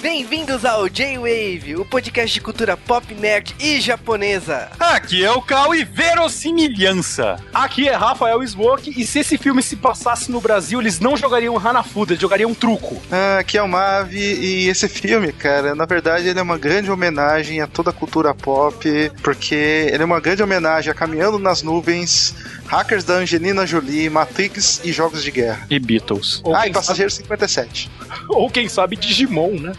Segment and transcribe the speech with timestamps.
[0.00, 4.68] Bem-vindos ao J-Wave, o podcast de cultura pop, nerd e japonesa.
[4.78, 7.36] Aqui é o Cal e verossimilhança.
[7.52, 11.56] Aqui é Rafael Smoke e se esse filme se passasse no Brasil, eles não jogariam
[11.58, 13.00] Hanafuda, eles jogariam truco.
[13.10, 16.90] Ah, aqui é o Mavi e esse filme, cara, na verdade ele é uma grande
[16.90, 19.54] homenagem a toda a cultura pop, porque
[19.90, 22.34] ele é uma grande homenagem a Caminhando nas Nuvens,
[22.66, 25.66] Hackers da Angelina Jolie, Matrix e Jogos de Guerra.
[25.70, 26.40] E Beatles.
[26.44, 27.22] Ou ah, e Passageiro sabe...
[27.22, 27.90] 57.
[28.28, 29.72] Ou quem sabe Digimon, né?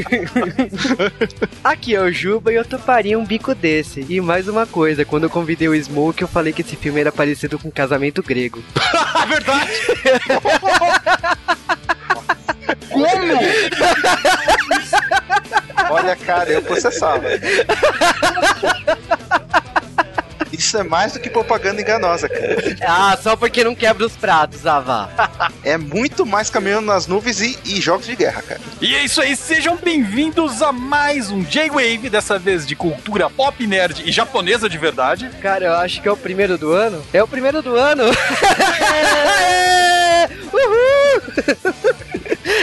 [1.64, 4.04] Aqui é o Juba e eu toparia um bico desse.
[4.08, 7.10] E mais uma coisa, quando eu convidei o Smoke, eu falei que esse filme era
[7.10, 8.62] parecido com um casamento grego.
[9.28, 9.70] Verdade!
[12.90, 13.10] Como?
[15.90, 17.28] Olha, cara, eu processava.
[20.60, 22.50] Isso é mais do que propaganda enganosa, cara.
[22.86, 25.08] Ah, só porque não quebra os pratos, Ava.
[25.64, 28.60] é muito mais caminhando nas nuvens e, e, jogos de guerra, cara.
[28.78, 33.66] E é isso aí, sejam bem-vindos a mais um J-Wave, dessa vez de cultura pop
[33.66, 35.30] nerd e japonesa de verdade.
[35.40, 37.02] Cara, eu acho que é o primeiro do ano.
[37.10, 38.04] É o primeiro do ano!
[40.52, 42.20] Uhul!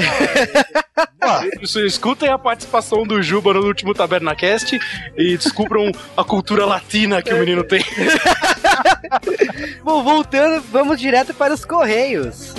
[1.85, 4.79] Escutem a participação do Juba no último Tabernacast
[5.18, 7.84] e descubram a cultura latina que o menino tem.
[9.84, 12.53] Bom, voltando, vamos direto para os Correios.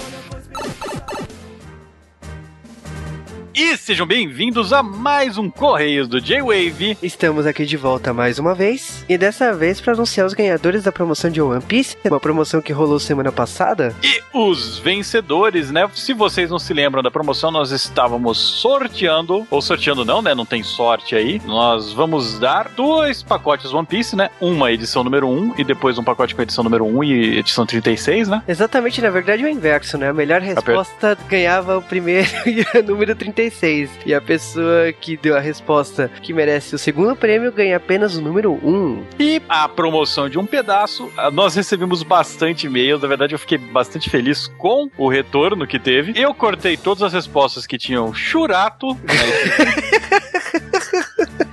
[3.58, 6.98] E sejam bem-vindos a mais um Correios do J-Wave.
[7.02, 9.02] Estamos aqui de volta mais uma vez.
[9.08, 12.70] E dessa vez para anunciar os ganhadores da promoção de One Piece, uma promoção que
[12.70, 13.96] rolou semana passada.
[14.02, 15.88] E os vencedores, né?
[15.94, 20.34] Se vocês não se lembram da promoção, nós estávamos sorteando, ou sorteando não, né?
[20.34, 21.40] Não tem sorte aí.
[21.46, 24.28] Nós vamos dar dois pacotes One Piece, né?
[24.38, 28.28] Uma edição número 1 e depois um pacote com edição número 1 e edição 36,
[28.28, 28.42] né?
[28.46, 30.10] Exatamente, na verdade é o inverso, né?
[30.10, 33.45] A melhor resposta ganhava o primeiro e o número 36.
[33.50, 33.90] 36.
[34.04, 38.20] E a pessoa que deu a resposta que merece o segundo prêmio ganha apenas o
[38.20, 39.04] número 1.
[39.18, 43.02] E a promoção de um pedaço, ah, nós recebemos bastante e-mails.
[43.02, 46.12] Na verdade, eu fiquei bastante feliz com o retorno que teve.
[46.20, 48.94] Eu cortei todas as respostas que tinham churato.
[48.94, 49.96] Né?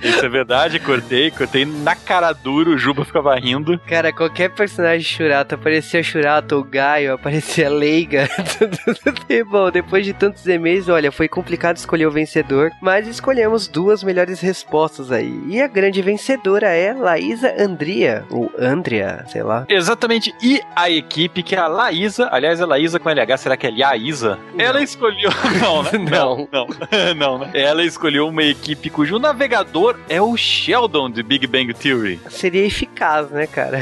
[0.04, 3.78] Isso é verdade, cortei, cortei na cara dura, o Juba ficava rindo.
[3.86, 8.28] Cara, qualquer personagem Churato, aparecia Churato ou Gaio, aparecia Leiga.
[9.28, 14.04] e bom, depois de tantos e-mails, olha, foi complicado escolher o vencedor, mas escolhemos duas
[14.04, 15.42] melhores respostas aí.
[15.48, 19.64] E a grande vencedora é Laísa Andria, ou Andrea, sei lá.
[19.68, 23.66] Exatamente, e a equipe que é a Laísa, aliás, a Laísa com LH, será que
[23.66, 24.38] é Laísa?
[24.58, 25.30] Ela escolheu.
[25.60, 25.90] Não, né?
[26.14, 27.50] Não, não, não, não, né?
[27.54, 32.20] Ela escolheu uma equipe cujo navegador é o Sheldon de Big Bang Theory.
[32.28, 33.80] Seria eficaz, né, cara?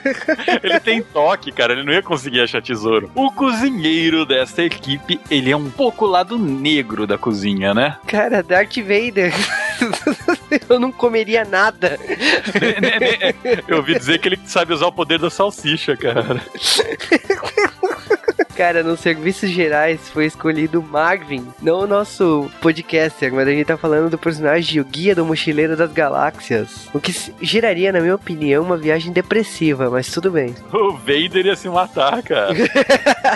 [0.62, 3.10] ele tem toque, cara, ele não ia conseguir achar tesouro.
[3.14, 7.96] O cozinheiro dessa equipe, ele é um pouco lado negro da cozinha, né?
[8.06, 9.32] Cara, Darth Vader.
[10.68, 11.98] Eu não comeria nada.
[13.66, 16.40] Eu ouvi dizer que ele sabe usar o poder da salsicha, cara.
[18.56, 23.78] Cara, nos serviços gerais foi escolhido Marvin, não o nosso podcaster, mas a gente tá
[23.78, 26.88] falando do personagem o Guia do Mochileiro das Galáxias.
[26.92, 30.54] O que geraria, na minha opinião, uma viagem depressiva, mas tudo bem.
[30.82, 32.52] O Vader ia se matar, cara.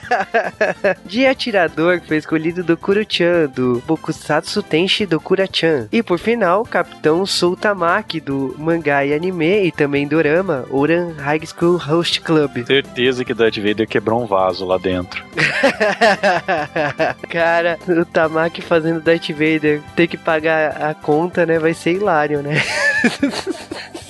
[1.07, 5.89] De atirador foi escolhido do Kuro-chan, do Bokusatsu Tenshi do Kura-chan.
[5.93, 11.77] E por final, Capitão Sultamaki, do mangá e anime e também dorama, Oran High School
[11.77, 12.67] Host Club.
[12.67, 15.25] Certeza que Darth Vader quebrou um vaso lá dentro dentro.
[17.31, 21.59] Cara, o Tamaki fazendo Darth Vader ter que pagar a conta, né?
[21.59, 22.63] Vai ser hilário, né?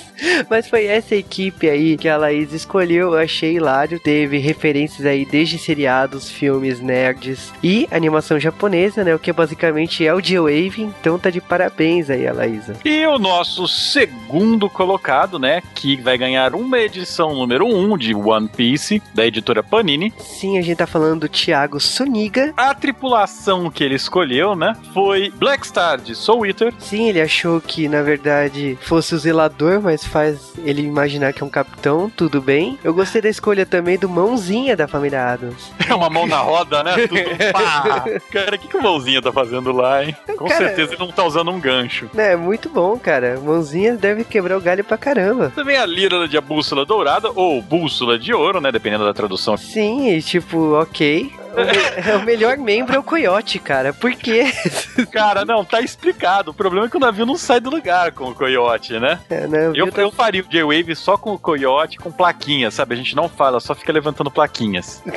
[0.49, 4.01] Mas foi essa equipe aí que a Laís escolheu, eu achei hilário.
[4.01, 9.15] Teve referências aí desde seriados, filmes, nerds e animação japonesa, né?
[9.15, 12.77] O que basicamente é o G-Wave, então tá de parabéns aí a Laísa.
[12.85, 15.63] E o nosso segundo colocado, né?
[15.75, 20.13] Que vai ganhar uma edição número 1 um de One Piece, da editora Panini.
[20.19, 22.53] Sim, a gente tá falando do Thiago Soniga.
[22.57, 24.77] A tripulação que ele escolheu, né?
[24.93, 26.73] Foi Black Star de Soul Eater.
[26.79, 31.47] Sim, ele achou que na verdade fosse o zelador, mas faz ele imaginar que é
[31.47, 32.79] um capitão, tudo bem.
[32.85, 35.73] Eu gostei da escolha também do Mãozinha da família Adams.
[35.89, 36.95] É uma mão na roda, né?
[37.07, 37.21] Tudo
[37.53, 38.05] pá.
[38.33, 40.15] Cara, o que, que o Mãozinha tá fazendo lá, hein?
[40.37, 42.09] Com Cara- certeza ele não tá usando um gancho.
[42.17, 43.39] É, muito bom, cara.
[43.41, 45.53] Mãozinha deve quebrar o galho pra caramba.
[45.55, 48.71] Também a Lira de a Bússola Dourada, ou Bússola de Ouro, né?
[48.73, 49.57] Dependendo da tradução.
[49.57, 51.31] Sim, e tipo, ok.
[51.57, 53.93] O, me- é o melhor membro é o coiote, cara.
[53.93, 54.45] Por quê?
[55.13, 56.51] Cara, não, tá explicado.
[56.51, 59.19] O problema é que o navio não sai do lugar com o coiote, né?
[59.31, 62.95] É, né, Eu, tá- eu faria o J-Wave só com o coiote, com plaquinhas, sabe?
[62.95, 65.03] A gente não fala, só fica levantando plaquinhas.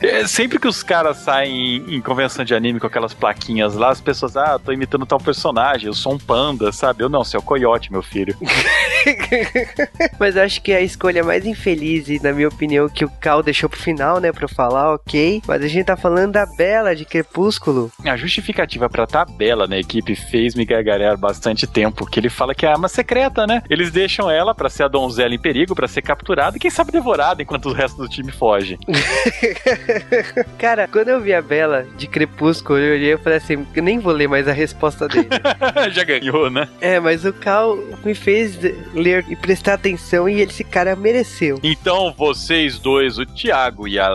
[0.00, 3.90] É, sempre que os caras saem em, em convenção de anime com aquelas plaquinhas lá,
[3.90, 7.02] as pessoas, ah, tô imitando tal personagem, eu sou um panda, sabe?
[7.04, 8.36] Eu não, você é o coiote, meu filho.
[10.18, 13.68] Mas acho que a escolha mais infeliz, e na minha opinião, que o Cal deixou
[13.68, 15.42] pro final, né, pra eu falar, ok.
[15.46, 17.90] Mas a gente tá falando da Bela de Crepúsculo.
[18.04, 22.66] A justificativa pra tabela na equipe fez me gargalhar bastante tempo, que ele fala que
[22.66, 23.62] é arma secreta, né?
[23.68, 26.92] Eles deixam ela pra ser a donzela em perigo, pra ser capturada e quem sabe
[26.92, 28.78] devorada enquanto o resto do time foge.
[30.58, 33.98] Cara, quando eu vi a Bela de Crepúsculo, eu olhei e falei assim, eu nem
[33.98, 35.28] vou ler mais a resposta dele.
[35.92, 36.68] Já ganhou, né?
[36.80, 38.58] é, mas o Cal me fez
[38.94, 41.58] ler e prestar atenção e esse cara mereceu.
[41.62, 44.08] Então, vocês dois, o Thiago e a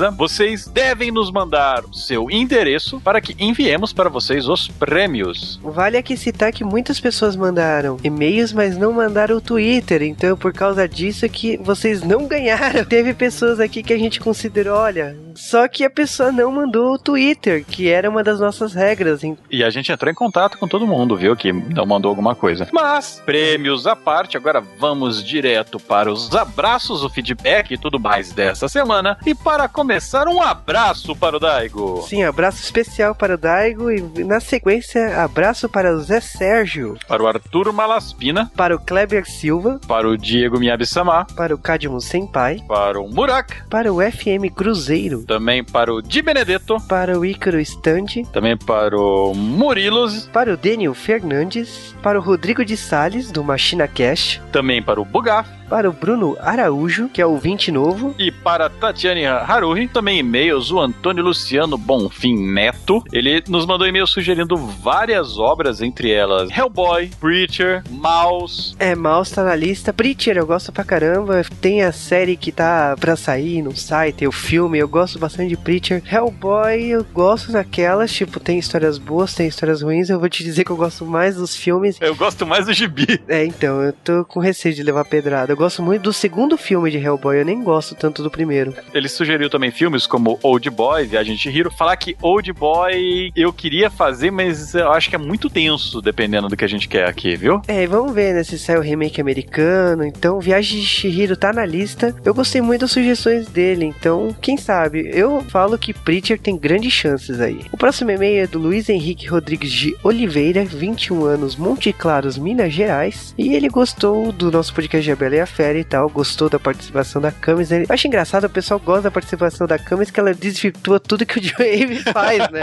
[0.00, 5.60] Laísa, vocês devem nos mandar o seu endereço para que enviemos para vocês os prêmios.
[5.62, 10.02] Vale aqui citar que muitas pessoas mandaram e-mails, mas não mandaram o Twitter.
[10.02, 12.84] Então, por causa disso é que vocês não ganharam.
[12.90, 16.98] Teve pessoas aqui que a gente considerou, olha, só que a pessoa não mandou o
[16.98, 19.22] Twitter, que era uma das nossas regras.
[19.22, 21.36] Em- E a gente entrou em contato com todo mundo, viu?
[21.36, 22.66] Que não mandou alguma coisa.
[22.72, 28.32] Mas, prêmios à parte, agora vamos direto para os abraços, o feedback e tudo mais
[28.32, 29.18] dessa semana.
[29.26, 32.02] E para começar, um abraço para o Daigo.
[32.06, 37.22] Sim, abraço especial para o Daigo e na sequência, abraço para o Zé Sérgio, Para
[37.22, 42.60] o Arthur Malaspina, para o Kleber Silva, para o Diego Miyabi-sama, para o Cadmo Senpai,
[42.68, 47.58] para o Murak, para o FM Cruzeiro, também para o Di Benedetto, para o Ícaro
[47.58, 53.42] Stand, também para o Murilos, para o Daniel Fernandes, para o Rodrigo de Sales, do
[53.42, 58.12] Machina Cash, também para o Bugaf, para o Bruno Araújo, que é o 20 novo,
[58.18, 63.04] E para a Tatiane Haruhi, também e-mails, o Antônio Luciano Bonfim Neto.
[63.12, 68.74] Ele nos mandou e-mail sugerindo várias obras, entre elas Hellboy, Preacher, Mouse.
[68.80, 69.92] É, Mouse tá na lista.
[69.92, 71.42] Preacher, eu gosto pra caramba.
[71.60, 74.12] Tem a série que tá pra sair, não sai.
[74.12, 76.02] Tem o filme, eu gosto bastante de Preacher.
[76.10, 78.12] Hellboy, eu gosto daquelas.
[78.12, 80.10] Tipo, tem histórias boas, tem histórias ruins.
[80.10, 81.96] Eu vou te dizer que eu gosto mais dos filmes.
[82.00, 83.20] Eu gosto mais do gibi.
[83.28, 85.54] É, então, eu tô com receio de levar pedrada.
[85.60, 87.38] Gosto muito do segundo filme de Hellboy.
[87.38, 88.72] Eu nem gosto tanto do primeiro.
[88.94, 91.70] Ele sugeriu também filmes como Old Boy, Viagem de Hiro.
[91.70, 96.48] Falar que Old Boy eu queria fazer, mas eu acho que é muito tenso, dependendo
[96.48, 97.60] do que a gente quer aqui, viu?
[97.68, 100.02] É, vamos ver, né, se sai o remake americano.
[100.02, 102.16] Então, Viagem de Shihiro tá na lista.
[102.24, 105.10] Eu gostei muito das sugestões dele, então, quem sabe?
[105.12, 107.60] Eu falo que Preacher tem grandes chances aí.
[107.70, 112.72] O próximo e-mail é do Luiz Henrique Rodrigues de Oliveira, 21 anos, Monte Claros, Minas
[112.72, 113.34] Gerais.
[113.36, 115.16] E ele gostou do nosso podcast de A
[115.56, 117.70] Bela e tal, gostou da participação da Camis.
[117.70, 121.38] Eu acho engraçado, o pessoal gosta da participação da Camis, que ela desvirtua tudo que
[121.38, 122.62] o Joey faz, né?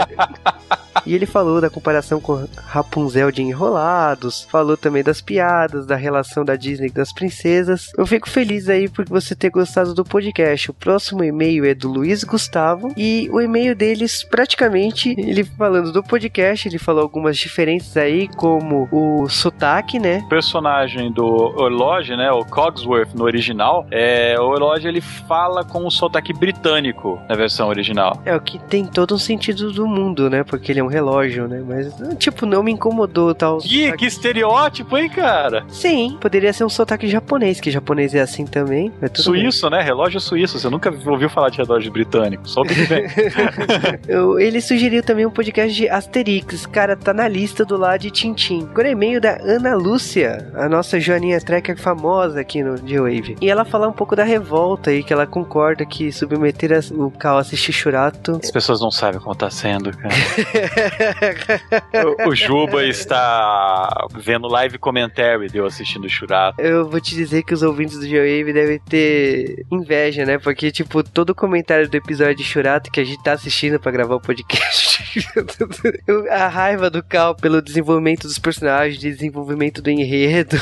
[1.06, 6.44] E ele falou da comparação com Rapunzel de Enrolados, falou também das piadas, da relação
[6.44, 7.88] da Disney das princesas.
[7.96, 10.70] Eu fico feliz aí por você ter gostado do podcast.
[10.70, 16.02] O próximo e-mail é do Luiz Gustavo e o e-mail deles praticamente ele falando do
[16.02, 20.18] podcast, ele falou algumas diferenças aí, como o sotaque, né?
[20.24, 22.44] O personagem do Orloge, né, o
[22.78, 28.20] Cogsworth no original, é, o Orloge ele fala com um sotaque britânico na versão original.
[28.24, 30.44] É o que tem todo um sentido do mundo, né?
[30.44, 31.62] Porque ele é um relógio, né?
[31.66, 33.58] Mas, tipo, não me incomodou tal.
[33.58, 33.98] Que, sotaque.
[33.98, 35.64] que estereótipo, hein, cara?
[35.68, 38.92] Sim, poderia ser um sotaque japonês, que japonês é assim também.
[39.00, 39.42] Mas tudo bem.
[39.42, 39.82] Suíço, né?
[39.82, 40.58] Relógio suíço.
[40.58, 42.48] Você nunca ouviu falar de relógio britânico.
[42.48, 42.76] Só o Ben.
[44.06, 46.66] Eu- ele sugeriu também um podcast de Asterix.
[46.66, 48.66] Cara, tá na lista do lado de Tintim.
[48.70, 53.36] Agora é e-mail da Ana Lúcia, a nossa Joaninha Trekker famosa, que assistindo J-Wave.
[53.40, 57.38] E ela fala um pouco da revolta e que ela concorda que submeter o Cal
[57.38, 58.40] a assistir Shurato.
[58.42, 60.14] As pessoas não sabem como tá sendo, cara.
[62.26, 66.60] o, o Juba está vendo live commentary de eu assistindo Shurato.
[66.60, 70.38] Eu vou te dizer que os ouvintes do J-Wave devem ter inveja, né?
[70.38, 74.16] Porque, tipo, todo comentário do episódio de Shurato que a gente tá assistindo para gravar
[74.16, 74.98] o podcast.
[76.30, 80.60] a raiva do Cal pelo desenvolvimento dos personagens, desenvolvimento do enredo,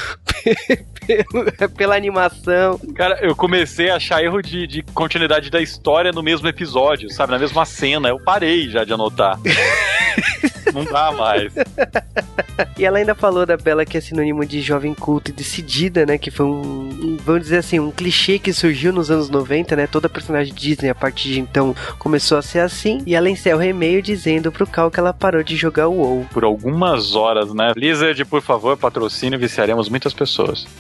[1.76, 2.78] pela animação.
[2.95, 7.33] Cara, eu comecei a achar erro de, de continuidade da história no mesmo episódio, sabe?
[7.33, 8.09] Na mesma cena.
[8.09, 9.38] Eu parei já de anotar.
[10.76, 11.52] Não dá mais.
[12.78, 16.18] e ela ainda falou da Bela que é sinônimo de jovem culto e decidida, né?
[16.18, 19.87] Que foi um, vamos dizer assim, um clichê que surgiu nos anos 90, né?
[19.87, 23.02] Toda personagem Disney a partir de então começou a ser assim.
[23.06, 26.26] E ela encerra o e-mail dizendo pro Cal que ela parou de jogar o WoW.
[26.30, 27.73] Por algumas horas, né?
[27.73, 30.66] Blizzard, por favor, patrocínio, viciaremos muitas pessoas.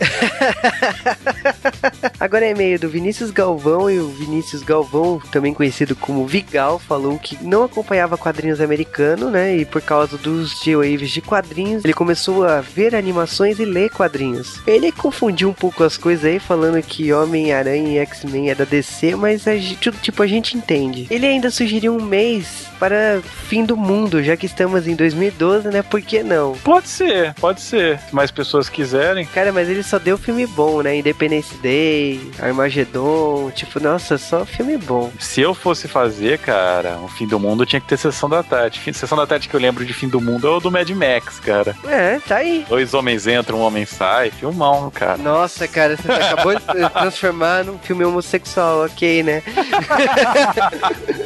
[2.20, 7.18] Agora é e-mail do Vinícius Galvão e o Vinícius Galvão, também conhecido como Vigal, falou
[7.18, 9.56] que não acompanhava quadrinhos americanos, né?
[9.56, 14.60] E por causa dos G-Waves de quadrinhos, ele começou a ver animações e ler quadrinhos.
[14.66, 19.14] Ele confundiu um pouco as coisas aí, falando que Homem-Aranha e X-Men é da DC,
[19.14, 21.06] mas a gente, tipo, a gente entende.
[21.08, 25.82] Ele ainda sugeriu um mês para fim do mundo, já que estamos em 2012, né?
[25.82, 26.52] Por que não?
[26.64, 27.98] Pode ser, pode ser.
[28.00, 29.26] Se mais pessoas quiserem.
[29.26, 30.96] Cara, mas ele só deu filme bom, né?
[30.96, 35.12] Independence Day, Armageddon, tipo, nossa, só filme bom.
[35.18, 38.80] Se eu fosse fazer, cara, o fim do mundo tinha que ter sessão da tarde.
[38.92, 41.38] Sessão da tarde que eu lembro de fim do mundo é o do Mad Max,
[41.40, 41.76] cara.
[41.84, 42.64] É, tá aí.
[42.68, 44.30] Dois homens entram, um homem sai.
[44.30, 45.18] Filmão, cara.
[45.18, 49.42] Nossa, cara, você acabou de transformar num filme homossexual, ok, né?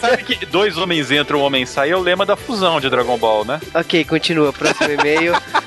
[0.00, 3.16] sabe que dois homens entram, um homem sai é o lema da fusão de Dragon
[3.16, 3.60] Ball, né?
[3.74, 4.52] Ok, continua.
[4.52, 5.32] Próximo e-mail.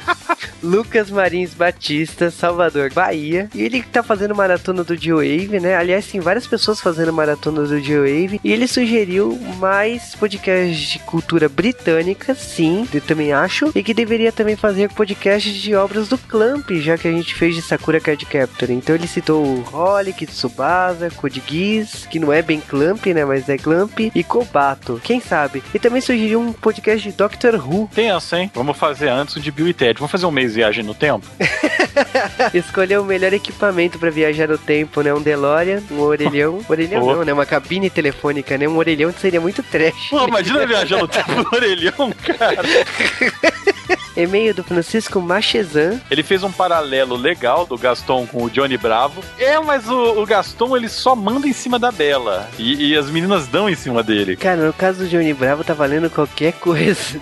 [0.64, 3.50] Lucas Marins Batista, Salvador, Bahia.
[3.54, 5.76] E ele tá fazendo maratona do G-Wave, né?
[5.76, 8.40] Aliás, tem várias pessoas fazendo maratona do G-Wave.
[8.44, 13.72] E ele sugeriu mais podcasts de cultura britânica, sim, eu também acho.
[13.76, 17.56] E que deveria também fazer podcasts de obras do Clamp, já que a gente fez
[17.56, 18.72] de Sakura Card Captor.
[18.72, 23.26] Então ele citou o Holic, Tsubasa, Code Geass, que não é bem Clamp, né?
[23.26, 24.00] Mas é Clamp.
[24.00, 25.64] E Kobato, quem sabe?
[25.74, 27.90] E também sugeriu um podcast de Doctor Who.
[27.94, 28.52] Tem essa, hein?
[28.54, 30.00] Vamos fazer antes de Bill e Ted.
[30.00, 31.26] Vamos fazer um mês de viagem no tempo?
[32.54, 35.14] Escolher o melhor equipamento para viajar no tempo, né?
[35.14, 36.60] Um DeLorean, um orelhão.
[36.70, 37.34] Orelhão não, né?
[37.34, 38.68] Uma cabine telefônica, né?
[38.68, 40.10] Um orelhão seria muito trash.
[40.10, 42.64] Pô, imagina viajar no tempo no orelhão, cara.
[44.16, 46.02] E-mail do Francisco Machezan.
[46.12, 49.24] Ele fez um paralelo legal do Gaston com o Johnny Bravo.
[49.38, 52.50] É, mas o, o Gaston ele só manda em cima da Bela.
[52.58, 54.36] E, e, as meninas dão em cima dele.
[54.36, 57.20] Cara, no caso do Johnny Bravo tá valendo qualquer coisa.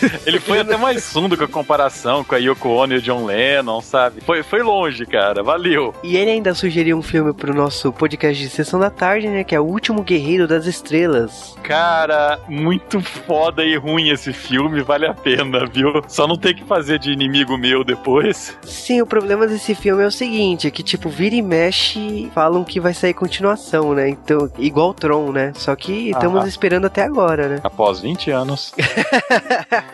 [0.26, 3.24] Ele foi até mais fundo com a comparação com a Yoko Ono e o John
[3.24, 4.20] Lennon, sabe?
[4.20, 5.42] Foi, foi longe, cara.
[5.42, 5.94] Valeu.
[6.02, 9.44] E ele ainda sugeriu um filme pro nosso podcast de sessão da tarde, né?
[9.44, 11.54] Que é O Último Guerreiro das Estrelas.
[11.62, 14.82] Cara, muito foda e ruim esse filme.
[14.82, 16.02] Vale a pena, viu?
[16.08, 18.56] Só não ter que fazer de inimigo meu depois.
[18.62, 22.64] Sim, o problema desse filme é o seguinte: é que, tipo, vira e mexe falam
[22.64, 24.08] que vai sair continuação, né?
[24.08, 25.52] Então, igual Tron, né?
[25.54, 26.48] Só que estamos ah.
[26.48, 27.60] esperando até agora, né?
[27.62, 28.74] Após 20 anos.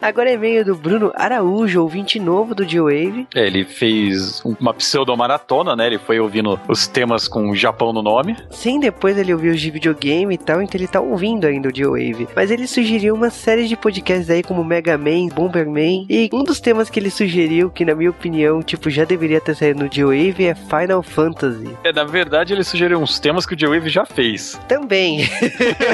[0.00, 3.26] Agora é e-mail do Bruno Araújo, ouvinte novo do G-Wave.
[3.34, 5.86] É, ele fez uma pseudomaratona, né?
[5.86, 8.36] Ele foi ouvindo os temas com Japão no nome.
[8.50, 11.74] Sim, depois ele ouviu os de videogame e tal, então ele tá ouvindo ainda o
[11.74, 12.28] G-Wave.
[12.34, 16.06] Mas ele sugeriu uma série de podcasts aí como Mega Man, Bomberman.
[16.08, 19.54] E um dos temas que ele sugeriu, que na minha opinião, tipo, já deveria ter
[19.54, 21.76] saído no G-Wave, é Final Fantasy.
[21.84, 24.60] É, na verdade, ele sugeriu uns temas que o G-Wave já fez.
[24.68, 25.28] Também.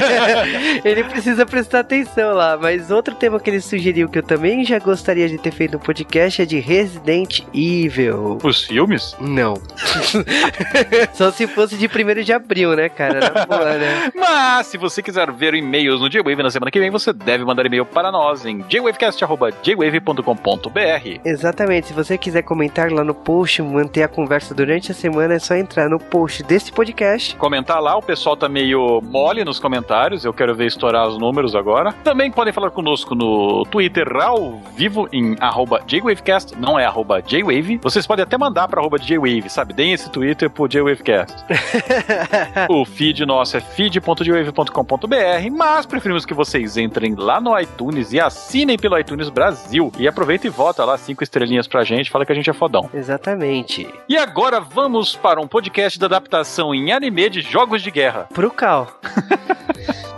[0.85, 4.78] ele precisa prestar atenção lá, mas outro tema que ele sugeriu que eu também já
[4.78, 8.38] gostaria de ter feito um podcast é de Resident Evil.
[8.42, 9.16] Os filmes?
[9.21, 9.54] Não.
[11.14, 13.21] Só se fosse de 1 de abril, né, cara?
[13.21, 13.28] Né?
[14.14, 17.66] Mas, se você quiser ver e-mails no J-Wave na semana que vem, você deve mandar
[17.66, 21.21] e-mail para nós em jwavecast.jwave.com.br.
[21.25, 21.88] Exatamente.
[21.88, 25.54] Se você quiser comentar lá no post, manter a conversa durante a semana, é só
[25.54, 27.37] entrar no post desse podcast.
[27.37, 31.54] Comentar lá, o pessoal tá meio mole nos comentários, eu quero ver estourar os números
[31.54, 31.92] agora.
[32.04, 33.27] Também podem falar conosco no
[33.70, 37.78] Twitter ao vivo em arroba JWavecast, não é arroba JWave.
[37.82, 39.75] Vocês podem até mandar para arroba JWave, sabe?
[39.75, 41.44] Deem esse Twitter pro JWavecast.
[42.68, 48.76] o feed nosso é feed.jwave.com.br, mas preferimos que vocês entrem lá no iTunes e assinem
[48.76, 49.92] pelo iTunes Brasil.
[49.99, 52.88] E aproveita e vota lá cinco estrelinhas pra gente, fala que a gente é fodão.
[52.92, 53.88] Exatamente.
[54.08, 58.28] E agora vamos para um podcast da adaptação em anime de jogos de guerra.
[58.32, 58.88] Pro Cal.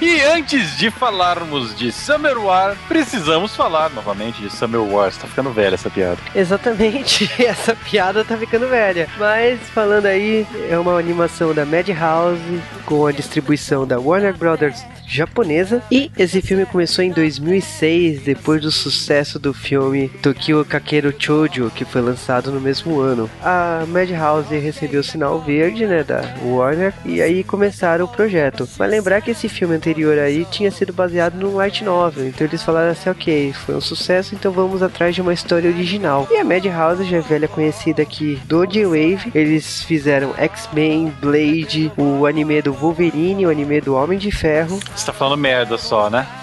[0.00, 5.16] E antes de falarmos de Summer War, precisamos falar novamente de Summer Wars.
[5.16, 6.18] Tá ficando velha essa piada.
[6.36, 9.08] Exatamente, essa piada tá ficando velha.
[9.18, 15.82] Mas falando aí, é uma animação da Madhouse com a distribuição da Warner Brothers japonesa.
[15.90, 21.84] E esse filme começou em 2006, depois do sucesso do filme Tokyo Kakeru Chojo, que
[21.84, 23.28] foi lançado no mesmo ano.
[23.42, 28.68] A Madhouse recebeu o sinal verde, né, da Warner, e aí começaram o projeto.
[28.78, 29.74] Mas lembrar que esse filme
[30.22, 34.34] aí tinha sido baseado num light novel, então eles falaram assim, ok, foi um sucesso,
[34.34, 36.26] então vamos atrás de uma história original.
[36.30, 42.26] E a Madhouse já é velha conhecida aqui do J-Wave, eles fizeram X-Men, Blade, o
[42.26, 46.26] anime do Wolverine, o anime do Homem de Ferro, você tá falando merda só, né?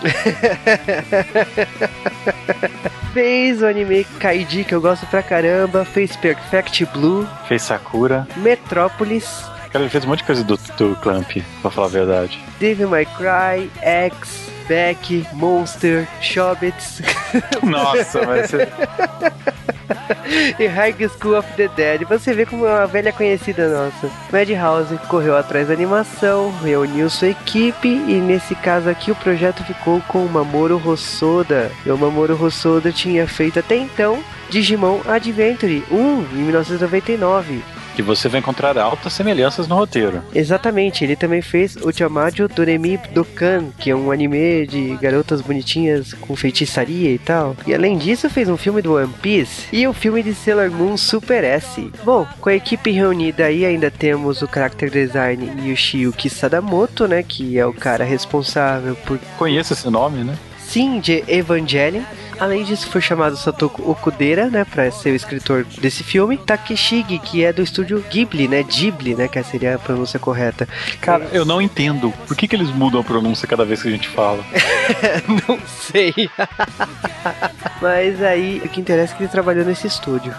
[3.15, 9.54] fez o anime Kaiji, que eu gosto pra caramba, fez Perfect Blue, fez Sakura, Metrópolis.
[9.75, 12.41] Cara, ele fez um monte de coisa do, do Clamp, pra falar a verdade.
[12.61, 17.01] Devil May Cry, X, Beck, Monster, Shobits.
[17.61, 18.69] Nossa, vai ser.
[20.57, 22.07] e High School of the Dead.
[22.07, 24.09] Você vê como é uma velha conhecida nossa.
[24.31, 29.99] Madhouse correu atrás da animação, reuniu sua equipe e nesse caso aqui o projeto ficou
[30.07, 31.69] com o Mamoru Hosoda.
[31.85, 38.27] E o Mamoru Hosoda tinha feito até então Digimon Adventure 1 em 1999 que você
[38.27, 40.21] vai encontrar altas semelhanças no roteiro.
[40.33, 46.13] Exatamente, ele também fez o Chamadio Doremi Dokan, que é um anime de garotas bonitinhas
[46.13, 47.55] com feitiçaria e tal.
[47.65, 50.69] E além disso, fez um filme do One Piece e o um filme de Sailor
[50.69, 51.89] Moon Super S.
[52.03, 57.57] Bom, com a equipe reunida aí ainda temos o character design Yoshiyuki Sadamoto, né, que
[57.57, 59.17] é o cara responsável por...
[59.37, 60.37] Conheço esse nome, né?
[60.59, 62.03] Sim, de Evangelion.
[62.39, 66.37] Além disso, foi chamado Satoku Okudera, né, para ser o escritor desse filme.
[66.37, 70.67] Takeshigi, que é do estúdio Ghibli, né, Ghibli, né, que seria a pronúncia correta.
[70.99, 72.13] Cara, eu não entendo.
[72.27, 74.43] Por que, que eles mudam a pronúncia cada vez que a gente fala?
[75.47, 76.13] não sei.
[77.81, 80.33] Mas aí, o que interessa é que ele trabalhou nesse estúdio.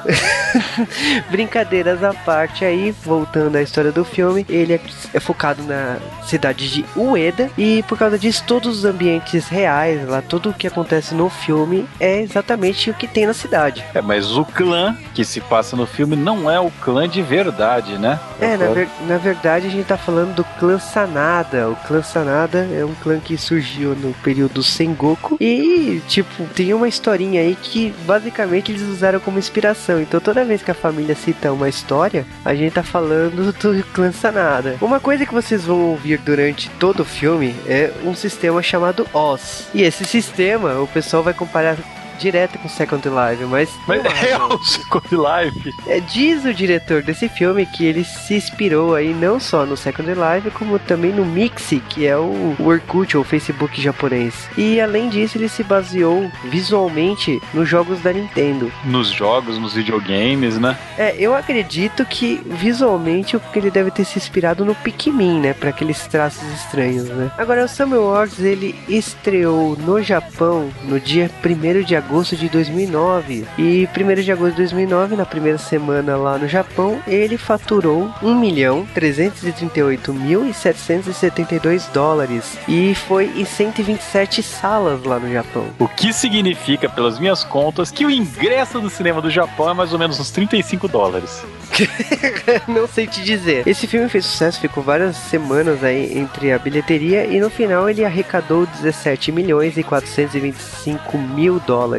[1.30, 4.80] Brincadeiras à parte aí, voltando à história do filme, ele é,
[5.14, 10.22] é focado na cidade de Ueda e por causa disso todos os ambientes reais, lá
[10.22, 13.84] tudo o que acontece no filme é exatamente o que tem na cidade.
[13.94, 17.98] É, mas o clã que se passa no filme não é o clã de verdade,
[17.98, 18.18] né?
[18.40, 21.70] É, na, ver, na verdade a gente tá falando do clã Sanada.
[21.70, 26.88] O clã Sanada é um clã que surgiu no período Sengoku e, tipo, tem uma
[26.88, 30.00] historinha aí que basicamente eles usaram como inspiração.
[30.00, 34.12] Então toda vez que a família cita uma história, a gente tá falando do clã
[34.12, 34.76] Sanada.
[34.80, 39.68] Uma coisa que vocês vão ouvir durante todo o filme é um sistema chamado Oz.
[39.74, 41.75] E esse sistema, o pessoal vai comparar
[42.16, 43.70] direto com Second Life, mas.
[43.86, 45.74] Mas é o Second Life.
[45.86, 50.10] É, diz o diretor desse filme que ele se inspirou aí não só no Second
[50.10, 54.48] Life, como também no Mixi, que é o, o Orkut, ou Facebook japonês.
[54.56, 58.72] E além disso, ele se baseou visualmente nos jogos da Nintendo.
[58.84, 60.76] Nos jogos, nos videogames, né?
[60.98, 65.52] É, eu acredito que visualmente ele deve ter se inspirado no Pikmin, né?
[65.52, 67.30] Para aqueles traços estranhos, né?
[67.38, 72.48] Agora, o Summer Wars ele estreou no Japão no dia 1 de agosto agosto de
[72.48, 73.44] 2009.
[73.58, 78.34] E 1 de agosto de 2009, na primeira semana lá no Japão, ele faturou 1
[78.34, 85.66] milhão 338 mil e 772 dólares e foi em 127 salas lá no Japão.
[85.78, 89.92] O que significa, pelas minhas contas, que o ingresso do cinema do Japão é mais
[89.92, 91.42] ou menos uns 35 dólares.
[92.68, 93.66] Não sei te dizer.
[93.66, 98.04] Esse filme fez sucesso, ficou várias semanas aí entre a bilheteria e no final ele
[98.04, 101.95] arrecadou 17 milhões e 425 mil dólares.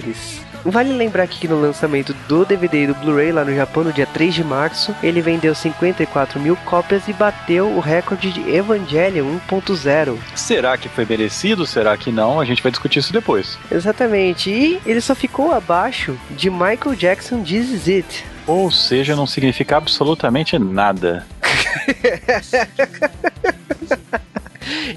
[0.64, 4.06] Vale lembrar que no lançamento do DVD e do Blu-ray lá no Japão, no dia
[4.06, 10.18] 3 de março, ele vendeu 54 mil cópias e bateu o recorde de Evangelion 1.0.
[10.36, 11.66] Será que foi merecido?
[11.66, 12.40] Será que não?
[12.40, 13.58] A gente vai discutir isso depois.
[13.72, 14.50] Exatamente.
[14.50, 18.26] E ele só ficou abaixo de Michael Jackson This Is It.
[18.46, 21.26] Ou seja, não significa absolutamente nada.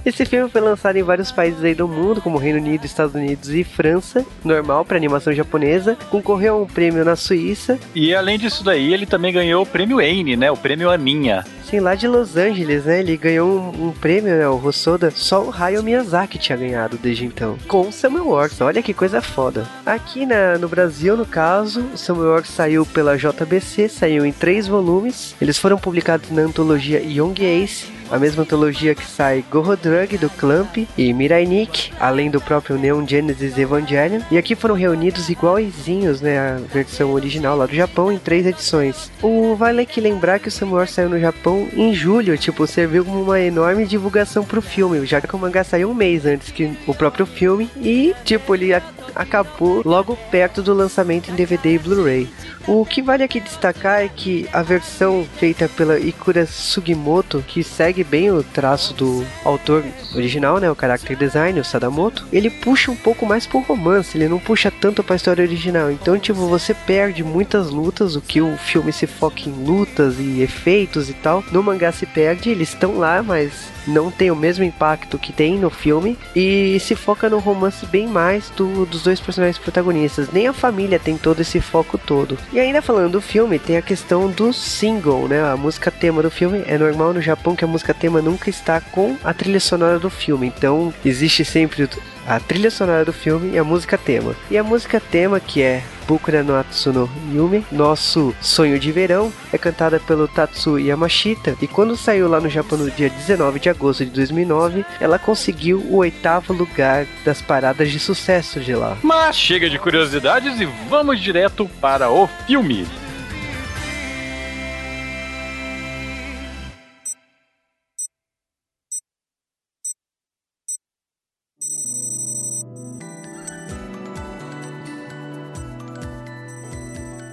[0.05, 3.51] Esse filme foi lançado em vários países aí do mundo, como Reino Unido, Estados Unidos
[3.51, 5.97] e França, normal para animação japonesa.
[6.11, 7.79] Concorreu a um prêmio na Suíça.
[7.95, 10.51] E além disso daí, ele também ganhou o prêmio Annie, né?
[10.51, 11.45] O prêmio Aninha.
[11.71, 12.99] Sim, lá de Los Angeles, né?
[12.99, 14.49] Ele ganhou um, um prêmio, né?
[14.49, 15.13] O Hosoda.
[15.13, 17.57] Só o Hayao Miyazaki tinha ganhado desde então.
[17.69, 18.61] Com o Samuel Works.
[18.61, 19.65] Olha que coisa foda.
[19.87, 24.67] Aqui na, no Brasil, no caso, o Samuel Works saiu pela JBC, saiu em três
[24.67, 25.37] volumes.
[25.41, 30.79] Eles foram publicados na antologia Young Ace a mesma antologia que sai Gorodrug do Clamp
[30.97, 34.21] e Mirai Nikki, além do próprio Neon Genesis Evangelion.
[34.31, 39.11] E aqui foram reunidos iguaizinhos, né, a versão original lá do Japão em três edições.
[39.23, 43.23] O vale aqui lembrar que o Samuel saiu no Japão em julho, tipo, serviu como
[43.23, 46.95] uma enorme divulgação pro filme, já que o mangá saiu um mês antes que o
[46.95, 48.73] próprio filme e, tipo, ele
[49.15, 52.29] acabou logo perto do lançamento em DVD e Blu-ray.
[52.67, 58.00] O que vale aqui destacar é que a versão feita pela Ikura Sugimoto, que segue
[58.05, 59.85] bem o traço do autor
[60.15, 64.29] original, né, o character design, o Sadamoto, ele puxa um pouco mais pro romance, ele
[64.29, 65.91] não puxa tanto pra história original.
[65.91, 70.41] Então, tipo, você perde muitas lutas, o que o filme se foca em lutas e
[70.41, 71.45] efeitos e tal.
[71.53, 75.59] No mangá se perde, eles estão lá, mas não tem o mesmo impacto que tem
[75.59, 80.31] no filme e se foca no romance bem mais do, dos dois personagens protagonistas.
[80.33, 82.39] Nem a família tem todo esse foco todo.
[82.53, 85.43] E ainda falando do filme, tem a questão do single, né?
[85.43, 88.81] A música tema do filme é normal no Japão que a música tema nunca está
[88.81, 90.47] com a trilha sonora do filme.
[90.47, 91.89] Então existe sempre
[92.27, 94.35] a trilha sonora do filme e a música tema.
[94.51, 99.59] E a música tema, que é Bukura no Atsuno Yume, Nosso Sonho de Verão, é
[99.59, 104.05] cantada pelo Tatsu Yamashita e quando saiu lá no Japão no dia 19 de agosto
[104.05, 108.97] de 2009, ela conseguiu o oitavo lugar das paradas de sucesso de lá.
[109.03, 112.87] Mas chega de curiosidades e vamos direto para o filme.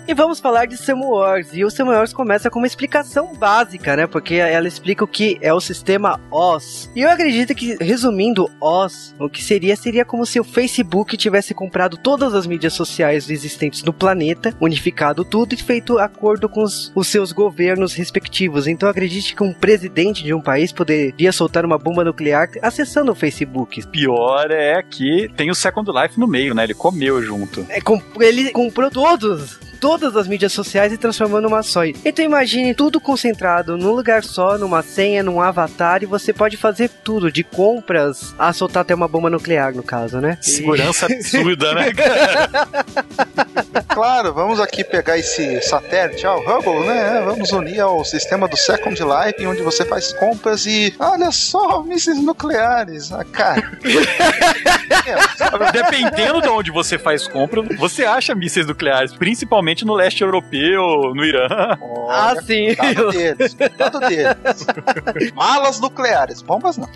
[0.08, 1.50] E vamos falar de Samu Wars.
[1.52, 4.08] E o Samu Wars começa com uma explicação básica, né?
[4.08, 6.90] Porque ela explica o que é o sistema OS.
[6.96, 11.54] E eu acredito que, resumindo OS, o que seria seria como se o Facebook tivesse
[11.54, 16.90] comprado todas as mídias sociais existentes no planeta, unificado tudo e feito acordo com os,
[16.96, 18.66] os seus governos respectivos.
[18.66, 23.16] Então acredite que um presidente de um país poderia soltar uma bomba nuclear acessando o
[23.16, 23.86] Facebook.
[23.88, 26.64] Pior é que tem o Second Life no meio, né?
[26.64, 27.68] Ele comeu junto.
[27.70, 27.82] É,
[28.22, 31.86] ele comprou todos todas as mídias sociais e transformando numa só.
[31.86, 36.90] Então imagine tudo concentrado num lugar só, numa senha, num avatar, e você pode fazer
[36.90, 40.38] tudo, de compras a soltar até uma bomba nuclear, no caso, né?
[40.42, 41.86] Segurança absurda, né?
[43.88, 47.22] claro, vamos aqui pegar esse satélite, ó, o Hubble, né?
[47.26, 52.22] Vamos unir ao sistema do Second Life, onde você faz compras e olha só, mísseis
[52.22, 53.12] nucleares.
[53.12, 53.72] Ah, cara.
[55.72, 61.14] Dependendo de onde você faz compra, você acha mísseis nucleares, principalmente principalmente no leste europeu,
[61.14, 61.78] no Irã.
[61.82, 62.74] Olha, ah, sim.
[62.76, 64.66] Cuidado deles, deles.
[65.36, 66.88] Malas nucleares, bombas não.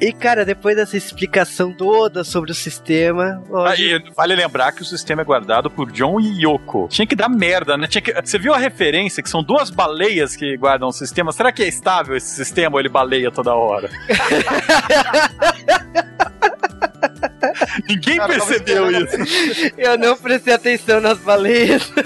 [0.00, 3.42] E, e, cara, depois dessa explicação toda sobre o sistema.
[3.48, 3.94] Hoje...
[3.94, 6.88] Ah, vale lembrar que o sistema é guardado por John e Yoko.
[6.88, 7.86] Tinha que dar merda, né?
[7.86, 8.12] Tinha que...
[8.12, 11.32] Você viu a referência que são duas baleias que guardam o sistema?
[11.32, 13.88] Será que é estável esse sistema ou ele baleia toda hora?
[17.88, 19.16] Ninguém Cara, percebeu isso.
[19.76, 21.90] Eu não prestei atenção nas baleias.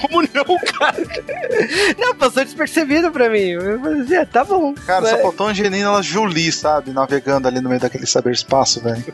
[0.00, 0.96] Como não, cara?
[1.96, 3.50] Não, passou despercebido pra mim.
[3.50, 4.74] Eu falei, é, tá bom.
[4.74, 5.10] Cara, mas...
[5.10, 6.90] só faltou Angelina Jolie, sabe?
[6.90, 9.04] Navegando ali no meio daquele saber-espaço, velho.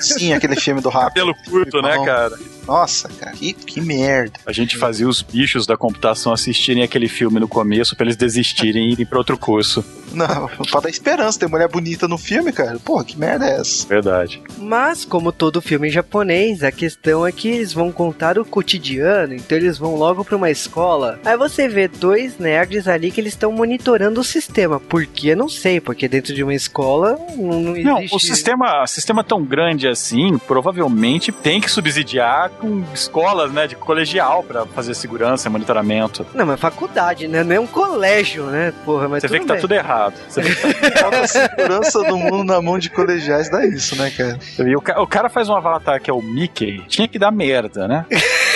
[0.00, 1.14] sim aquele filme do rápido.
[1.14, 2.38] Pelo curto, né, cara?
[2.66, 4.38] Nossa, cara, que, que merda.
[4.46, 8.88] A gente fazia os bichos da computação assistirem aquele filme no começo pra eles desistirem
[8.88, 9.84] e irem pra outro curso.
[10.12, 12.78] Não, pra dar esperança, ter mulher bonita no filme, cara.
[12.78, 13.86] Porra, que merda é essa?
[13.86, 14.42] Verdade.
[14.58, 19.56] Mas, como todo filme japonês, a questão é que eles vão contar o cotidiano, então
[19.56, 21.18] eles vão logo pra uma escola.
[21.24, 24.80] Aí você vê dois nerds ali que eles estão monitorando o sistema.
[24.80, 25.34] Por que?
[25.34, 27.84] Não sei, porque dentro de uma escola não, não existe...
[27.84, 33.76] Não, o sistema, sistema tão grande assim, provavelmente tem que subsidiar com escolas, né, de
[33.76, 36.26] colegial para fazer segurança e monitoramento.
[36.34, 37.42] Não, mas faculdade, né?
[37.44, 38.72] Não é um colégio, né?
[38.84, 39.99] Porra, mas Você vê que tá tudo errado.
[40.08, 41.08] Você que tá...
[41.08, 44.38] a segurança do mundo na mão de colegiais dá isso, né, cara?
[44.58, 47.86] E o, o cara faz um avatar que é o Mickey, tinha que dar merda,
[47.86, 48.06] né?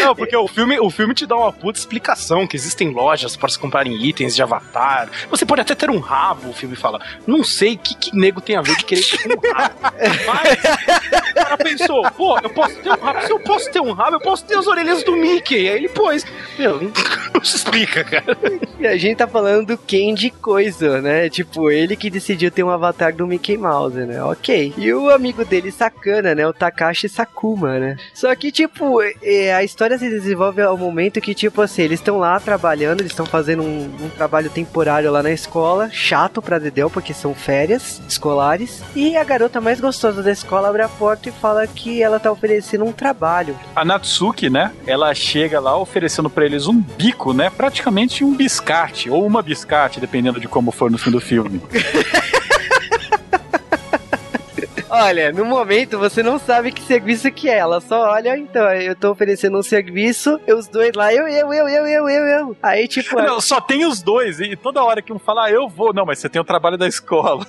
[0.00, 3.48] Não, porque o filme, o filme te dá uma puta explicação que existem lojas para
[3.48, 5.08] se comprarem itens de avatar.
[5.30, 7.00] Você pode até ter um rabo, o filme fala.
[7.26, 9.74] Não sei o que, que nego tem a ver de querer ter um rabo.
[10.26, 10.58] Mas
[11.30, 13.26] o cara pensou, pô, eu posso ter um rabo.
[13.26, 15.68] Se eu posso ter um rabo, eu posso ter as orelhas do Mickey.
[15.68, 16.24] Aí ele pôs.
[16.58, 16.92] Meu, não
[17.44, 18.36] se explica, cara.
[18.78, 21.28] E a gente tá falando do Candy Coisa, né?
[21.28, 24.22] Tipo, ele que decidiu ter um avatar do Mickey Mouse, né?
[24.22, 24.74] Ok.
[24.76, 26.46] E o amigo dele sacana, né?
[26.46, 27.96] O Takashi Sakuma, né?
[28.14, 32.18] Só que, tipo, é, a história se desenvolve ao momento que, tipo assim, eles estão
[32.18, 36.88] lá trabalhando, eles estão fazendo um, um, trabalho temporário lá na escola, chato pra Dedel,
[36.88, 38.82] porque são férias escolares.
[38.94, 42.32] E a garota mais gostosa da escola abre a porta e fala que ela tá
[42.32, 43.58] oferecendo um trabalho.
[43.74, 44.72] A Natsuki, né?
[44.86, 47.50] Ela chega lá oferecendo para eles um bico, né?
[47.50, 51.60] Praticamente um biscate, ou uma biscate, dependendo de como for no fim do filme.
[54.88, 57.58] Olha, no momento você não sabe que serviço que é.
[57.58, 61.68] Ela só olha, então, eu tô oferecendo um serviço, os dois lá, eu, eu, eu,
[61.68, 62.56] eu, eu, eu, eu.
[62.62, 63.20] Aí, tipo.
[63.20, 64.38] Não, só tem os dois.
[64.40, 65.92] E toda hora que um fala, ah, eu vou.
[65.92, 67.46] Não, mas você tem o trabalho da escola.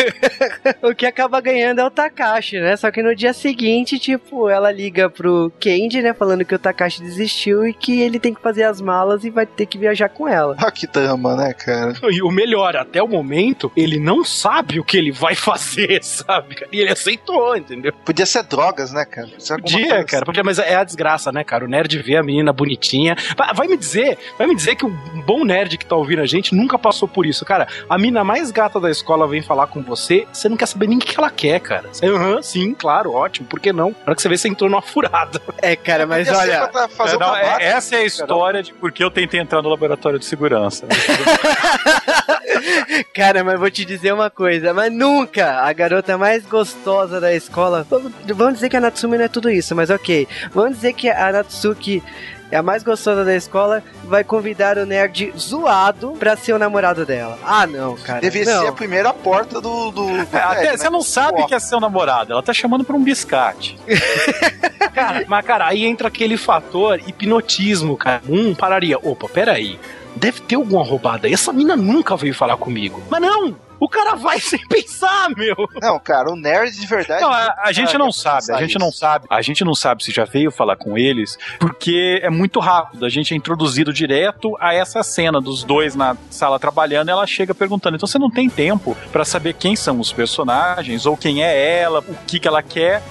[0.82, 2.76] o que acaba ganhando é o Takashi, né?
[2.76, 6.12] Só que no dia seguinte, tipo, ela liga pro Kendi, né?
[6.12, 9.46] Falando que o Takashi desistiu e que ele tem que fazer as malas e vai
[9.46, 10.56] ter que viajar com ela.
[10.58, 11.94] Ah, que dama, né, cara?
[12.10, 16.57] E o melhor, até o momento, ele não sabe o que ele vai fazer, sabe?
[16.72, 17.92] E ele aceitou, entendeu?
[18.04, 19.28] Podia ser drogas, né, cara?
[19.48, 20.24] Podia, cara.
[20.24, 21.64] Porque, mas é a desgraça, né, cara?
[21.64, 23.16] O nerd vê a menina bonitinha.
[23.36, 26.26] Vai, vai, me dizer, vai me dizer que um bom nerd que tá ouvindo a
[26.26, 27.44] gente nunca passou por isso.
[27.44, 30.86] Cara, a mina mais gata da escola vem falar com você, você não quer saber
[30.86, 31.88] nem o que ela quer, cara.
[31.92, 33.90] Você, uhum, sim, claro, ótimo, por que não?
[33.90, 35.40] Na hora que você vê, você entrou numa furada.
[35.60, 36.70] É, cara, mas olha.
[36.70, 40.18] É, não, é, essa é a história de por que eu tentei entrar no laboratório
[40.18, 40.86] de segurança.
[43.14, 47.86] cara, mas vou te dizer uma coisa, mas nunca a garota mais gostosa da escola.
[48.26, 50.28] Vamos dizer que a Natsumi não é tudo isso, mas ok.
[50.52, 52.02] Vamos dizer que a Natsuki
[52.50, 57.04] é a mais gostosa da escola, vai convidar o nerd zoado pra ser o namorado
[57.04, 57.38] dela.
[57.44, 58.20] Ah, não, cara.
[58.20, 58.62] Deve não.
[58.62, 59.90] ser a primeira porta do.
[59.90, 60.76] do, do é, até, né?
[60.76, 63.78] Você não sabe que é seu namorado, ela tá chamando pra um biscate.
[64.94, 68.22] cara, mas, cara, aí entra aquele fator hipnotismo, cara.
[68.26, 68.98] Um pararia.
[68.98, 69.78] Opa, peraí.
[70.16, 71.30] Deve ter alguma roubada.
[71.30, 73.02] Essa mina nunca veio falar comigo.
[73.10, 73.68] Mas não!
[73.80, 75.54] O cara vai sem pensar, meu.
[75.80, 77.22] Não, cara, o nerd de verdade.
[77.22, 78.78] Não, a, a gente não sabe, a gente isso.
[78.78, 79.26] não sabe.
[79.30, 83.04] A gente não sabe se já veio falar com eles, porque é muito rápido.
[83.04, 87.26] A gente é introduzido direto a essa cena dos dois na sala trabalhando e ela
[87.26, 87.96] chega perguntando.
[87.96, 92.00] Então você não tem tempo para saber quem são os personagens ou quem é ela,
[92.00, 93.02] o que, que ela quer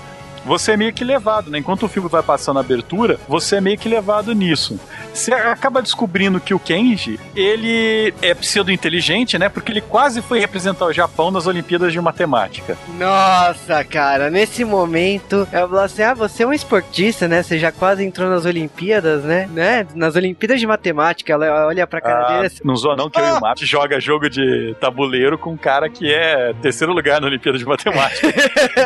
[0.47, 1.59] você é meio que levado, né?
[1.59, 4.79] Enquanto o filme vai passando a abertura, você é meio que levado nisso.
[5.13, 9.49] Você acaba descobrindo que o Kenji, ele é pseudo-inteligente, né?
[9.49, 12.77] Porque ele quase foi representar o Japão nas Olimpíadas de Matemática.
[12.97, 17.43] Nossa, cara, nesse momento, eu falo assim, ah, você é um esportista, né?
[17.43, 19.49] Você já quase entrou nas Olimpíadas, né?
[19.51, 19.85] né?
[19.95, 23.19] Nas Olimpíadas de Matemática, ela olha pra cara ah, dele assim, Não zoa não que
[23.19, 23.23] ah.
[23.23, 27.19] eu e o Mato joga jogo de tabuleiro com um cara que é terceiro lugar
[27.19, 28.27] na Olimpíada de Matemática.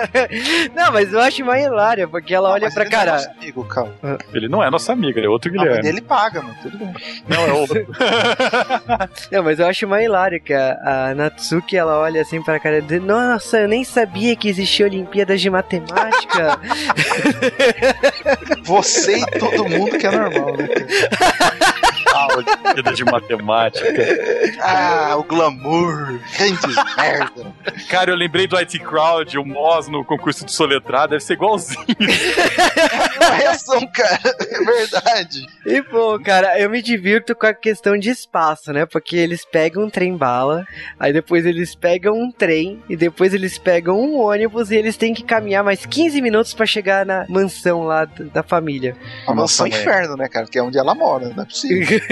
[0.75, 3.11] não, mas eu acho uma hilária, porque ela não, olha pra cara.
[3.11, 3.93] Não é nosso amigo, calma.
[4.33, 5.87] Ele não é nosso amigo, ele é outro Guilherme.
[5.87, 6.93] ele paga, mano, tudo bem.
[7.27, 7.87] Não, é outro.
[9.31, 12.81] não, mas eu acho uma hilária que a, a Natsuki ela olha assim pra cara
[12.81, 16.59] de nossa, eu nem sabia que existia Olimpíadas de Matemática.
[18.63, 20.67] Você e todo mundo que é normal, né?
[22.27, 23.87] Olimpíada de matemática.
[24.61, 26.19] Ah, o glamour.
[26.37, 27.53] Grandes merda.
[27.89, 31.85] Cara, eu lembrei do IT Crowd, o Moz no concurso de soletrar, deve ser igualzinho.
[31.99, 34.19] É uma reação, cara.
[34.39, 35.45] É verdade.
[35.65, 38.85] E, pô, cara, eu me divirto com a questão de espaço, né?
[38.85, 40.65] Porque eles pegam um trem-bala,
[40.99, 45.13] aí depois eles pegam um trem, e depois eles pegam um ônibus e eles têm
[45.13, 48.95] que caminhar mais 15 minutos para chegar na mansão lá da família.
[49.27, 50.45] A mansão inferno, né, cara?
[50.47, 51.99] Que é onde ela mora, não é possível.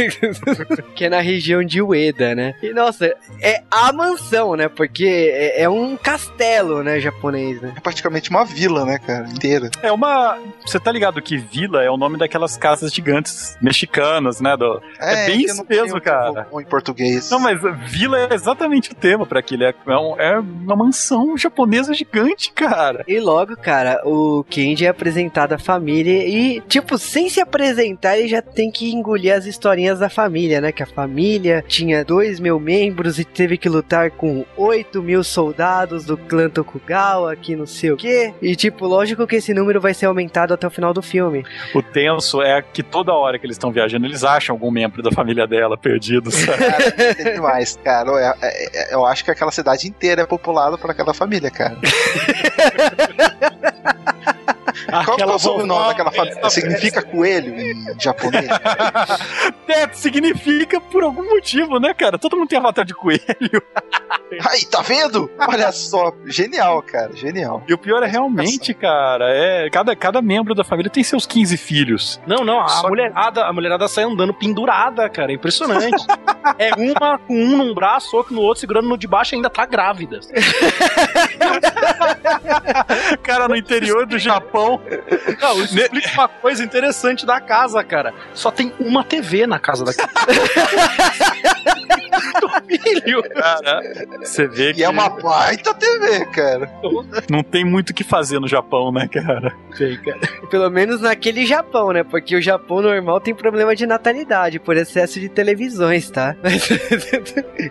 [0.96, 2.56] que é na região de Ueda, né?
[2.62, 4.68] E nossa, é a mansão, né?
[4.68, 7.74] Porque é, é, um castelo, né, japonês, né?
[7.76, 9.28] É praticamente uma vila, né, cara?
[9.28, 9.70] Inteira.
[9.82, 10.38] É uma.
[10.66, 14.56] Você tá ligado que vila é o nome daquelas casas gigantes mexicanas, né?
[14.56, 14.82] Do...
[15.00, 16.48] É, é bem isso mesmo, cara.
[16.54, 17.30] Em português.
[17.30, 17.60] Não, mas
[17.90, 19.64] vila é exatamente o tema para aquilo.
[19.64, 23.04] É, um, é uma mansão japonesa gigante, cara.
[23.08, 28.28] E logo, cara, o Kenji é apresentado à família e, tipo, sem se apresentar, ele
[28.28, 30.72] já tem que engolir as histórias da família, né?
[30.72, 36.06] Que a família tinha dois mil membros e teve que lutar com oito mil soldados
[36.06, 38.34] do clã Tokugawa, que não sei o quê.
[38.42, 41.44] E, tipo, lógico que esse número vai ser aumentado até o final do filme.
[41.74, 45.12] O tenso é que toda hora que eles estão viajando, eles acham algum membro da
[45.12, 48.10] família dela perdido, Cara, tem demais, cara.
[48.10, 51.78] Eu, é, é, eu acho que aquela cidade inteira é populada por aquela família, cara.
[55.06, 56.50] Qual é o sobrenome daquela família?
[56.50, 58.50] Significa coelho em japonês?
[59.70, 62.18] É, significa por algum motivo, né, cara?
[62.18, 63.22] Todo mundo tem avatar de coelho.
[64.50, 65.30] Aí, tá vendo?
[65.40, 67.64] Olha só, genial, cara, genial.
[67.68, 71.58] E o pior é realmente, cara, é cada, cada membro da família tem seus 15
[71.58, 72.20] filhos.
[72.26, 76.04] Não, não, a só mulherada, a mulherada sai andando pendurada, cara, é impressionante.
[76.58, 79.50] é uma com um num braço, outro no outro, segurando no de baixo e ainda
[79.50, 80.20] tá grávida.
[83.24, 84.82] cara, no interior do Japão.
[85.42, 88.14] Não, isso explica uma coisa interessante da casa, cara.
[88.34, 89.92] Só tem uma TV na casa da
[92.42, 93.30] do.
[93.30, 93.82] Cara,
[94.20, 96.70] você vê que E é uma baita TV, cara.
[97.30, 99.54] não tem muito o que fazer no Japão, né, cara?
[100.50, 102.04] Pelo menos naquele Japão, né?
[102.04, 106.36] Porque o Japão normal tem problema de natalidade por excesso de televisões, tá?
[106.44, 106.70] Mas,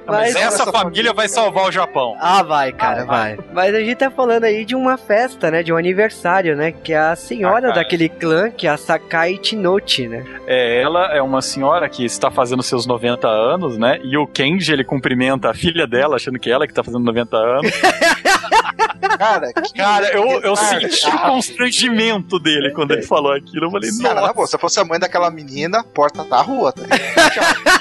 [0.07, 2.17] Mas essa, essa família vai salvar o Japão.
[2.21, 3.39] Ah, vai, cara, Ah, vai.
[3.53, 5.63] Mas a gente tá falando aí de uma festa, né?
[5.63, 6.73] De um aniversário, né?
[6.73, 7.75] Que é a senhora Ah, cara.
[7.75, 10.25] daquele clã, que é a Sakai Tinochi, né?
[10.47, 14.01] É, ela é uma senhora que está fazendo seus 90 anos, né?
[14.03, 17.37] E o Kenji, ele cumprimenta a filha dela, achando que ela que tá fazendo 90
[17.37, 17.73] anos.
[19.19, 23.67] Cara, que Cara, eu, eu Cara, senti o constrangimento dele quando ele falou aquilo.
[23.67, 26.83] Eu falei, Cara, boa, se eu fosse a mãe daquela menina, porta da rua, tá?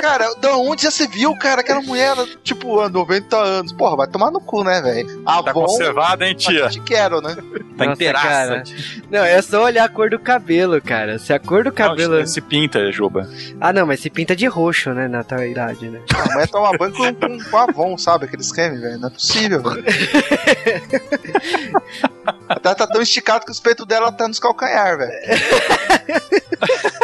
[0.00, 1.60] Cara, da onde já se viu, cara?
[1.60, 3.72] Aquela mulher, tipo, há 90 anos.
[3.72, 5.22] Porra, vai tomar no cu, né, velho?
[5.24, 6.68] Tá Avon, conservada, hein, tia?
[6.68, 7.34] te quero, né?
[7.76, 8.28] Tá Nossa, inteiraça.
[8.28, 8.62] cara.
[9.10, 11.18] Não, é só olhar a cor do cabelo, cara.
[11.18, 12.20] Se a cor do cabelo.
[12.20, 13.28] Não, se pinta, Juba.
[13.60, 15.08] Ah, não, mas se pinta de roxo, né?
[15.08, 16.00] Na tua idade, né?
[16.14, 18.26] A mulher toma banho com, com, com Avon, sabe?
[18.26, 18.98] Aqueles creme, velho.
[19.00, 19.84] Não é possível, velho.
[22.48, 25.12] Até tá tão esticado que os peitos dela tá nos calcanhar, velho.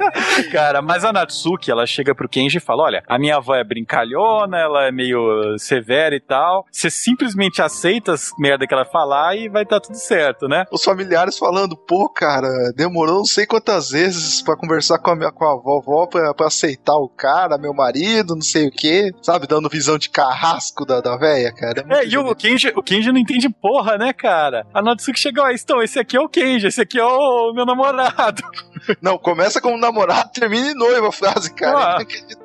[0.50, 3.64] Cara, mas a Natsuki, ela chega pro Kenji e fala: Olha, a minha avó é
[3.64, 6.64] brincalhona, ela é meio severa e tal.
[6.70, 10.64] Você simplesmente aceita as merda que ela falar e vai dar tudo certo, né?
[10.72, 15.32] Os familiares falando, pô, cara, demorou não sei quantas vezes pra conversar com a, minha,
[15.32, 19.10] com a vovó pra, pra aceitar o cara, meu marido, não sei o quê.
[19.22, 21.84] Sabe, dando visão de carrasco da, da véia, cara.
[21.88, 24.66] É, muito e o Kenji, o Kenji não entende porra, né, cara?
[24.72, 27.66] A Natsuki chegou, ah, então, esse aqui é o Kenji, esse aqui é o meu
[27.66, 28.42] namorado.
[29.00, 31.98] Não, começa como namorado, termina em noiva a frase, cara.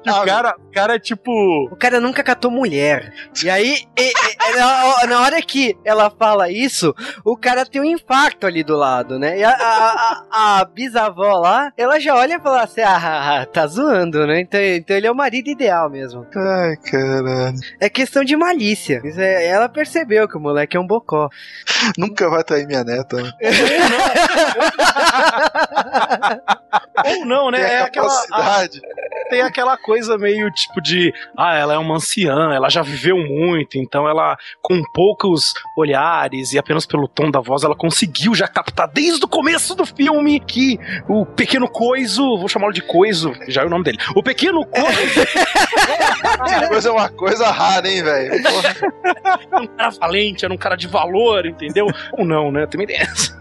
[0.07, 1.31] Ah, o cara, o cara é tipo.
[1.71, 3.13] O cara nunca catou mulher.
[3.43, 7.85] E aí, e- e- na, na hora que ela fala isso, o cara tem um
[7.85, 9.39] infarto ali do lado, né?
[9.39, 13.65] E a, a- a- a bisavó lá, ela já olha e fala assim: ah, tá
[13.67, 14.41] zoando, né?
[14.41, 16.25] Então, então ele é o marido ideal mesmo.
[16.35, 17.55] Ai, caralho.
[17.79, 19.01] É questão de malícia.
[19.17, 21.29] É- ela percebeu que o moleque é um bocó.
[21.97, 23.17] Nunca vai trair minha neta.
[23.21, 23.31] né?
[27.05, 27.61] Ou não, né?
[27.61, 28.67] É aquela, a-.
[29.29, 33.77] tem aquela coisa meio tipo de, ah, ela é uma anciã, ela já viveu muito,
[33.77, 38.87] então ela, com poucos olhares e apenas pelo tom da voz, ela conseguiu já captar
[38.87, 43.65] desde o começo do filme que o pequeno coiso, vou chamá-lo de coiso, já é
[43.65, 45.25] o nome dele, o pequeno coiso
[46.69, 48.33] coisa é uma coisa rara, hein, velho?
[48.35, 51.87] Era um cara valente, era um cara de valor, entendeu?
[52.13, 52.65] Ou não, né?
[52.67, 53.35] Também tem essa.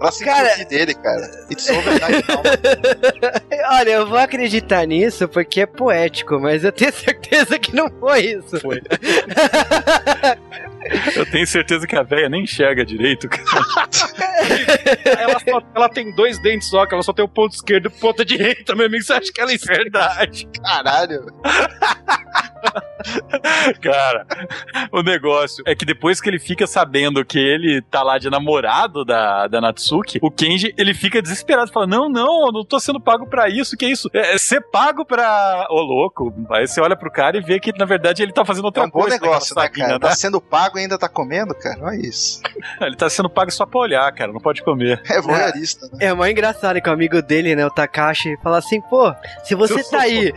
[0.00, 1.28] Ela se Cara- dele, cara.
[1.50, 1.82] It's now.
[3.78, 8.20] Olha, eu vou acreditar nisso porque é poético, mas eu tenho certeza que não foi
[8.20, 8.60] isso.
[8.60, 8.80] Foi.
[11.16, 13.42] Eu tenho certeza que a velha nem enxerga direito, cara.
[15.20, 17.88] Ela, só- ela tem dois dentes só, que ela só tem o ponto esquerdo e
[17.88, 19.04] o ponto direito, meu amigo.
[19.04, 20.48] Você acha que ela é verdade?
[20.62, 21.24] Caralho.
[23.80, 24.26] Cara,
[24.90, 29.04] o negócio é que depois que ele fica sabendo que ele tá lá de namorado
[29.04, 33.00] da, da Natsuki, o Kenji, ele fica desesperado, fala, não, não, eu não tô sendo
[33.00, 34.08] pago pra isso, que é isso?
[34.12, 35.66] É, é ser pago pra...
[35.70, 38.64] Ô, louco, aí você olha pro cara e vê que, na verdade, ele tá fazendo
[38.64, 39.16] É outra um bom coisa.
[39.16, 40.10] negócio, né, naquela saguinha, cara?
[40.10, 41.78] Tá sendo pago e ainda tá comendo, cara?
[41.84, 42.40] Olha isso.
[42.80, 45.00] Ele tá sendo pago só pra olhar, cara, não pode comer.
[45.08, 46.06] É voyeurista, né?
[46.06, 49.80] É mó engraçado que o amigo dele, né, o Takashi, fala assim, pô, se você
[49.80, 50.32] eu tá aí,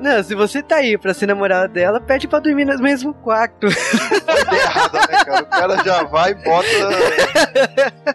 [0.00, 3.68] não, se você tá aí pra ser namorada dela, pede pra dormir no mesmo quarto.
[3.70, 5.42] Foi né, cara?
[5.42, 6.68] O cara já vai e bota.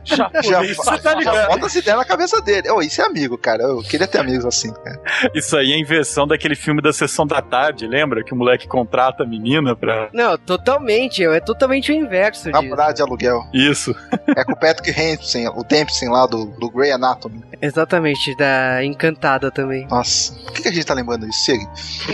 [0.03, 0.29] Já,
[0.63, 2.69] você tá já bota essa ideia na cabeça dele.
[2.69, 3.63] Oh, isso é amigo, cara.
[3.63, 4.99] Eu queria ter amigos assim, cara.
[5.35, 8.23] Isso aí é inversão daquele filme da Sessão da Tarde, lembra?
[8.23, 10.09] Que o moleque contrata a menina pra...
[10.13, 12.49] Não, totalmente, é totalmente o inverso.
[12.49, 13.43] Namorado de aluguel.
[13.53, 13.95] Isso.
[14.33, 17.41] É com o Patrick Hampson, o Dempsey lá do, do Grey Anatomy.
[17.61, 19.85] Exatamente, da Encantada também.
[19.87, 21.51] Nossa, por que a gente tá lembrando disso?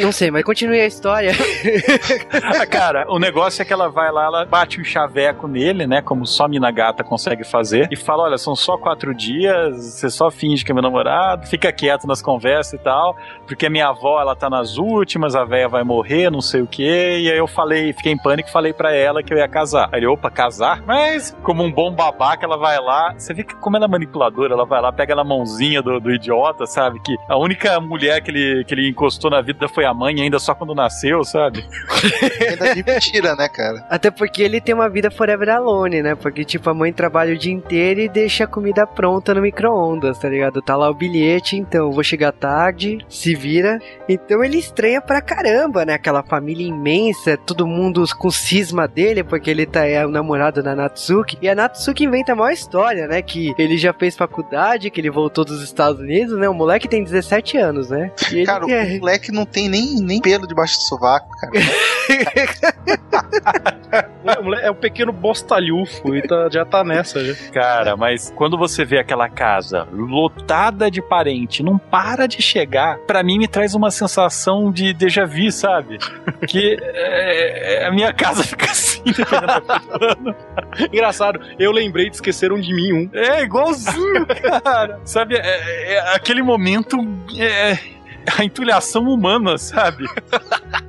[0.01, 1.31] Não sei, mas continue a história.
[2.69, 6.01] Cara, o negócio é que ela vai lá, ela bate um chaveco nele, né?
[6.01, 10.29] Como só mina gata consegue fazer, e fala: olha, são só quatro dias, você só
[10.29, 13.15] finge que é meu namorado, fica quieto nas conversas e tal,
[13.45, 16.67] porque a minha avó, ela tá nas últimas, a véia vai morrer, não sei o
[16.67, 17.19] quê.
[17.19, 19.89] E aí eu falei, fiquei em pânico e falei pra ela que eu ia casar.
[19.91, 20.81] Aí ele, opa, casar?
[20.85, 24.53] Mas, como um bom babaca, ela vai lá, você vê que como ela é manipuladora,
[24.53, 26.99] ela vai lá, pega na mãozinha do, do idiota, sabe?
[26.99, 30.39] Que a única mulher que ele, que ele encostou na vida foi a mãe, ainda
[30.39, 31.46] só quando nasceu, sabe?
[31.47, 31.65] Sabe?
[32.49, 33.85] Ainda de mentira, né, cara?
[33.89, 36.15] Até porque ele tem uma vida forever alone, né?
[36.15, 40.17] Porque, tipo, a mãe trabalha o dia inteiro e deixa a comida pronta no micro-ondas,
[40.19, 40.61] tá ligado?
[40.61, 43.79] Tá lá o bilhete, então, vou chegar tarde, se vira.
[44.07, 45.93] Então ele estranha pra caramba, né?
[45.93, 50.75] Aquela família imensa, todo mundo com cisma dele, porque ele tá, é o namorado da
[50.75, 51.37] Natsuki.
[51.41, 53.21] E a Natsuki inventa a maior história, né?
[53.21, 56.47] Que ele já fez faculdade, que ele voltou dos Estados Unidos, né?
[56.49, 58.11] O moleque tem 17 anos, né?
[58.31, 61.51] E ele Cara, quer- o moleque não tem nem, nem pelo debaixo do sovaco, cara.
[64.61, 67.23] É um pequeno bostalhufo e tá- já tá nessa.
[67.23, 67.51] Já.
[67.51, 73.23] Cara, mas quando você vê aquela casa lotada de parente, não para de chegar, pra
[73.23, 75.97] mim me traz uma sensação de déjà vu, sabe?
[76.47, 79.81] Que é, é, a minha casa fica assim, da
[80.91, 83.09] Engraçado, eu lembrei de esqueceram de mim um.
[83.13, 84.25] É igualzinho,
[84.63, 84.99] cara.
[85.05, 86.97] Sabe, é, é aquele momento.
[87.39, 87.77] É,
[88.37, 90.05] a entulhação humana, sabe?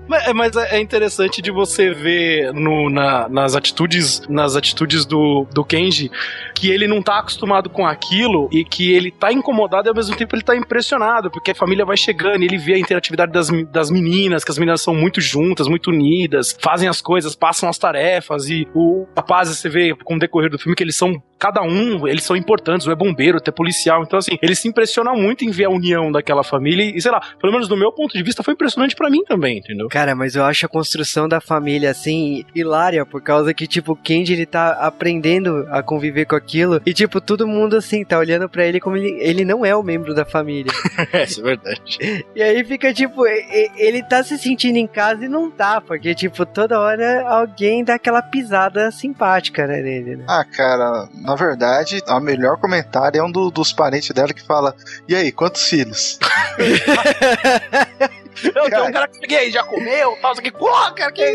[0.09, 5.47] Mas, é- mas é interessante de você ver no- na- nas atitudes, nas atitudes do,
[5.53, 6.11] do Kenji
[6.55, 10.17] que ele não tá acostumado com aquilo e que ele tá incomodado e ao mesmo
[10.17, 13.91] tempo ele tá impressionado, porque a família vai chegando ele vê a interatividade das, das
[13.91, 18.49] meninas, que as meninas são muito juntas, muito unidas, fazem as coisas, passam as tarefas
[18.49, 22.07] e o rapaz, você vê com o decorrer do filme que eles são, cada um,
[22.07, 25.45] eles são importantes, um é bombeiro, outro é policial, então assim, ele se impressiona muito
[25.45, 28.23] em ver a união daquela família e, sei lá, pelo menos do meu ponto de
[28.23, 29.89] vista foi impressionante pra mim também, entendeu?
[29.89, 33.97] Cara, mas eu acho a construção da família, assim, hilária, por causa que, tipo, o
[33.97, 38.49] Kenji, ele tá aprendendo a conviver com aquilo, e, tipo, todo mundo, assim, tá olhando
[38.49, 40.73] pra ele como ele, ele não é o membro da família.
[41.13, 41.99] É, isso é verdade.
[42.35, 46.45] e aí fica, tipo, ele tá se sentindo em casa e não tá, porque, tipo,
[46.45, 50.25] toda hora alguém dá aquela pisada simpática, né, nele, né?
[50.29, 54.75] Ah, cara, na verdade, o melhor comentário é um do- dos parentes dela que fala:
[55.07, 56.19] E aí, quantos filhos?
[58.55, 61.25] Eu tenho um cara que cheguei, já comeu, tal, isso aqui, porra, cara, que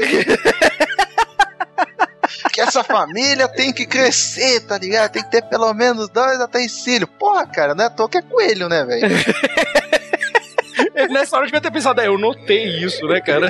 [2.52, 5.12] Que essa família tem que crescer, tá ligado?
[5.12, 7.10] Tem que ter pelo menos dois a três filhos.
[7.20, 9.08] Porra, cara, não é à toa que é coelho, né, velho?
[11.12, 13.50] Nessa hora eu devia ter pensado, é, eu notei isso, né, cara?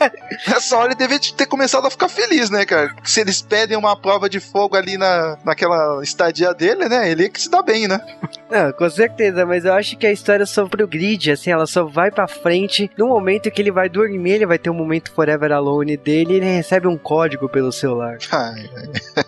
[0.48, 2.94] Nessa hora ele devia ter começado a ficar feliz, né, cara?
[3.04, 7.10] Se eles pedem uma prova de fogo ali na, naquela estadia dele, né?
[7.10, 8.00] Ele é que se dá bem, né?
[8.50, 12.10] Não, com certeza, mas eu acho que a história só progride, assim, ela só vai
[12.10, 15.96] pra frente no momento que ele vai dormir, ele vai ter um momento forever alone
[15.96, 18.18] dele, e ele recebe um código pelo celular.
[18.32, 18.68] Ai,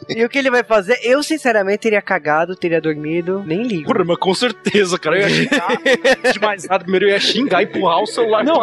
[0.09, 0.99] e o que ele vai fazer?
[1.05, 3.93] Eu, sinceramente, teria cagado, teria dormido, nem ligo.
[3.93, 7.63] Porra, mas com certeza, cara, eu ia xingar de mais nada, primeiro eu ia xingar,
[7.63, 8.43] empurrar o celular.
[8.43, 8.59] Não,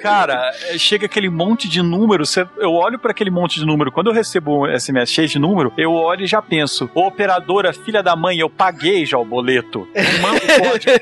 [0.00, 2.24] Cara, é, chega aquele monte de número,
[2.58, 5.72] eu olho pra aquele monte de número, quando eu recebo um SMS cheio de número,
[5.76, 9.86] eu olho e já penso, ô operadora, filha da mãe, eu paguei já o boleto.
[10.20, 10.92] Manda o código.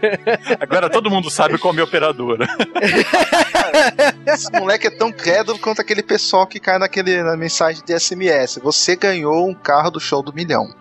[0.60, 2.46] Agora todo mundo sabe qual é a minha operadora.
[4.26, 8.60] esse moleque é tão crédulo quanto aquele pessoal que cai naquele, na mensagem de SMS.
[8.62, 10.66] Você ganhou um carro do show do milhão.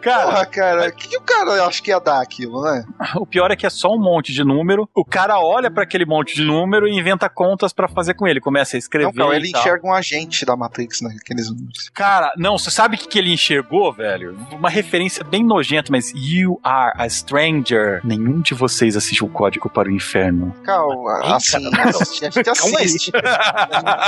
[0.00, 2.84] Cara, Porra, cara, o que, que o cara acha que ia dar aquilo, né?
[3.16, 6.04] o pior é que é só um monte de número, o cara olha pra aquele
[6.04, 9.36] monte de número e inventa contas pra fazer com ele, começa a escrever Não, cara,
[9.36, 11.90] ele enxerga um agente da Matrix naqueles números.
[11.94, 14.36] Cara, não, você sabe o que, que ele enxergou, velho?
[14.52, 18.00] Uma referência bem nojenta, mas You are a stranger.
[18.04, 20.54] Nenhum de vocês assistiu o Código para o Inferno.
[20.64, 23.12] Calma, assim, cara, a gente assiste.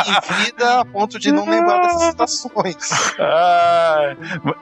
[0.06, 3.14] em vida a ponto de não lembrar dessas citações.
[3.18, 4.16] Ah,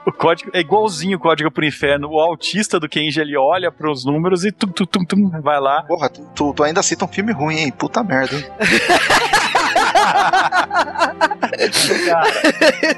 [0.05, 2.09] o código é igualzinho o Código para o Inferno.
[2.09, 5.83] O autista do Kenji, ele olha pros números e tum, tum, tum, tum, vai lá.
[5.83, 7.71] Porra, tu, tu, tu ainda cita um filme ruim, hein?
[7.71, 8.45] Puta merda, hein?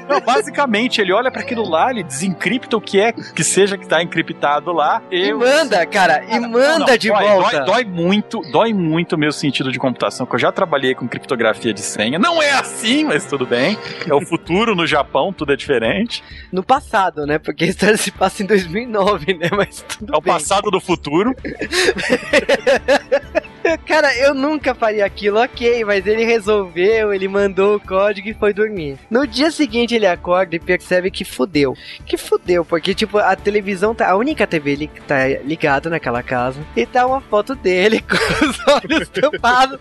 [0.08, 3.86] Não, basicamente, ele olha para aquilo lá, ele desencripta o que é que seja que
[3.86, 5.02] tá encriptado lá.
[5.10, 7.58] E Eu, manda, cara, e Não, manda não, de dói, volta.
[7.60, 11.08] Dói, dói muito, dói muito o meu sentido de computação, que eu já trabalhei com
[11.08, 12.18] criptografia de senha.
[12.18, 13.76] Não é assim, mas tudo bem.
[14.08, 16.22] É o futuro no Japão, tudo é diferente.
[16.52, 17.38] No passado, né?
[17.38, 19.48] Porque a história se passa em 2009, né?
[19.56, 20.32] Mas tudo É o bem.
[20.32, 21.34] passado do futuro.
[23.86, 28.52] Cara, eu nunca faria aquilo, ok, mas ele resolveu, ele mandou o código e foi
[28.52, 28.98] dormir.
[29.10, 31.76] No dia seguinte ele acorda e percebe que fudeu.
[32.04, 34.10] Que fudeu, porque tipo, a televisão tá.
[34.10, 36.60] A única TV li, tá ligada naquela casa.
[36.76, 39.80] E tá uma foto dele com os olhos tampados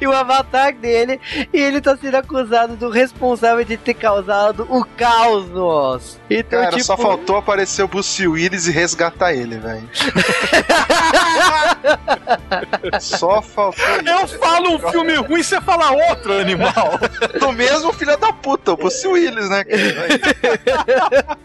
[0.00, 1.20] e o avatar dele.
[1.52, 6.18] E ele tá sendo acusado do responsável de ter causado o caos.
[6.30, 6.84] Então, Cara, tipo.
[6.84, 9.88] só faltou aparecer o Bruce Willis e resgatar ele, velho.
[13.18, 16.98] só faltou Eu falo um filme ruim, você fala outro, animal.
[17.38, 19.64] Do mesmo filho da puta, o Bruce Willis, né?
[19.64, 21.38] cara?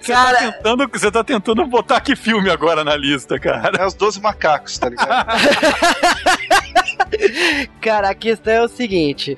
[0.00, 3.82] Você, Cara- tá tentando, você tá tentando botar que filme agora na lista, cara?
[3.82, 5.26] É os 12 macacos, tá ligado?
[7.80, 9.36] Cara, a questão é o seguinte.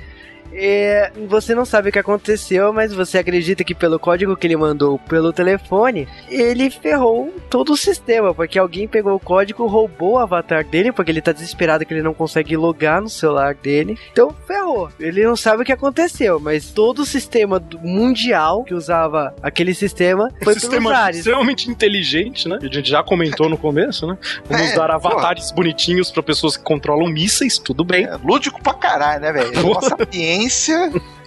[0.53, 4.57] É, você não sabe o que aconteceu, mas você acredita que pelo código que ele
[4.57, 10.19] mandou pelo telefone, ele ferrou todo o sistema, porque alguém pegou o código, roubou o
[10.19, 13.99] avatar dele, porque ele tá desesperado que ele não consegue logar no celular dele.
[14.13, 14.89] Então ferrou.
[14.99, 20.31] Ele não sabe o que aconteceu, mas todo o sistema mundial que usava aquele sistema
[20.43, 22.59] foi um sistema extremamente inteligente, né?
[22.63, 24.17] A gente já comentou no começo, né?
[24.49, 28.05] Vamos É, dar avatares bonitinhos pra pessoas que controlam mísseis, tudo bem.
[28.05, 29.47] É, lúdico pra caralho, né, velho?
[29.67, 30.36] Uma sapiência.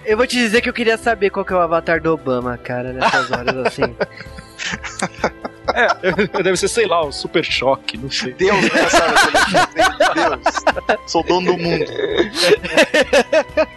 [0.05, 2.57] Eu vou te dizer que eu queria saber qual que é o avatar do Obama,
[2.57, 3.95] cara, nessas horas assim.
[6.43, 8.33] Deve ser, sei lá, um super choque, não sei.
[8.33, 10.99] Deus hora, Deus.
[11.05, 11.85] Sou dono do mundo.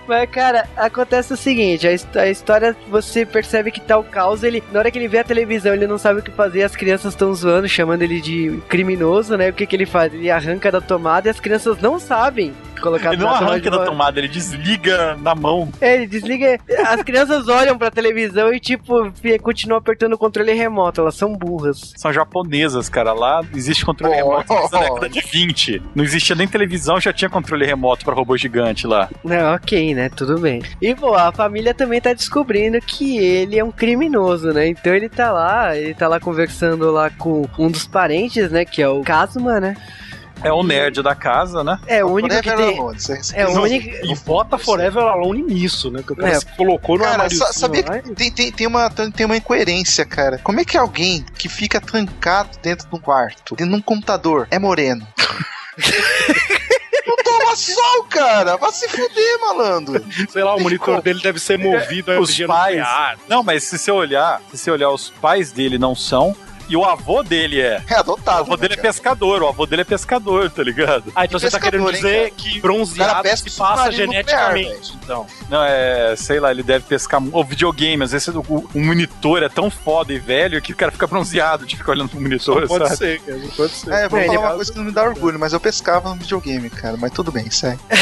[0.07, 4.43] Mas, cara, acontece o seguinte: a, his- a história você percebe que tá o caos.
[4.43, 6.62] Ele, na hora que ele vê a televisão, ele não sabe o que fazer.
[6.62, 9.51] As crianças estão zoando, chamando ele de criminoso, né?
[9.51, 10.12] O que, que ele faz?
[10.12, 13.85] Ele arranca da tomada e as crianças não sabem colocar Ele não na arranca da
[13.85, 15.70] tomada, ele desliga na mão.
[15.80, 16.59] É, ele desliga.
[16.89, 21.01] As crianças olham pra televisão e, tipo, continuam apertando o controle remoto.
[21.01, 21.93] Elas são burras.
[21.97, 23.12] São japonesas, cara.
[23.12, 24.16] Lá existe controle Oh.
[24.16, 25.83] remoto desde a década de 20.
[25.95, 29.09] Não existia nem televisão, já tinha controle remoto pra robô gigante lá.
[29.25, 30.09] Não, ok, né?
[30.09, 30.62] Tudo bem.
[30.81, 34.68] E, pô, a família também tá descobrindo que ele é um criminoso, né?
[34.68, 38.64] Então ele tá lá, ele tá lá conversando lá com um dos parentes, né?
[38.64, 39.77] Que é o Kazuma, né?
[40.45, 41.79] É o nerd da casa, né?
[41.87, 42.79] É o único que Forever tem.
[42.81, 42.99] Alone,
[43.35, 43.89] É o único.
[44.07, 46.03] E bota Forever Alone nisso, né?
[46.05, 46.41] Que o cara É.
[46.41, 50.39] se colocou no Cara, sabia que tem, tem, tem, uma, tem uma incoerência, cara.
[50.43, 54.49] Como é que alguém que fica trancado dentro de um quarto, dentro de um computador,
[54.51, 55.07] é moreno?
[57.07, 58.57] Não toma sol, cara!
[58.57, 60.05] Vai se fuder, malandro!
[60.31, 62.77] Sei lá, o monitor dele deve ser movido a Os pais.
[62.77, 63.18] nuclear.
[63.29, 66.37] Não, mas se você olhar, se você olhar, os pais dele não são.
[66.69, 67.83] E o avô dele é.
[67.89, 68.41] É O adotado.
[68.41, 68.93] avô dele é né, cara?
[68.95, 71.13] pescador, o avô dele é pescador, tá ligado?
[71.15, 72.31] Ah, então você tá querendo hein, dizer cara?
[72.31, 75.27] que O cara bronzeado pesca se passa nuclear, geneticamente, então.
[75.49, 76.15] Não, é.
[76.17, 77.21] Sei lá, ele deve pescar.
[77.33, 80.91] O videogame, às vezes o, o monitor é tão foda e velho que o cara
[80.93, 82.97] fica bronzeado de ficar olhando pro monitor, Pode sabe?
[82.97, 83.93] ser, cara, pode ser.
[83.93, 86.17] É, vou É, falar uma coisa que não me dá orgulho, mas eu pescava no
[86.17, 86.97] videogame, cara.
[86.97, 87.79] Mas tudo bem, segue.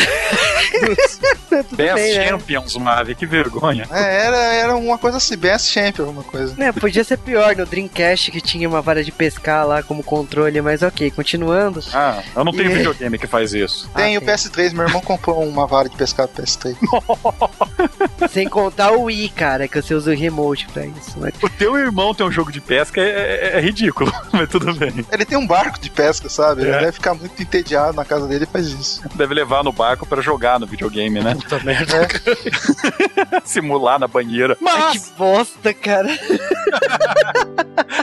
[1.51, 2.29] Tudo Best bem, né?
[2.29, 3.87] Champions, Mave, que vergonha.
[3.91, 6.55] É, era, era uma coisa assim, Best Champion, alguma coisa.
[6.57, 10.61] Né, podia ser pior no Dreamcast que tinha uma vara de pescar lá como controle,
[10.61, 11.81] mas ok, continuando.
[11.93, 13.89] Ah, eu não tenho E- videogame que faz isso.
[13.95, 16.77] Tem Ah, o PS3, meu irmão comprou uma vara de pescar do PS3.
[18.31, 21.19] Sem contar o Wii, cara, que você usa o remote pra isso.
[21.19, 21.33] Né?
[21.43, 25.05] O teu irmão tem um jogo de pesca é, é- é ridículo, mas tudo bem.
[25.11, 26.63] Ele tem um barco de pesca, sabe?
[26.63, 26.79] Ele É.
[26.81, 29.03] deve ficar muito entediado na casa dele e faz isso.
[29.15, 31.35] Deve levar no barco pra jogar no videogame, né?
[31.35, 32.09] Puta merda.
[33.45, 34.57] Simular na banheira.
[34.67, 36.09] Ai, que bosta, cara.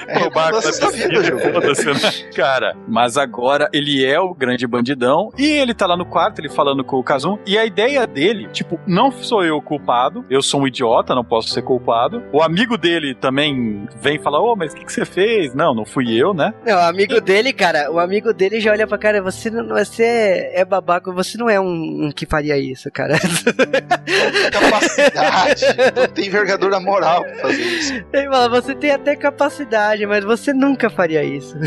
[0.08, 2.30] É barco da da vida, né?
[2.36, 6.50] Cara, mas agora ele é o grande bandidão e ele tá lá no quarto, ele
[6.50, 7.38] falando com o Kazum.
[7.46, 11.24] E a ideia dele, tipo, não sou eu o culpado, eu sou um idiota, não
[11.24, 12.24] posso ser culpado.
[12.32, 15.54] O amigo dele também vem falar: Ô, mas o que, que você fez?
[15.54, 16.54] Não, não fui eu, né?
[16.66, 20.04] Não, o amigo dele, cara, o amigo dele já olha pra cara, você não, você
[20.04, 23.18] é, é babaca, você não é um, um que faria isso, cara.
[24.52, 25.66] Capacidade.
[25.96, 27.94] não tem envergadura moral pra fazer isso.
[28.14, 31.58] Ele fala, você tem até capacidade, mas você nunca faria isso.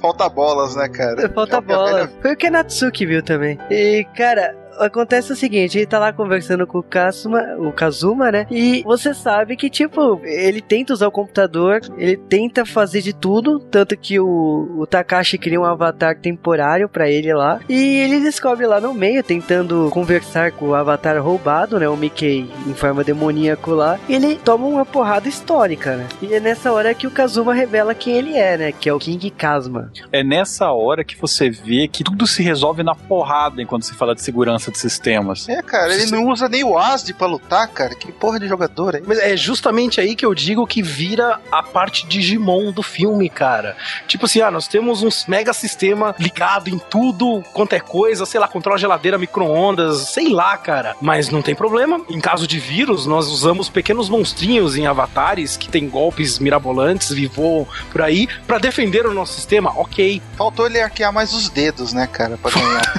[0.00, 1.28] Falta bolas, né, cara?
[1.28, 2.10] Falta É bola.
[2.20, 3.58] Foi o que a Natsuki viu também.
[3.70, 8.46] E, cara, acontece o seguinte, ele tá lá conversando com o Kazuma, o Kazuma, né?
[8.50, 13.58] E você sabe que, tipo, ele tenta usar o computador, ele tenta fazer de tudo,
[13.58, 17.60] tanto que o, o Takashi cria um avatar temporário pra ele lá.
[17.68, 21.88] E ele descobre lá no meio, tentando conversar com o avatar roubado, né?
[21.88, 23.98] O Mickey em forma demoníaco lá.
[24.08, 26.08] Ele toma uma porrada histórica, né?
[26.22, 28.72] E é nessa hora que o Kazuma revela quem ele é, né?
[28.72, 29.90] Que é o King Kazuma.
[30.12, 34.14] É nessa hora que você vê que tudo se resolve na porrada enquanto se fala
[34.14, 35.48] de segurança de sistemas.
[35.48, 37.94] É, cara, ele não usa nem o ASD pra lutar, cara.
[37.94, 39.02] Que porra de jogador aí.
[39.06, 43.76] Mas é justamente aí que eu digo que vira a parte Digimon do filme, cara.
[44.06, 48.40] Tipo assim, ah, nós temos um mega sistema ligado em tudo quanto é coisa, sei
[48.40, 50.96] lá, controla geladeira, micro-ondas, sei lá, cara.
[51.00, 52.00] Mas não tem problema.
[52.08, 57.26] Em caso de vírus, nós usamos pequenos monstrinhos em avatares que tem golpes mirabolantes e
[57.26, 59.72] voam por aí pra defender o nosso sistema.
[59.76, 60.20] Ok.
[60.36, 62.94] Faltou ele arquear mais os dedos, né, cara, pra ganhar.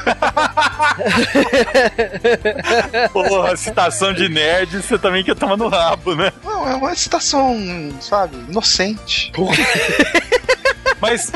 [3.12, 6.32] Porra, citação de nerd, você também quer tomar no rabo, né?
[6.44, 7.58] não, é uma citação,
[8.00, 9.32] sabe, inocente.
[11.02, 11.32] Mas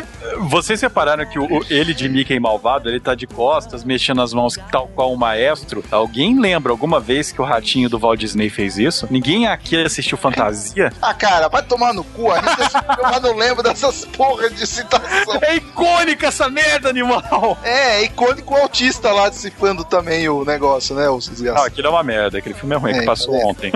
[0.49, 4.34] vocês repararam que o, o- ele de Mickey malvado, ele tá de costas, mexendo as
[4.34, 5.84] mãos tal qual um maestro?
[5.91, 9.05] Alguém lembra alguma vez que o ratinho do Walt Disney fez isso?
[9.11, 10.91] Ninguém aqui assistiu Fantasia?
[11.01, 12.32] Ah, cara, vai tomar no cu.
[12.32, 15.39] A gente mas não lembro dessas porra de citação.
[15.41, 17.57] É icônica essa merda, animal!
[17.63, 21.10] É, é icônico o autista lá decifrando também o negócio, né?
[21.10, 21.68] Os Não, desgraçados.
[21.68, 22.38] aquilo é uma merda.
[22.39, 23.45] Aquele filme é ruim, É, que passou é.
[23.45, 23.72] ontem.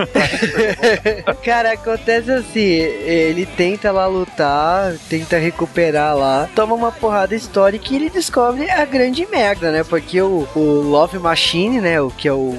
[1.44, 7.96] Cara, acontece assim, ele tenta lá lutar, tenta recuperar lá, toma uma porrada histórica e
[7.96, 9.84] ele descobre a grande merda, né?
[9.84, 12.56] Porque o, o Love Machine, né, o que é o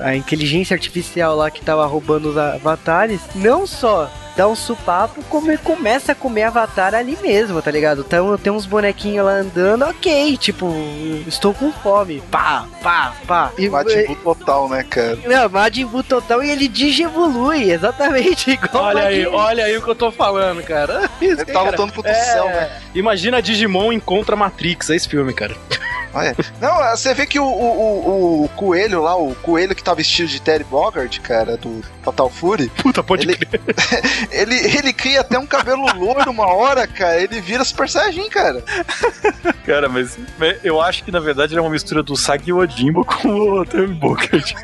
[0.00, 5.50] a inteligência artificial lá que tava roubando os avatares, não só dá um supapo, como
[5.50, 8.02] ele começa a comer avatar ali mesmo, tá ligado?
[8.06, 10.72] Então tem uns bonequinhos lá andando, ok, tipo,
[11.26, 13.50] estou com fome, pá, pá, pá.
[13.58, 15.18] E, Majin Buu total, né, cara?
[15.26, 19.90] não, Majin Buu total e ele digievolui, exatamente igual Olha aí, olha aí o que
[19.90, 21.10] eu tô falando, cara.
[21.20, 22.70] Isso, Ele tá lutando pro É, céu, né?
[22.94, 25.54] Imagina Digimon encontra Matrix, é esse filme, cara.
[26.14, 26.36] Olha.
[26.60, 30.28] Não, você vê que o, o, o, o coelho lá, o coelho que tá vestido
[30.28, 33.62] de Terry Bogard, cara, do Fatal Fury, Puta, pode Ele- crer.
[34.30, 37.20] Ele, ele cria até um cabelo loiro uma hora, cara.
[37.20, 38.62] Ele vira Super Saiyajin, cara.
[39.64, 40.18] Cara, mas
[40.62, 43.86] eu acho que na verdade ele é uma mistura do Sagi Odimbo com o Terry
[43.88, 44.54] Bogard.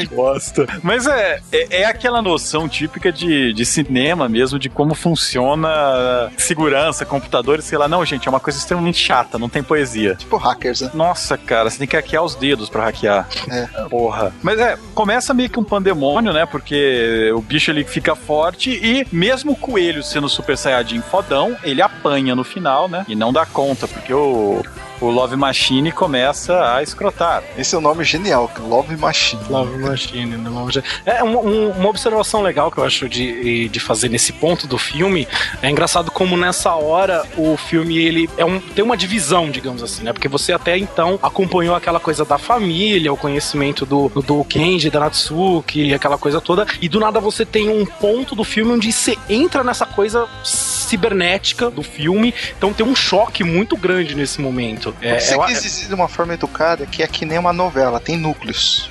[0.00, 0.66] Que bosta.
[0.82, 7.04] Mas é, é, é aquela noção típica de, de cinema mesmo, de como funciona segurança,
[7.04, 7.86] computadores, sei lá.
[7.88, 10.14] Não, gente, é uma coisa extremamente chata, não tem poesia.
[10.14, 10.90] Tipo hackers, né?
[10.94, 13.28] Nossa, cara, você tem que hackear os dedos pra hackear.
[13.50, 13.66] É.
[13.88, 14.32] Porra.
[14.42, 16.46] Mas é, começa meio que um pandemônio, né?
[16.46, 21.82] Porque o bicho ele fica forte e mesmo o coelho sendo super saiyajin fodão, ele
[21.82, 23.04] apanha no final, né?
[23.08, 24.62] E não dá conta, porque o,
[25.04, 27.42] o Love Machine começa a escrotar.
[27.56, 29.42] Esse é o nome genial, Love Machine.
[29.48, 30.48] Love Machine, né?
[30.48, 30.84] Love Machine.
[31.04, 34.78] É uma, um- uma observação legal que eu acho de, de fazer nesse ponto do
[34.78, 35.26] filme.
[35.62, 40.02] É engraçado como nessa hora o filme ele é um, tem uma divisão, digamos assim,
[40.02, 40.12] né?
[40.12, 45.00] Porque você até então acompanhou aquela coisa da família, o conhecimento do, do Kenji, da
[45.00, 49.16] Natsuki, aquela coisa toda, e do nada você tem um ponto do filme onde você
[49.28, 54.93] entra nessa coisa cibernética do filme, então tem um choque muito grande nesse momento.
[55.00, 58.00] É, Você eu- quis dizer de uma forma educada que é que nem uma novela,
[58.00, 58.88] tem núcleos.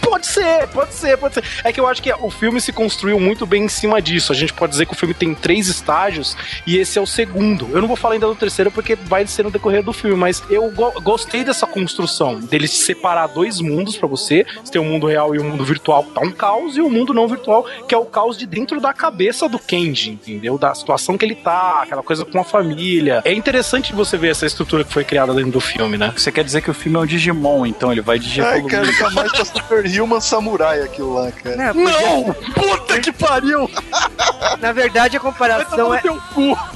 [0.00, 1.44] Pode ser, pode ser, pode ser.
[1.62, 4.32] É que eu acho que o filme se construiu muito bem em cima disso.
[4.32, 7.68] A gente pode dizer que o filme tem três estágios e esse é o segundo.
[7.72, 10.42] Eu não vou falar ainda do terceiro porque vai ser no decorrer do filme, mas
[10.50, 14.44] eu go- gostei dessa construção, dele separar dois mundos pra você.
[14.64, 16.90] Você tem o mundo real e o mundo virtual, que tá um caos, e o
[16.90, 20.58] mundo não virtual, que é o caos de dentro da cabeça do Kenji, entendeu?
[20.58, 23.22] Da situação que ele tá, aquela coisa com a família.
[23.24, 26.12] É interessante você ver essa estrutura que foi criada dentro do filme, né?
[26.16, 29.10] Você quer dizer que o filme é um Digimon, então ele vai Ai, cara, tá
[29.10, 29.32] mais
[29.68, 31.56] Super Human Samurai aquilo lá, cara.
[31.56, 33.70] Não, podia- Puta que pariu!
[34.60, 36.00] na verdade a comparação é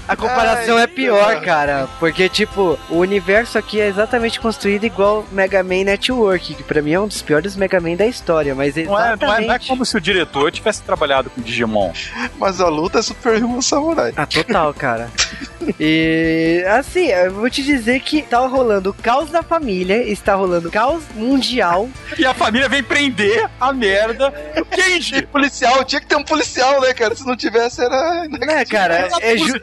[0.07, 1.41] a comparação Ai, é pior, cara.
[1.41, 6.83] cara, porque tipo, o universo aqui é exatamente construído igual Mega Man Network, que pra
[6.83, 9.47] mim é um dos piores Mega Man da história, mas Não é, não, é, exatamente
[9.49, 11.93] não é como se o diretor tivesse trabalhado com Digimon.
[12.39, 14.13] Mas a luta é Super Human Samurai.
[14.17, 15.09] Ah, total, cara.
[15.79, 20.71] E assim, eu vou te dizer que tá rolando o caos da família, está rolando
[20.71, 21.89] caos mundial.
[22.19, 25.23] E a família vem prender a merda do Kenji.
[25.27, 27.15] Policial, tinha que ter um policial, né, cara?
[27.15, 28.27] Se não tivesse, era.
[28.29, 29.09] Né, cara?
[29.21, 29.61] É, ju-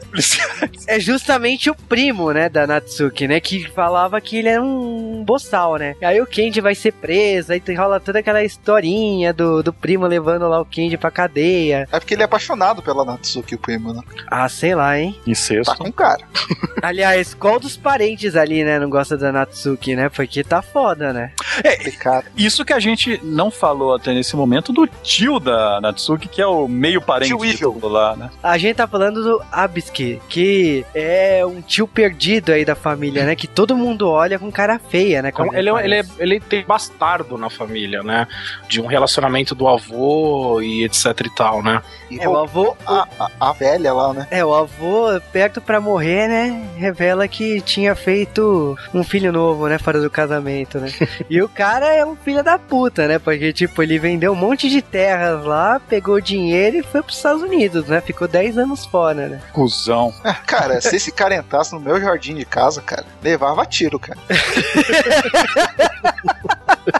[0.86, 5.76] é justamente o primo, né, da Natsuki, né, que falava que ele era um boçal,
[5.76, 5.94] né?
[6.02, 10.06] Aí o Kenji vai ser preso, aí tem- rola toda aquela historinha do, do primo
[10.06, 11.88] levando lá o Kenji pra cadeia.
[11.90, 14.00] É porque ele é apaixonado pela Natsuki, o primo, né?
[14.30, 15.14] Ah, sei lá, hein?
[15.24, 15.76] Tá Incesto.
[15.76, 16.22] com cara.
[16.82, 20.08] Aliás, qual dos parentes ali, né, não gosta da Natsuki, né?
[20.08, 21.32] Porque tá foda, né?
[21.58, 22.24] Aquele cara.
[22.36, 26.46] Isso que a gente não falou até nesse momento do tio da Natsuki, que é
[26.46, 27.72] o meio parente Tio de Evil.
[27.72, 28.30] tudo lá, né?
[28.42, 33.34] A gente tá falando do Abiski, que é um tio perdido aí da família, né?
[33.34, 35.30] Que todo mundo olha com cara feia, né?
[35.32, 38.26] Então, quando ele, é- ele, é- ele tem bastardo na família, né?
[38.68, 41.82] De um relacionamento do avô e etc e tal, né?
[42.10, 44.26] E É, o avô, a, a, a velha lá, né?
[44.30, 46.68] É, o avô, perto pra morrer, né?
[46.76, 49.78] Revela que tinha feito um filho novo, né?
[49.78, 50.90] Fora do casamento, né?
[51.30, 53.18] e o cara é um filho da puta, né?
[53.18, 57.42] Porque, tipo, ele vendeu um monte de terras lá, pegou dinheiro e foi pros Estados
[57.42, 58.00] Unidos, né?
[58.00, 59.40] Ficou 10 anos fora, né?
[59.52, 60.12] Cusão.
[60.46, 64.18] Cara, se esse cara entrasse no meu jardim de casa, cara, levava tiro, cara.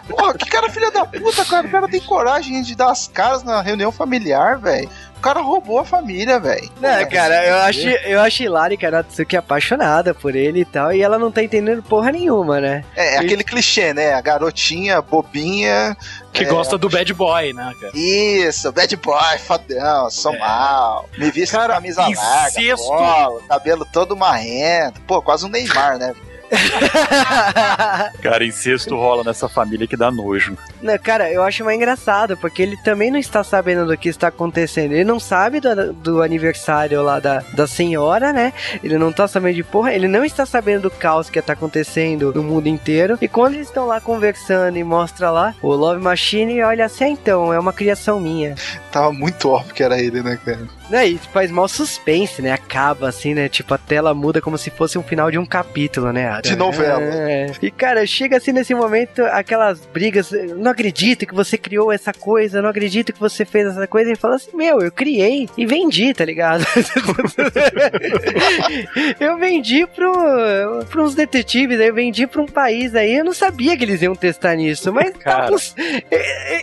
[0.07, 1.67] Porra, que cara filha da puta, cara.
[1.67, 4.89] O cara tem coragem de dar as caras na reunião familiar, velho.
[5.21, 6.67] O cara roubou a família, velho.
[6.81, 10.65] Não, cara, eu acho, eu acho hilário que a Natsuki é apaixonada por ele e
[10.65, 12.83] tal, e ela não tá entendendo porra nenhuma, né?
[12.95, 14.13] É, é aquele clichê, né?
[14.13, 15.95] A garotinha bobinha.
[16.33, 16.47] Que É.
[16.47, 17.91] gosta do bad boy, né, cara?
[17.95, 21.07] Isso, bad boy, fodão, sou mal.
[21.15, 24.99] Me viste com Cara, camisa larga, polo, cabelo todo marrento.
[25.01, 26.15] Pô, quase um Neymar, né?
[28.21, 30.57] Cara, incesto rola nessa família que dá nojo.
[30.81, 34.27] Não, cara, eu acho mais engraçado, porque ele também não está sabendo do que está
[34.27, 34.91] acontecendo.
[34.93, 38.53] Ele não sabe do, do aniversário lá da, da senhora, né?
[38.83, 42.33] Ele não tá sabendo de porra, ele não está sabendo do caos que tá acontecendo
[42.33, 43.17] no mundo inteiro.
[43.21, 47.09] E quando eles estão lá conversando e mostra lá o Love Machine, olha assim, ah,
[47.09, 48.55] então, é uma criação minha.
[48.91, 50.80] Tava muito óbvio que era ele, né, cara?
[50.91, 52.51] Né, e faz mal suspense, né?
[52.51, 53.47] Acaba assim, né?
[53.47, 56.41] Tipo, a tela muda como se fosse um final de um capítulo, né?
[56.41, 57.01] De novela.
[57.01, 57.49] É.
[57.61, 60.31] E, cara, chega assim nesse momento, aquelas brigas.
[60.57, 64.11] Não acredito que você criou essa coisa, não acredito que você fez essa coisa.
[64.11, 66.65] E fala assim: Meu, eu criei e vendi, tá ligado?
[69.17, 70.11] eu vendi pro,
[70.89, 73.15] pra uns detetives, eu vendi pra um país aí.
[73.15, 75.55] Eu não sabia que eles iam testar nisso, mas Cara.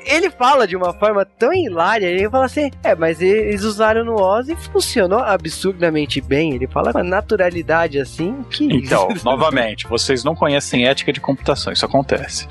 [0.05, 2.07] ele fala de uma forma tão hilária.
[2.07, 6.55] Ele fala assim: É, mas eles usaram no Oz e funcionou absurdamente bem.
[6.55, 8.65] Ele fala com uma naturalidade assim que.
[8.65, 12.47] Então, novamente, vocês não conhecem ética de computação, isso acontece.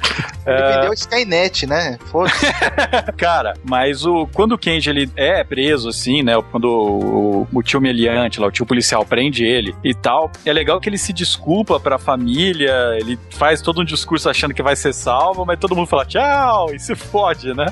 [0.46, 1.98] Ele vendeu Skynet, né?
[2.06, 2.46] Foda-se.
[3.18, 6.34] Cara, mas o, quando o Kenji ele é preso, assim, né?
[6.52, 10.80] Quando o, o tio meliante lá, o tio policial prende ele e tal, é legal
[10.80, 14.94] que ele se desculpa pra família, ele faz todo um discurso achando que vai ser
[14.94, 17.66] salvo, mas todo mundo fala tchau e se fode, né?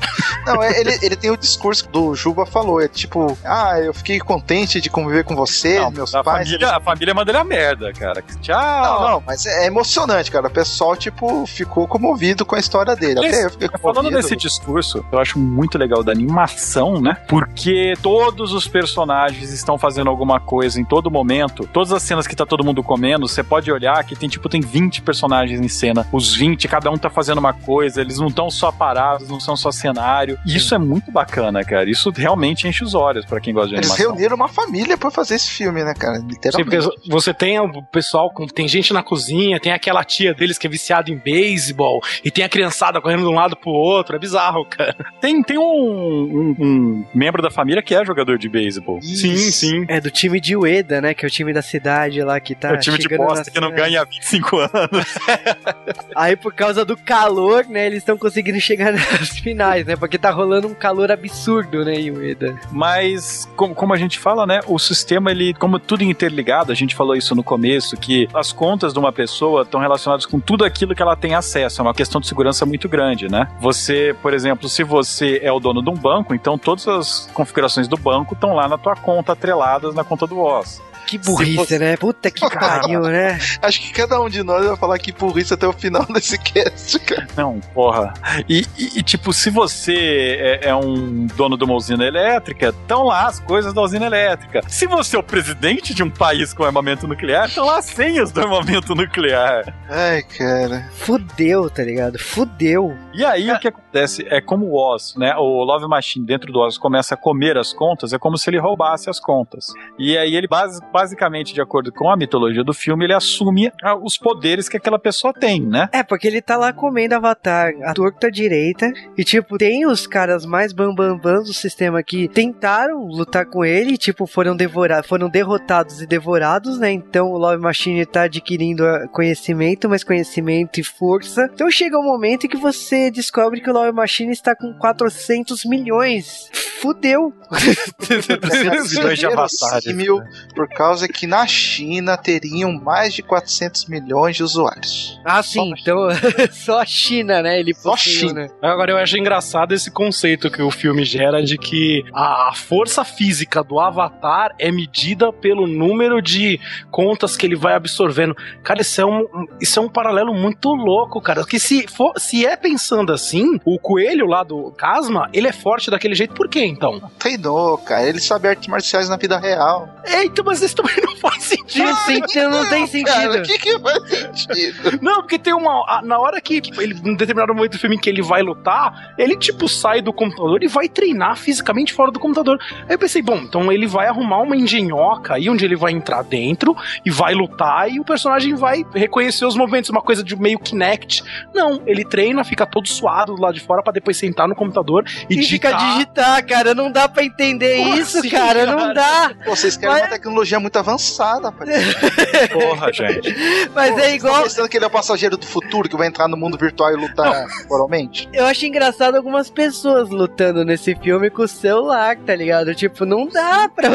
[0.46, 4.20] Não, é, ele, ele tem o discurso do Juba falou, é tipo, ah, eu fiquei
[4.20, 6.48] contente de conviver com você, Não, meus a pais.
[6.48, 8.24] família, a família manda ele a merda, cara.
[8.42, 9.02] Tchau.
[9.02, 10.48] Não, não, mas é emocionante, cara.
[10.48, 13.20] O pessoal, tipo, ficou comovido com a história dele.
[13.26, 14.22] Esse- Até eu fiquei Falando comovido.
[14.22, 17.18] desse discurso, eu acho muito legal da animação, né?
[17.28, 21.68] Porque todos os personagens estão fazendo alguma coisa em todo momento.
[21.72, 24.62] Todas as cenas que tá todo mundo comendo, você pode olhar que tem tipo tem
[24.62, 26.08] 20 personagens em cena.
[26.12, 29.56] Os 20, cada um tá fazendo uma coisa, eles não estão só parados, não são
[29.56, 30.38] só cenário.
[30.46, 31.90] E isso é muito bacana, cara.
[31.90, 34.08] Isso realmente enche os olhos pra quem gosta de Eles animação.
[34.14, 36.20] reuniram uma família pra fazer esse filme, né, cara?
[36.20, 36.88] Sim, Literalmente.
[36.90, 40.68] porque você tem o pessoal, com- tem gente na cozinha, tem aquela tia deles que
[40.68, 44.20] é viciada em beisebol, e tem a criançada correndo de um lado pro outro, é
[44.20, 44.96] bizarro, cara.
[45.22, 49.00] Tem, tem um, um- um membro da família que é jogador de beisebol.
[49.00, 49.66] Isso.
[49.88, 51.14] É do time de Ueda, né?
[51.14, 52.70] Que é o time da cidade lá que tá.
[52.70, 54.72] é o time de bosta que não ganha há 25 anos.
[56.16, 57.86] Aí por causa do calor, né?
[57.86, 59.96] Eles estão conseguindo chegar nas finais, né?
[59.96, 62.60] Porque tá rolando um calor absurdo, né, em Ueda.
[62.72, 64.60] Mas, como, como a gente fala, né?
[64.68, 68.94] O sistema, ele, como tudo interligado, a gente falou isso no começo, que as contas
[68.94, 71.82] de uma pessoa estão relacionadas com tudo aquilo que ela tem acesso.
[71.82, 73.48] É uma questão de segurança muito grande, né?
[73.60, 77.88] Você, por exemplo, se você é o dono de um banco, então todas as configurações
[77.88, 80.82] do banco estão lá na tua conta, atreladas na conta do Oz.
[81.06, 81.98] Que burrice, você- né?
[81.98, 83.40] Puta que pariu, né?
[83.62, 87.00] Acho que cada um de nós vai falar que burrice até o final desse cast,
[87.00, 87.28] cara.
[87.36, 88.14] Não, porra.
[88.50, 93.04] E, e- e, tipo, se você é, é um dono de uma usina elétrica, estão
[93.04, 94.62] lá as coisas da usina elétrica.
[94.68, 98.32] Se você é o presidente de um país com armamento nuclear, estão lá as senhas
[98.32, 99.74] do armamento nuclear.
[99.90, 100.90] Ai, cara.
[100.94, 102.18] Fudeu, tá ligado?
[102.20, 102.96] Fudeu.
[103.14, 105.36] E aí o que acontece é como o Oz, né?
[105.36, 108.60] O Love Machine dentro do Oz começa a comer as contas, é como se ele
[108.60, 109.68] roubasse as contas.
[109.98, 113.98] E aí ele basi- basicamente, de acordo com a mitologia do filme, ele assume ah,
[113.98, 115.90] os poderes que aquela pessoa tem, né?
[115.92, 118.90] É, porque ele tá lá comendo Avatar a torta direita.
[119.18, 123.96] E, tipo, tem os caras mais bambambãs do sistema que tentaram lutar com ele.
[123.96, 126.94] E, tipo, foram devorados, foram derrotados e devorados, né?
[126.94, 131.50] Então o Love Machine tá adquirindo ah, conhecimento, mais conhecimento e força.
[131.54, 135.66] Então chega um momento em que você descobre que o Love Machine está com 400
[135.66, 136.50] milhões.
[136.80, 137.34] Fudeu.
[137.50, 139.86] 400 milhões de avatares.
[139.86, 140.24] Verossímil,
[140.56, 145.20] por causa que na China teriam mais de 400 milhões de usuários.
[145.24, 145.74] Ah, sim.
[145.80, 146.08] Então,
[146.52, 147.60] só a China, né?
[147.60, 148.34] Ele Só possuiu, China.
[148.42, 148.50] né?
[148.62, 153.64] Agora eu acho engraçado esse conceito que o filme gera de que a força física
[153.64, 156.60] do Avatar é medida pelo número de
[156.92, 158.36] contas que ele vai absorvendo.
[158.64, 159.26] Cara, isso é um,
[159.60, 161.42] isso é um paralelo muito louco, cara.
[161.42, 165.90] Porque se, for, se é pensando assim, o coelho lá do Casma, ele é forte
[165.90, 167.02] daquele jeito, por quê então?
[167.20, 168.08] Treinou, cara.
[168.08, 169.90] Ele sabe artes marciais na vida real.
[170.06, 172.50] Eita, mas isso também não faz sentido.
[172.50, 173.06] Não, não tem sentido.
[173.14, 175.00] Cara, o que que faz sentido?
[175.02, 175.84] Não, porque tem uma.
[175.88, 179.14] a- Na hora que ele, em determinado momento do filme em que ele vai lutar,
[179.18, 182.60] ele, tipo, sai do computador e vai treinar fisicamente fora do computador.
[182.88, 186.24] Aí eu pensei, bom, então ele vai arrumar uma engenhoca aí onde ele vai entrar
[186.24, 190.60] dentro e vai lutar e o personagem vai reconhecer os movimentos, uma coisa de meio
[190.60, 191.24] Kinect.
[191.54, 195.04] Não, ele treina, fica todo suado do lado de fora pra depois sentar no computador
[195.30, 195.94] e, E fica digitar.
[195.94, 196.74] digitar, cara.
[196.76, 198.66] Não dá pra entender Como isso, assim, cara.
[198.66, 198.76] cara?
[198.76, 199.32] Não dá.
[199.44, 201.68] Pô, Vocês querem Mas- uma tecnologia muito avançada, pai.
[202.52, 203.36] Porra, gente.
[203.74, 204.34] Mas Pô, é igual.
[204.34, 206.92] tão pensando que ele é o passageiro do futuro que vai entrar no mundo virtual
[206.92, 208.28] e lutar moralmente?
[208.34, 212.74] Eu acho engraçado algumas pessoas lutando nesse filme com o celular, tá ligado?
[212.74, 213.90] Tipo, não dá pra.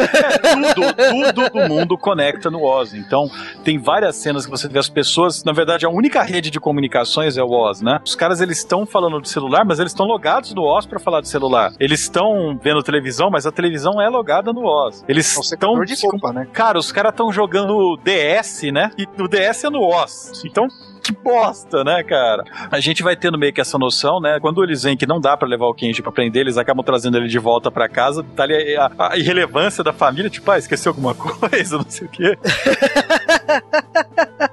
[0.75, 2.95] tudo, tudo do mundo conecta no Oz.
[2.95, 3.29] Então,
[3.65, 5.43] tem várias cenas que você vê as pessoas.
[5.45, 8.01] Na verdade, a única rede de comunicações é o Oz, né?
[8.05, 11.21] Os caras eles estão falando de celular, mas eles estão logados no Oz pra falar
[11.21, 11.73] de celular.
[11.81, 15.05] Eles estão vendo televisão, mas a televisão é logada no Oz.
[15.09, 15.85] Eles É um estão.
[15.85, 16.47] de roupa, né?
[16.53, 18.91] Cara, os caras estão jogando DS, né?
[18.99, 20.43] E o DS é no Oz.
[20.45, 20.69] Então.
[21.03, 22.45] Que bosta, né, cara?
[22.71, 24.39] A gente vai tendo meio que essa noção, né?
[24.41, 27.17] Quando eles veem que não dá pra levar o Kenji pra prender, eles acabam trazendo
[27.17, 28.23] ele de volta pra casa.
[28.37, 32.11] Tá ali a, a irrelevância da família, tipo, ah, esqueceu alguma coisa, não sei o
[32.11, 32.39] quê.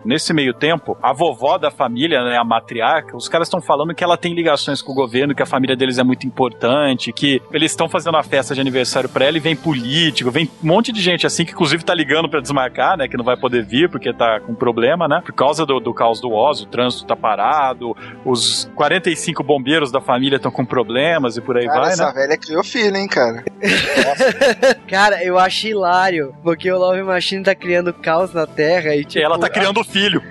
[0.03, 4.03] Nesse meio tempo, a vovó da família, né, a matriarca, os caras estão falando que
[4.03, 7.71] ela tem ligações com o governo, que a família deles é muito importante, que eles
[7.71, 11.01] estão fazendo a festa de aniversário pra ela e vem político, vem um monte de
[11.01, 14.13] gente assim que inclusive tá ligando pra desmarcar, né, que não vai poder vir porque
[14.13, 18.69] tá com problema, né, por causa do, do caos do O trânsito tá parado, os
[18.75, 22.13] 45 bombeiros da família estão com problemas e por aí Cara, vai, essa né?
[22.13, 23.43] velha criou filho, hein, cara.
[24.87, 29.05] Cara, eu acho hilário, porque o Love Machine tá criando caos na Terra e E
[29.05, 29.23] tipo.
[29.25, 30.21] ela tá criando filho.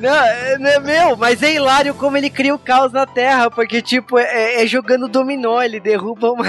[0.00, 3.50] Não, é, não é meu, mas é hilário como ele cria o caos na Terra,
[3.50, 6.44] porque, tipo, é, é jogando dominó, ele derruba uma,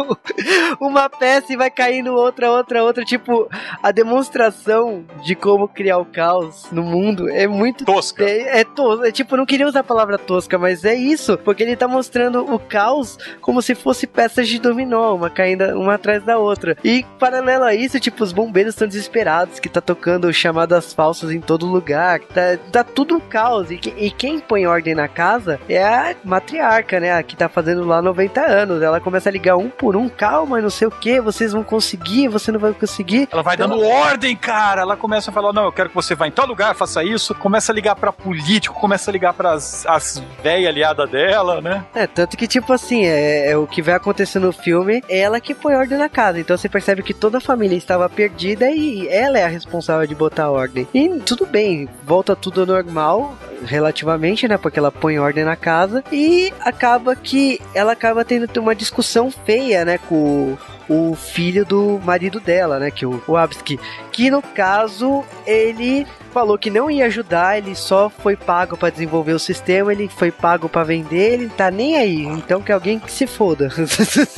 [0.80, 3.04] uma peça e vai caindo outra, outra, outra.
[3.04, 3.48] Tipo,
[3.82, 8.24] a demonstração de como criar o caos no mundo é muito Tosca.
[8.24, 9.04] é, é tosco.
[9.04, 11.38] É, tipo, não queria usar a palavra tosca, mas é isso.
[11.38, 15.94] Porque ele tá mostrando o caos como se fosse peças de dominó, uma caindo uma
[15.94, 16.76] atrás da outra.
[16.84, 21.40] E paralelo a isso, tipo, os bombeiros estão desesperados, que tá tocando chamadas falsas em
[21.40, 22.20] todo lugar.
[22.20, 23.70] Tá, tá tudo um caos.
[23.70, 27.12] E, e quem põe ordem na casa é a matriarca, né?
[27.12, 28.82] A que tá fazendo lá 90 anos.
[28.82, 32.28] Ela começa a ligar um por um, calma, não sei o que, vocês vão conseguir,
[32.28, 33.28] você não vai conseguir.
[33.30, 34.82] Ela vai Então- dando ordem, cara.
[34.82, 37.34] Ela começa a falar: não, eu quero que você vá em tal lugar, faça isso.
[37.34, 41.84] Começa a ligar pra político, começa a ligar pras as velhas aliadas dela, né?
[41.94, 45.40] É, tanto que, tipo assim, é, é o que vai acontecer no filme, é ela
[45.40, 46.38] que põe ordem na casa.
[46.40, 50.14] Então você percebe que toda a família estava perdida e ela é a responsável de
[50.14, 50.86] botar ordem.
[50.94, 54.56] E tudo bem, volta tudo ao normal, relativamente, né?
[54.56, 59.84] Porque ela põe ordem na casa e acaba que ela acaba tendo uma discussão feia,
[59.84, 59.98] né?
[59.98, 60.56] Com
[60.88, 62.90] o, filho do marido dela, né?
[62.90, 63.78] Que é o, o Abski.
[64.12, 69.32] Que no caso, ele falou que não ia ajudar, ele só foi pago pra desenvolver
[69.32, 72.24] o sistema, ele foi pago pra vender, ele tá nem aí.
[72.24, 73.70] Então que alguém que se foda.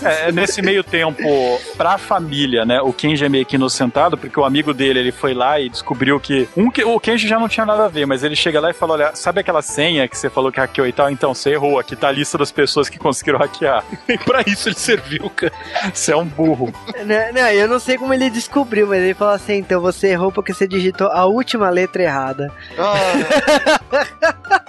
[0.02, 1.22] É, nesse meio tempo,
[1.76, 2.80] pra família, né?
[2.80, 6.20] O Kenji é meio que inocentado, porque o amigo dele, ele foi lá e descobriu
[6.20, 6.48] que.
[6.56, 8.74] Um, que o Kenji já não tinha nada a ver, mas ele chega lá e
[8.74, 11.10] fala: Olha, sabe aquela senha que você falou que hackeou e tal?
[11.10, 13.84] Então, você errou, aqui tá a lista das pessoas que conseguiram hackear.
[14.06, 15.52] Nem pra isso ele serviu, cara.
[15.92, 16.72] Você é um burro.
[17.04, 20.30] não, não, eu não sei como ele descobriu, mas ele falou assim: então você errou
[20.30, 22.52] porque você digitou a última letra errada.
[22.78, 24.60] Ah,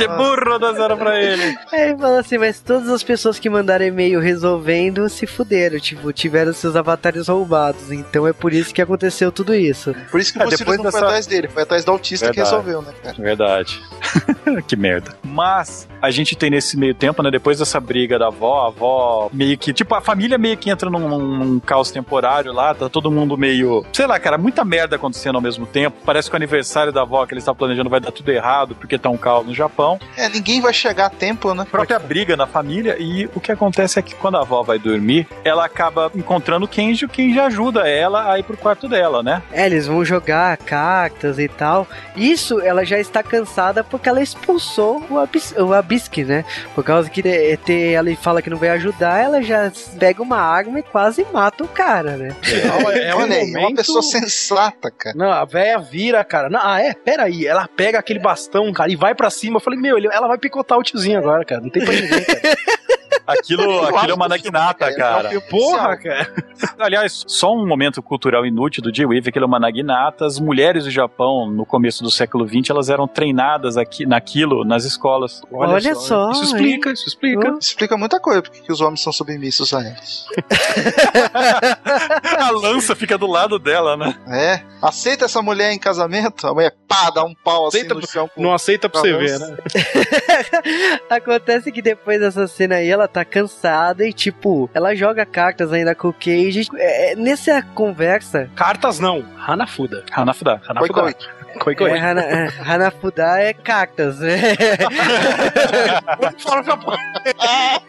[0.00, 1.42] Que burro dá zero pra ele.
[1.72, 6.12] Aí ele falou assim: mas todas as pessoas que mandaram e-mail resolvendo se fuderam, tipo,
[6.12, 7.90] tiveram seus avatares roubados.
[7.92, 9.94] Então é por isso que aconteceu tudo isso.
[10.10, 12.36] por isso que É, depois não foi dessa- atrás dele, foi atrás do autista que
[12.36, 12.50] Verdade.
[12.56, 13.16] resolveu, né, cara?
[13.18, 13.80] Verdade.
[14.66, 15.16] que merda.
[15.22, 17.30] Mas a gente tem nesse meio tempo, né?
[17.30, 19.72] Depois dessa briga da avó, a avó meio que.
[19.72, 23.84] Tipo, a família meio que entra num, num caos temporário lá, tá todo mundo meio.
[23.92, 25.96] Sei lá, cara, muita merda acontecendo ao mesmo tempo.
[26.04, 28.98] Parece que o aniversário da avó que eles estavam planejando vai dar tudo errado, porque
[28.98, 29.89] tá um caos no Japão.
[30.16, 31.66] É, ninguém vai chegar a tempo, né?
[31.70, 35.26] própria briga na família e o que acontece é que quando a avó vai dormir,
[35.44, 39.42] ela acaba encontrando o Kenji, o Kenji ajuda ela a ir pro quarto dela, né?
[39.52, 41.86] É, eles vão jogar cartas e tal.
[42.16, 46.44] Isso ela já está cansada porque ela expulsou o, Abis o Abiski, né?
[46.74, 50.38] Por causa que eh, te- ela fala que não vai ajudar, ela já pega uma
[50.38, 52.34] arma e quase mata o cara, né?
[52.44, 55.16] É, um Olha é uma momento- pessoa sensata, cara.
[55.16, 56.48] Não, a véia vira, cara.
[56.48, 56.94] Não, ah, é?
[56.94, 57.46] Peraí.
[57.46, 59.60] Ela pega aquele bastão, cara, e vai pra cima.
[59.70, 61.60] Falei, meu, ele- ela vai picotar o tiozinho agora, cara.
[61.60, 62.40] Não tem pra ninguém, cara.
[63.32, 65.40] Aquilo, aquilo é uma nagnata, cara.
[65.42, 66.32] Porra, cara.
[66.78, 70.26] Aliás, só um momento cultural inútil do J-Wave, aquilo é uma naginata.
[70.26, 74.84] As mulheres do Japão, no começo do século XX, elas eram treinadas aqui, naquilo nas
[74.84, 75.42] escolas.
[75.52, 77.56] Olha só, Isso explica, isso explica.
[77.60, 80.26] Explica muita coisa, porque que os homens são submissos a elas.
[82.38, 84.14] A lança fica do lado dela, né?
[84.28, 86.46] É, aceita essa mulher em casamento?
[86.46, 88.28] A mulher, pá, dá um pau assim Aceita no chão.
[88.28, 88.42] Com...
[88.42, 89.56] Não aceita pra você ver, né?
[91.08, 95.94] Acontece que depois dessa cena aí, ela tá cansada e, tipo, ela joga cartas ainda
[95.94, 96.68] com o Cage.
[96.76, 99.24] É, nessa conversa, Cartas não.
[99.46, 100.04] Hanafuda.
[100.12, 100.60] Hanafuda.
[100.66, 101.14] Hanafuda.
[101.58, 101.90] Koi Koi.
[101.90, 104.38] É, Hana, é, Hanafuda é cactas, né?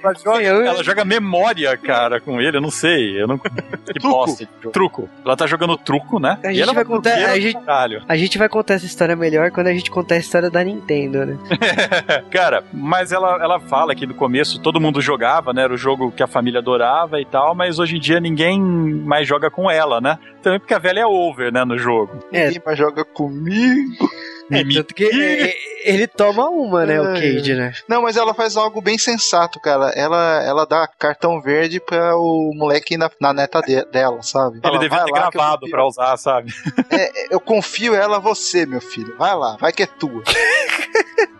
[0.03, 3.21] Ela joga, ela joga memória, cara, com ele, eu não sei.
[3.21, 3.37] Eu não...
[3.37, 4.45] Que bosta.
[4.45, 4.71] de jogo.
[4.71, 5.09] Truco.
[5.23, 6.39] Ela tá jogando truco, né?
[6.43, 7.59] A E gente ela é vai uma contar- a gente-.
[8.07, 11.25] A gente vai contar essa história melhor quando a gente contar a história da Nintendo,
[11.25, 11.37] né?
[12.31, 15.63] Cara, mas ela, ela fala que no começo todo mundo jogava, né?
[15.63, 19.27] Era o jogo que a família adorava e tal, mas hoje em dia ninguém mais
[19.27, 20.17] joga com ela, né?
[20.41, 22.19] Também porque a velha é over, né, no jogo.
[22.33, 22.45] É.
[22.47, 23.50] Ninguém mais joga comigo.
[24.51, 25.53] É, tanto que é,
[25.85, 27.71] ele toma uma, né, o Ai, Cage, né?
[27.87, 29.91] Não, mas ela faz algo bem sensato, cara.
[29.95, 34.59] Ela, ela dá cartão verde pra o moleque ir na, na neta de- dela, sabe?
[34.61, 36.51] Ele devia "Vai ter gravado confio." pra usar, sabe?
[36.89, 39.15] É, eu confio ela a você, meu filho.
[39.17, 40.21] Vai lá, vai que é tua.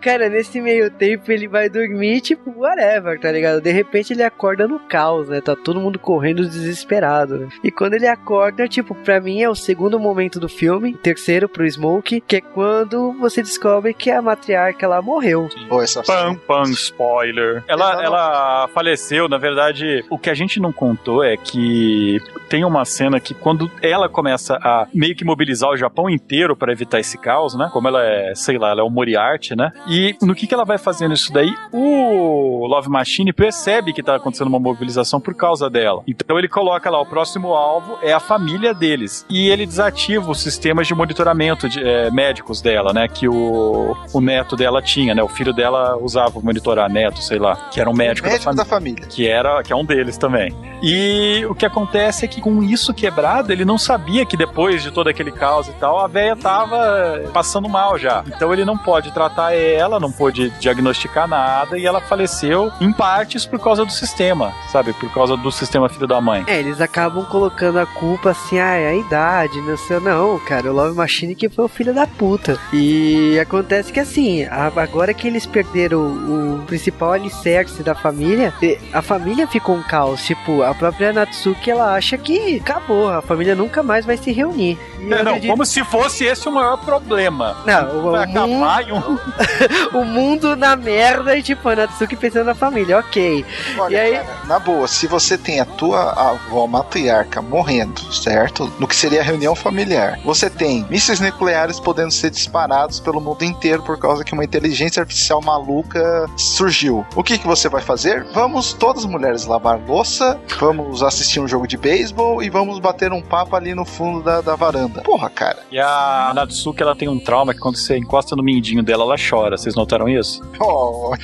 [0.02, 3.60] Cara, nesse meio tempo ele vai dormir, tipo, whatever, tá ligado?
[3.60, 5.40] De repente ele acorda no caos, né?
[5.40, 7.48] Tá todo mundo correndo desesperado, né?
[7.62, 11.68] E quando ele acorda, tipo, pra mim é o segundo momento do filme, terceiro pro
[11.68, 15.48] Smoke, que é quando você descobre que a matriarca ela morreu.
[15.68, 17.62] Pô, essa Pam, pam, spoiler.
[17.68, 22.64] Ela, Ela ela faleceu, na verdade, o que a gente não contou é que tem
[22.64, 27.00] uma cena que quando ela começa a meio que mobilizar o Japão inteiro para evitar
[27.00, 27.70] esse caos, né?
[27.72, 29.72] Como ela é, sei lá, ela é o Moriarty, né?
[29.88, 29.91] E
[30.22, 31.52] no que que ela vai fazendo isso daí?
[31.72, 36.02] O Love Machine percebe que tá acontecendo uma mobilização por causa dela.
[36.06, 39.26] Então ele coloca lá, o próximo alvo é a família deles.
[39.28, 43.08] E ele desativa os sistemas de monitoramento de, eh, médicos dela, né?
[43.08, 45.22] Que o, o neto dela tinha, né?
[45.22, 48.64] O filho dela usava monitorar neto, sei lá, que era um médico, médico da da
[48.64, 49.02] família.
[49.02, 49.14] família.
[49.14, 50.54] Que era, que é um deles também.
[50.82, 54.90] E o que acontece é que com isso quebrado, ele não sabia que depois de
[54.90, 58.24] todo aquele caos e tal, a véia tava passando mal já.
[58.26, 63.46] Então ele não pode tratar ela, não pôde diagnosticar nada e ela faleceu em partes
[63.46, 64.92] por causa do sistema, sabe?
[64.92, 66.44] Por causa do sistema filho da mãe.
[66.46, 70.70] É, eles acabam colocando a culpa assim, ah, é a idade, não sei, não, cara,
[70.70, 72.58] o Love Machine que foi o filho da puta.
[72.72, 78.52] E acontece que assim, agora que eles perderam o, principal alicerce da família,
[78.92, 80.24] a família ficou um caos.
[80.24, 84.78] Tipo, a própria Natsuki, ela acha que acabou, a família nunca mais vai se reunir.
[85.00, 87.56] Eu não, acredito- como se fosse esse o maior problema.
[87.66, 89.00] Não, o, Vai acabar em um.
[89.92, 93.44] o mundo na merda e tipo, a Natsuki pensando na família, ok.
[93.78, 98.72] Olha, E aí- cara, na boa, se você tem a tua avó matriarca morrendo, certo?
[98.78, 100.18] No que seria a reunião familiar.
[100.24, 105.00] Você tem mísseis nucleares podendo ser disparados pelo mundo inteiro por causa que uma inteligência
[105.00, 107.06] artificial maluca surgiu.
[107.14, 108.24] O que, que você vai fazer?
[108.32, 113.12] Vamos todas as mulheres lavar louça, vamos assistir um jogo de beisebol e vamos bater
[113.12, 115.00] um papo ali no fundo da, da varanda.
[115.02, 115.58] Porra, cara.
[115.70, 119.16] E a Natsuki, ela tem um trauma que quando você encosta no mindinho dela, ela
[119.16, 119.56] chora.
[119.62, 120.42] Vocês notaram isso?
[120.58, 121.12] Oh,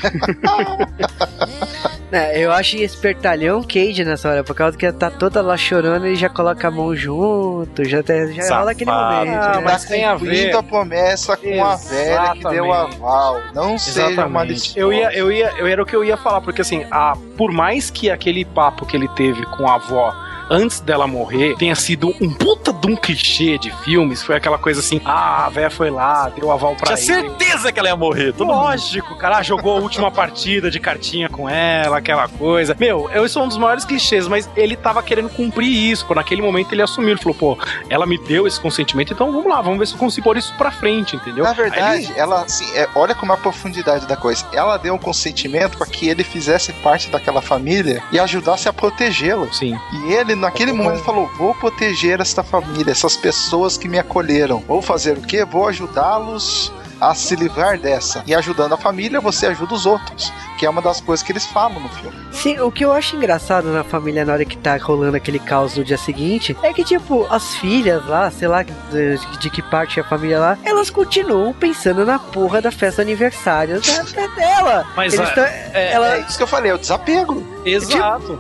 [2.11, 6.07] É, eu acho espertalhão Cage nessa hora, por causa que ela tá toda lá chorando
[6.07, 8.61] e já coloca a mão junto, já, até, já Safado.
[8.61, 9.37] rola aquele momento.
[9.37, 9.63] Ah, né?
[9.63, 10.21] mas tem a ver.
[10.21, 12.97] cumprindo a promessa com a velha que deu Exatamente.
[12.97, 13.41] aval.
[13.55, 14.33] Não seja Exatamente.
[14.33, 14.79] malicioso.
[14.79, 17.53] Eu ia, eu ia, eu era o que eu ia falar, porque assim, a, por
[17.53, 20.15] mais que aquele papo que ele teve com a avó
[20.51, 24.81] antes dela morrer tenha sido um puta de um clichê de filmes, foi aquela coisa
[24.81, 27.29] assim, ah, a véia foi lá, deu aval pra Tinha ele.
[27.29, 28.33] certeza que ela ia morrer.
[28.33, 28.57] Todo mundo.
[28.59, 32.77] Lógico, cara, jogou a última partida de cartinha com ela, aquela coisa.
[32.79, 36.07] Meu, eu sou um dos maiores clichês, mas ele tava querendo cumprir isso.
[36.07, 39.47] Pô, naquele momento ele assumiu, ele falou, pô, ela me deu esse consentimento, então vamos
[39.49, 41.45] lá, vamos ver se eu consigo pôr isso pra frente, entendeu?
[41.45, 44.45] Na verdade, ele- ela, assim, é, olha como é a profundidade da coisa.
[44.53, 49.53] Ela deu um consentimento para que ele fizesse parte daquela família e ajudasse a protegê-lo.
[49.53, 49.79] Sim.
[50.07, 54.61] E ele, naquele momento, falou: Vou proteger esta família, essas pessoas que me acolheram.
[54.67, 55.45] Vou fazer o quê?
[55.45, 58.25] Vou ajudá-los a se livrar dessa.
[58.27, 60.33] E ajudando a família, você ajuda os outros.
[60.59, 62.17] Que é uma das coisas que eles falam no filme.
[62.33, 65.77] Sim, o que eu acho engraçado na família na hora que tá rolando aquele caos
[65.77, 70.01] no dia seguinte é que, tipo, as filhas lá, sei lá de, de que parte
[70.01, 74.87] é a família lá, elas continuam pensando na porra da festa aniversário da, da dela.
[74.97, 77.47] Mas Eles a- tão- é- ela, É isso que eu falei, é o desapego.
[77.65, 78.37] Exato.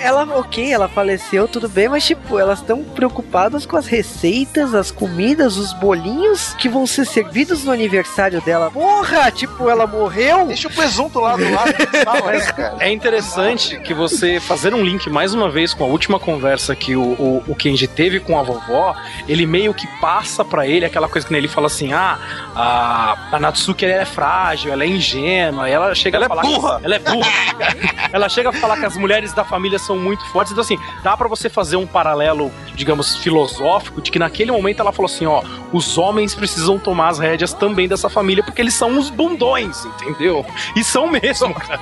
[0.00, 4.90] Ela, ok, ela faleceu, tudo bem, mas, tipo, elas estão preocupadas com as receitas, as
[4.90, 8.70] comidas, os bolinhos que vão ser servidos no aniversário dela.
[8.70, 10.46] Porra, tipo, ela morreu?
[10.46, 11.72] Deixa o presunto lá do lado.
[11.74, 12.76] que cara?
[12.80, 16.96] É interessante que você fazer um link mais uma vez com a última conversa que
[16.96, 18.94] o, o, o Kenji teve com a vovó,
[19.26, 22.18] ele meio que passa pra ele aquela coisa que ele fala assim: ah,
[22.54, 26.42] a, a Natsuki ela é frágil, ela é ingênua, ela chega Ela a é falar.
[26.42, 26.80] burra.
[26.82, 27.30] Ela é burra.
[28.12, 30.52] ela chega a falar que as mulheres da família são muito fortes.
[30.52, 34.92] Então, assim, dá para você fazer um paralelo, digamos, filosófico, de que naquele momento ela
[34.92, 38.98] falou assim: ó, os homens precisam tomar as rédeas também dessa família, porque eles são
[38.98, 40.44] os bundões, entendeu?
[40.76, 41.80] E são mesmo, cara.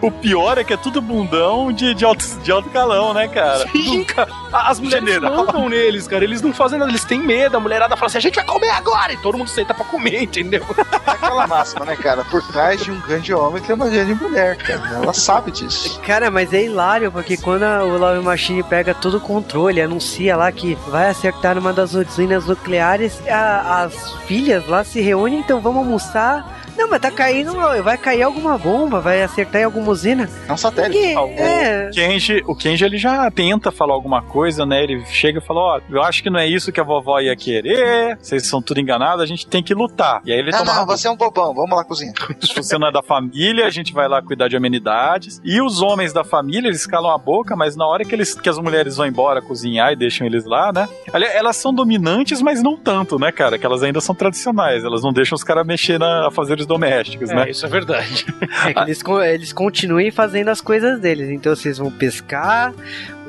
[0.00, 3.68] o pior é que é tudo bundão de, de, alto, de alto calão, né, cara?
[3.70, 4.30] Sim, cara.
[4.52, 5.36] As mulheres General.
[5.36, 6.24] mandam neles, cara.
[6.24, 7.56] Eles não fazem nada, eles têm medo.
[7.56, 9.12] A mulherada fala assim: a gente vai comer agora!
[9.12, 10.64] E todo mundo senta pra comer, entendeu?
[10.78, 12.24] É aquela máxima, né, cara?
[12.24, 14.94] Por trás de um grande homem tem uma grande mulher, cara.
[14.94, 16.00] Ela sabe disso.
[16.00, 20.36] Cara, mas é hilário, porque quando a, o Love Machine pega todo o controle, anuncia
[20.36, 25.60] lá que vai acertar uma das usinas nucleares, a, as filhas lá se reúnem, então
[25.60, 27.52] vamos almoçar não, mas tá caindo,
[27.82, 30.28] vai cair alguma bomba, vai acertar em alguma usina.
[30.48, 31.14] É um satélite.
[31.14, 31.88] Porque, é...
[31.88, 34.82] O Kenji, o Kenji ele já tenta falar alguma coisa, né?
[34.82, 37.20] Ele chega e fala: Ó, oh, eu acho que não é isso que a vovó
[37.20, 40.20] ia querer, vocês são tudo enganados, a gente tem que lutar.
[40.24, 40.74] E aí ele não, toma.
[40.74, 42.14] Não, você é um bobão, vamos lá cozinhar.
[42.40, 45.40] Se você não é da família, a gente vai lá cuidar de amenidades.
[45.44, 48.48] E os homens da família, eles calam a boca, mas na hora que, eles, que
[48.48, 50.88] as mulheres vão embora cozinhar e deixam eles lá, né?
[51.12, 53.58] Elas são dominantes, mas não tanto, né, cara?
[53.58, 54.84] Que elas ainda são tradicionais.
[54.84, 57.50] Elas não deixam os caras mexer na fazer domésticos, é, né?
[57.50, 58.26] Isso é verdade.
[58.66, 61.30] É que eles, eles continuem fazendo as coisas deles.
[61.30, 62.72] Então vocês vão pescar,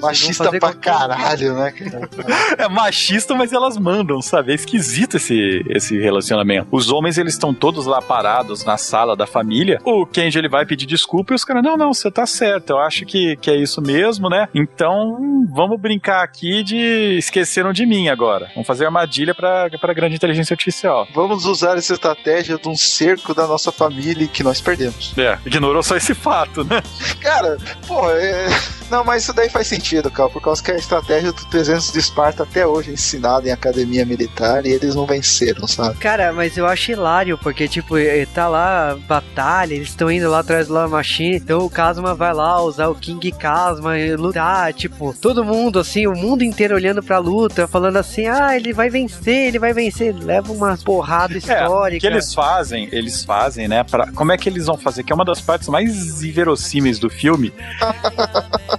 [0.02, 1.74] Machista pra caralho, né?
[2.58, 4.52] é machista, mas elas mandam, sabe?
[4.52, 6.68] É esquisito esse, esse relacionamento.
[6.72, 9.80] Os homens, eles estão todos lá parados na sala da família.
[9.84, 12.72] O Kenji, ele vai pedir desculpa e os caras, não, não, você tá certo.
[12.72, 14.48] Eu acho que, que é isso mesmo, né?
[14.54, 18.50] Então, vamos brincar aqui de esqueceram de mim agora.
[18.54, 21.08] Vamos fazer armadilha pra, pra grande inteligência artificial.
[21.14, 25.14] Vamos usar essa estratégia de um cerco da nossa família que nós perdemos.
[25.18, 26.82] É, ignorou só esse fato, né?
[27.22, 27.58] Cara,
[27.88, 28.48] pô, é...
[28.90, 32.00] Não, mas isso daí faz sentido, cara, por causa que a estratégia do 300 de
[32.00, 35.98] Esparta até hoje é ensinada em academia militar e eles não venceram, sabe?
[35.98, 40.40] Cara, mas eu acho hilário, porque, tipo, eh, tá lá batalha, eles estão indo lá
[40.40, 44.74] atrás do Lava Machine, então o Kazuma vai lá usar o King Kazuma e lutar,
[44.74, 48.90] tipo, todo mundo, assim, o mundo inteiro olhando pra luta, falando assim, ah, ele vai
[48.90, 51.96] vencer, ele vai vencer, leva uma porrada histórica.
[51.96, 55.04] É, o que eles fazem, eles fazem, né, pra, como é que eles vão fazer,
[55.04, 57.54] que é uma das partes mais inverossímeis do filme,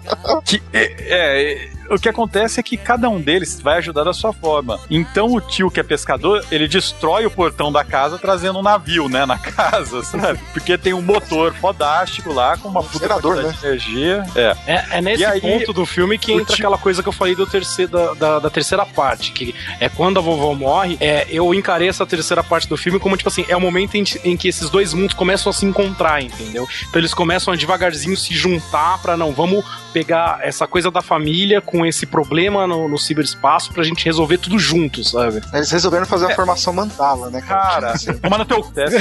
[0.46, 4.32] que é, é, o que acontece é que cada um deles vai ajudar da sua
[4.32, 4.78] forma.
[4.90, 9.08] Então o tio que é pescador, ele destrói o portão da casa trazendo um navio,
[9.08, 10.38] né, na casa, sabe?
[10.52, 13.52] Porque tem um motor fodástico lá com uma puta né?
[13.60, 14.24] de energia.
[14.34, 16.64] É, é, é nesse aí, ponto do filme que entra tio...
[16.64, 20.18] aquela coisa que eu falei do terceiro, da, da, da, terceira parte, que é quando
[20.18, 23.56] a vovó morre, é, eu encarei essa terceira parte do filme como, tipo assim, é
[23.56, 26.68] o momento em, em que esses dois mundos começam a se encontrar, entendeu?
[26.88, 31.60] Então eles começam a devagarzinho se juntar pra, não, vamos pegar essa coisa da família
[31.60, 35.42] com esse problema no, no ciberespaço pra gente resolver tudo junto, sabe?
[35.52, 36.34] Eles resolveram fazer uma é.
[36.34, 37.42] formação mandala, né?
[37.42, 38.98] Cara, toma no teu teste.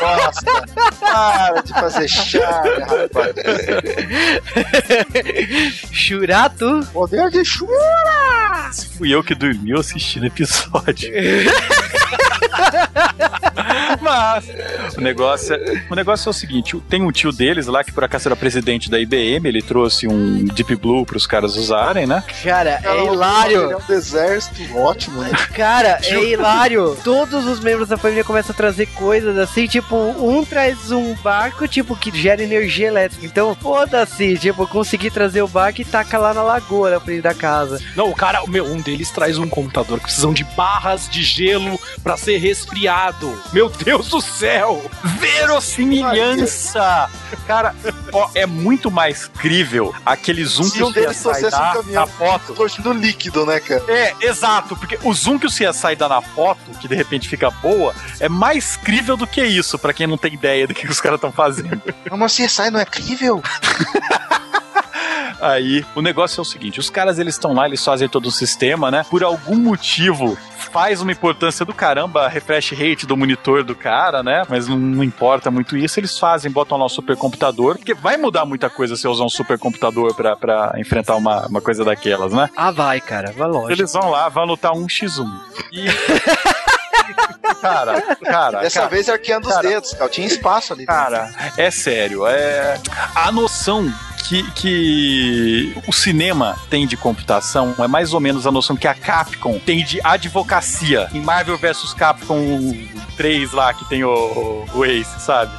[0.00, 0.64] Nossa,
[1.00, 3.34] para de fazer chá, rapaz.
[5.92, 6.86] Churato?
[6.92, 8.70] Poder de chura!
[8.96, 11.10] Fui eu que dormi assistindo o episódio.
[14.00, 14.44] Mas
[14.96, 18.04] o negócio, é, o negócio é o seguinte: tem um tio deles lá que por
[18.04, 22.22] acaso era presidente da IBM, ele trouxe um Deep Blue pros caras usarem, né?
[22.42, 23.70] Cara, é hilário.
[23.70, 25.30] É um exército ótimo, né?
[25.54, 26.96] Cara, é hilário.
[27.02, 31.66] Todos os membros da família começam a trazer coisas assim, tipo, um traz um barco,
[31.66, 33.24] tipo, que gera energia elétrica.
[33.26, 37.34] Então, foda-se, tipo, conseguir trazer o barco e taca lá na lagoa na frente da
[37.34, 37.80] casa.
[37.96, 41.78] Não, o cara, meu, um deles traz um computador que precisam de barras de gelo
[42.02, 43.40] para ser resfriado.
[43.52, 44.90] Meu Deus do céu!
[45.18, 47.10] Verossimilhança!
[47.46, 47.74] Cara,
[48.12, 52.54] ó, é muito mais crível aquele zoom Se que o CSI dá um na foto.
[52.82, 53.84] do líquido, né, cara?
[53.88, 57.50] É, exato, porque o zoom que o CSI dá na foto, que de repente fica
[57.50, 61.00] boa, é mais crível do que isso, para quem não tem ideia do que os
[61.00, 61.82] caras estão fazendo.
[62.10, 63.42] Mas o CSI não é crível?
[65.40, 68.32] Aí, o negócio é o seguinte: os caras eles estão lá, eles fazem todo o
[68.32, 69.04] sistema, né?
[69.08, 70.36] Por algum motivo,
[70.72, 74.44] faz uma importância do caramba a refresh rate do monitor do cara, né?
[74.48, 76.00] Mas não, não importa muito isso.
[76.00, 79.28] Eles fazem, botam lá um supercomputador, porque vai mudar muita coisa se eu usar um
[79.28, 82.48] supercomputador pra, pra enfrentar uma, uma coisa daquelas, né?
[82.56, 83.72] Ah, vai, cara, vai longe.
[83.72, 85.28] Eles vão lá, vão lutar um x1.
[85.72, 85.84] E.
[87.60, 88.60] cara, cara.
[88.60, 90.10] Dessa cara, vez arqueando cara, os dedos, cara.
[90.10, 90.86] Tinha espaço ali.
[90.86, 92.26] Cara, é sério.
[92.26, 92.80] É...
[93.14, 93.92] A noção
[94.24, 98.94] que, que o cinema tem de computação é mais ou menos a noção que a
[98.94, 101.08] Capcom tem de advocacia.
[101.12, 102.74] Em Marvel vs Capcom
[103.16, 105.52] 3 lá, que tem o, o Ace, sabe?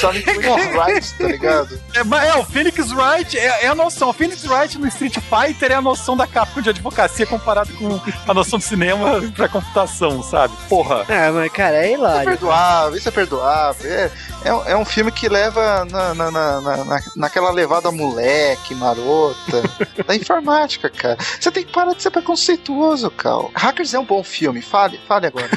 [0.00, 1.80] Só Phoenix Wright, tá ligado?
[1.94, 4.10] É, é, o Phoenix Wright é, é, a noção.
[4.10, 8.00] O Phoenix Wright no Street Fighter é a noção da Capcom de advocacia comparado com
[8.28, 10.54] a noção de cinema pra computação, sabe?
[10.68, 11.04] Porra.
[11.08, 12.24] É, mas, cara, é Isso é hilário.
[12.30, 13.90] perdoável, isso é perdoável.
[13.92, 14.10] É,
[14.44, 18.74] é, um- é um filme que leva na, na, na, na- na- naquela levada moleque,
[18.74, 19.62] marota,
[20.06, 21.16] da informática, cara.
[21.40, 23.50] Você tem que parar de ser preconceituoso, Cal.
[23.54, 25.48] Hackers é um bom filme, fale, fale agora.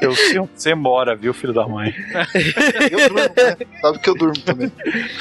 [0.00, 1.94] Eu sei onde você mora, viu, filho da mãe?
[2.90, 3.56] Eu durmo, né?
[3.80, 4.72] Sabe que eu durmo também.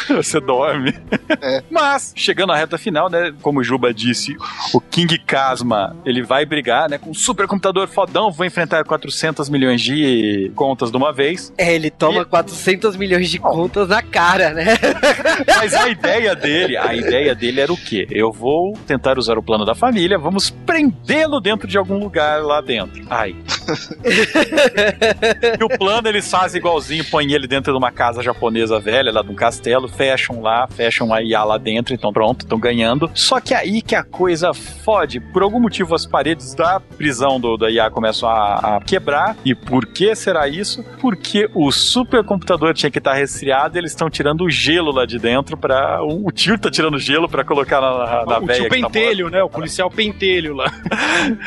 [0.10, 0.94] Você dorme.
[1.42, 1.64] É.
[1.70, 3.34] Mas, chegando à reta final, né?
[3.42, 4.36] Como o Juba disse,
[4.74, 7.00] o King Kasma, ele vai brigar, né?
[7.00, 11.52] Com um supercomputador fodão, vou enfrentar 400 milhões de contas de uma vez.
[11.58, 14.78] É, ele toma 400 milhões de contas na cara, né?
[15.58, 18.06] Mas a ideia dele, a ideia dele era o quê?
[18.12, 22.62] Eu vou tentar usar o plano da família, vamos prendê-lo dentro de algum lugar lá
[22.62, 23.04] dentro.
[23.10, 23.36] Ai.
[25.60, 29.22] e o plano eles fazem igualzinho, põem ele dentro de uma casa japonesa velha, lá
[29.22, 33.10] de um castelo, fecham lá, fecham a IA lá dentro, então pronto, estão ganhando.
[33.14, 35.20] Só que aí que a coisa fode.
[35.20, 39.36] Por algum motivo as paredes da prisão do, da IA começam a, a quebrar.
[39.46, 40.84] E por que será isso?
[41.00, 45.20] Porque o supercomputador tinha que estar resfriado e eles estão tirando o gelo lá de
[45.20, 48.70] dentro para O, o tio tá tirando gelo para colocar na, na o véia tio
[48.70, 49.44] que tá Pentelho, né?
[49.44, 50.72] O policial Pentelho lá.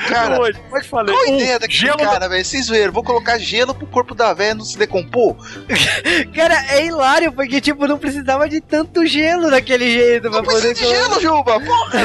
[0.08, 1.14] Cara, Hoje, como é que falei?
[1.14, 2.44] qual a Um ideia daquele gelo cara, velho?
[2.44, 5.36] Vocês viram, vou colocar gelo pro corpo da velha não se decompor?
[6.34, 10.68] Cara, é hilário, porque, tipo, não precisava de tanto gelo daquele jeito pra Não precisa
[10.68, 10.74] poder...
[10.74, 11.60] de gelo, Juba!
[11.60, 12.00] Porra!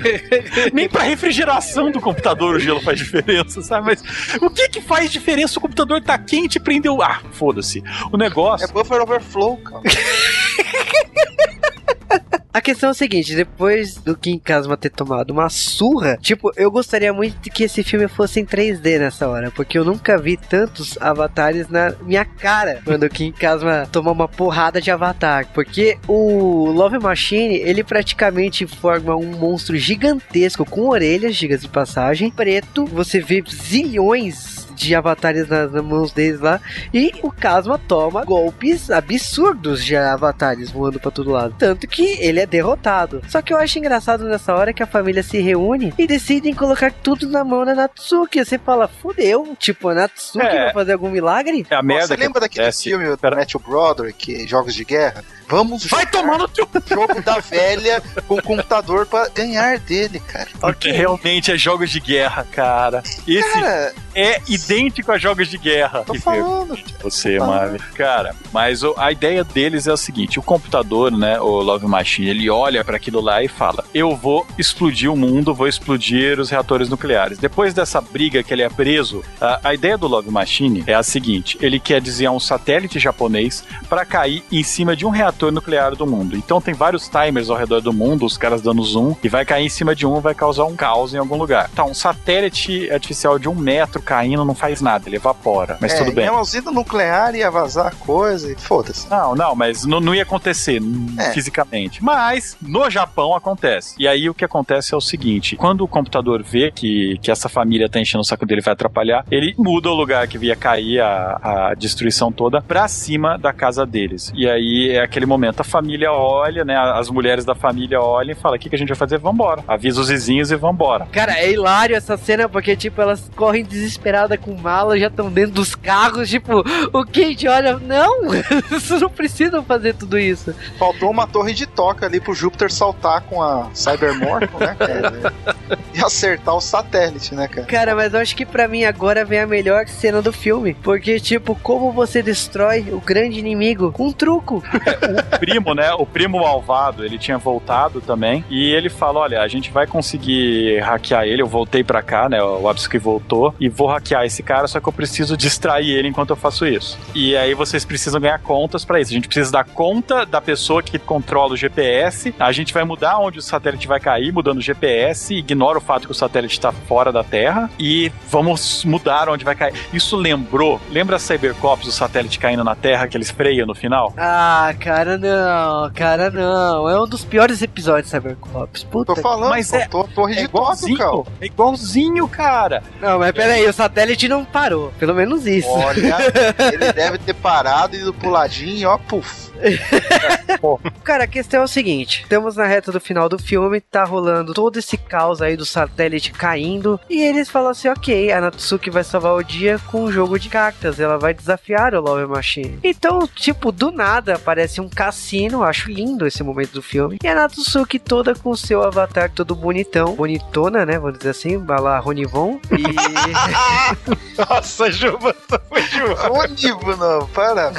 [0.72, 3.86] Nem pra refrigeração do computador o gelo faz diferença, sabe?
[3.86, 4.02] Mas
[4.40, 5.58] o que que faz diferença?
[5.58, 7.02] O computador tá quente e prendeu.
[7.02, 7.82] Ah, foda-se.
[8.12, 8.64] O negócio.
[8.64, 9.82] É buffer overflow, cara.
[12.52, 16.68] A questão é o seguinte, depois do Kim Kasma ter tomado uma surra, tipo, eu
[16.68, 20.98] gostaria muito que esse filme fosse em 3D nessa hora, porque eu nunca vi tantos
[21.00, 26.66] avatares na minha cara quando o Kim Kasma toma uma porrada de avatar, porque o
[26.72, 33.20] Love Machine, ele praticamente forma um monstro gigantesco com orelhas, diga-se de passagem, preto, você
[33.20, 36.60] vê zilhões de avatares nas, mãos deles lá.
[36.92, 41.54] E o Kasma toma golpes absurdos de avatares voando pra todo lado.
[41.58, 43.22] Tanto que ele é derrotado.
[43.28, 46.92] Só que eu acho engraçado nessa hora que a família se reúne e decidem colocar
[46.92, 48.44] tudo na mão da Natsuki.
[48.44, 49.54] Você fala, fudeu.
[49.58, 50.64] Tipo, a Natsuki É.
[50.64, 51.66] vai fazer algum milagre?
[51.70, 52.84] É a merda Você que lembra daquele acontece.
[52.84, 55.24] filme do Pera- Matthew Broderick, Jogos de Guerra?
[55.48, 56.04] Vamos Vai
[56.38, 56.64] no teu.
[56.64, 60.46] o jogo da velha com o computador pra ganhar dele, cara.
[60.60, 63.02] Porque realmente é jogos de guerra, cara.
[63.26, 64.40] Esse Cara, é
[64.70, 66.04] idêntico a jogos de guerra.
[66.06, 66.78] tô falando.
[67.02, 67.56] Você, falando.
[67.56, 67.78] Marvin.
[67.94, 72.48] Cara, mas a ideia deles é o seguinte: o computador, né, o Love Machine, ele
[72.48, 76.88] olha pra aquilo lá e fala: Eu vou explodir o mundo, vou explodir os reatores
[76.88, 77.38] nucleares.
[77.38, 81.02] Depois dessa briga que ele é preso, a, a ideia do Love Machine é a
[81.02, 85.96] seguinte: ele quer desviar um satélite japonês pra cair em cima de um reator nuclear
[85.96, 86.36] do mundo.
[86.36, 89.66] Então tem vários timers ao redor do mundo, os caras dando zoom, e vai cair
[89.66, 91.68] em cima de um, vai causar um caos em algum lugar.
[91.70, 95.78] Tá, um satélite artificial de um metro caindo não faz nada, ele evapora.
[95.80, 96.26] Mas é, tudo bem.
[96.26, 99.08] É uma usina nuclear ia vazar coisa e foda-se.
[99.08, 100.80] Não, não, mas não, não ia acontecer
[101.18, 101.32] É.
[101.32, 102.04] fisicamente.
[102.04, 103.94] Mas no Japão acontece.
[103.98, 107.48] E aí o que acontece é o seguinte: quando o computador vê que, que essa
[107.48, 110.54] família tá enchendo o saco dele e vai atrapalhar, ele muda o lugar que ia
[110.56, 114.30] cair a, a destruição toda pra cima da casa deles.
[114.34, 116.76] E aí é aquele momento: a família olha, né?
[116.76, 119.18] As mulheres da família olham e falam: o que, que a gente vai fazer?
[119.18, 119.64] Vambora.
[119.66, 121.06] Avisa os vizinhos e vambora.
[121.12, 125.52] Cara, é hilário essa cena porque, tipo, elas correm desesperadas com mala, já estão dentro
[125.52, 126.28] dos carros.
[126.28, 126.60] Tipo,
[126.92, 128.28] o Kate olha, não,
[128.70, 130.54] vocês não precisam fazer tudo isso.
[130.78, 135.32] Faltou uma torre de toca ali pro Júpiter saltar com a Cybermorph, né, cara?
[135.92, 137.66] E acertar o satélite, né, cara?
[137.66, 140.74] Cara, mas eu acho que pra mim agora vem a melhor cena do filme.
[140.74, 144.62] Porque, tipo, como você destrói o grande inimigo com um truco.
[144.64, 145.92] o primo, né?
[145.94, 148.44] O primo malvado, ele tinha voltado também.
[148.48, 151.42] E ele fala: Olha, a gente vai conseguir hackear ele.
[151.42, 152.42] Eu voltei pra cá, né?
[152.42, 153.54] O Absuki voltou.
[153.58, 156.98] E vou hackear esse cara, só que eu preciso distrair ele enquanto eu faço isso.
[157.14, 159.10] E aí vocês precisam ganhar contas pra isso.
[159.10, 162.34] A gente precisa dar conta da pessoa que controla o GPS.
[162.38, 165.34] A gente vai mudar onde o satélite vai cair, mudando o GPS.
[165.34, 167.68] Ignora o fato que o satélite está fora da Terra.
[167.78, 169.74] E vamos mudar onde vai cair.
[169.92, 170.80] Isso lembrou.
[170.90, 174.12] Lembra Cybercops, o satélite caindo na Terra, que eles freiam no final?
[174.16, 176.88] Ah, cara, não, cara, não.
[176.88, 178.84] É um dos piores episódios de Cybercops.
[178.84, 179.14] Puta.
[179.14, 180.84] Tô falando, Mas é- a torre É de toca, cara.
[180.86, 182.82] igualzinho, é igualzinho, cara.
[183.00, 185.68] Não, mas peraí, o satélite Não parou, pelo menos isso.
[185.68, 186.16] Olha,
[186.72, 189.50] ele deve ter parado e ido pro ladinho e ó, puf.
[191.04, 194.54] Cara, a questão é o seguinte: estamos na reta do final do filme, tá rolando
[194.54, 199.04] todo esse caos aí do satélite caindo, e eles falam assim: ok, a Natsuki vai
[199.04, 202.78] salvar o dia com um jogo de cartas, ela vai desafiar o Love Machine.
[202.82, 207.34] Então, tipo, do nada aparece um cassino, acho lindo esse momento do filme, e a
[207.34, 210.98] Natsuki toda com seu avatar todo bonitão, bonitona, né?
[210.98, 214.09] Vamos dizer assim, lá, Ronivon, e.
[214.38, 215.34] Nossa, Juba,
[215.68, 216.30] foi Juba.
[216.30, 217.72] Ô, Nivo, não, para.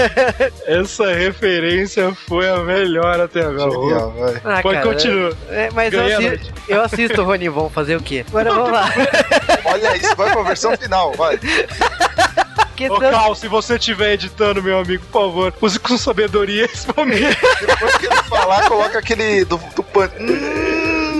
[0.66, 3.70] Essa referência foi a melhor até agora.
[3.70, 4.34] Genial, vai.
[4.44, 5.32] Ah, Pode cara, continuar.
[5.48, 8.24] É, mas eu, Ganhei a assi- eu assisto o Ronivon fazer o quê?
[8.28, 8.84] Agora vamos lá.
[9.64, 11.36] Olha isso, vai pra versão final, vai.
[11.36, 12.98] Ô, Questão...
[13.10, 17.36] Cal, se você estiver editando, meu amigo, por favor, use com sabedoria esse momento.
[17.60, 20.10] Depois que ele falar, coloca aquele do, do pan.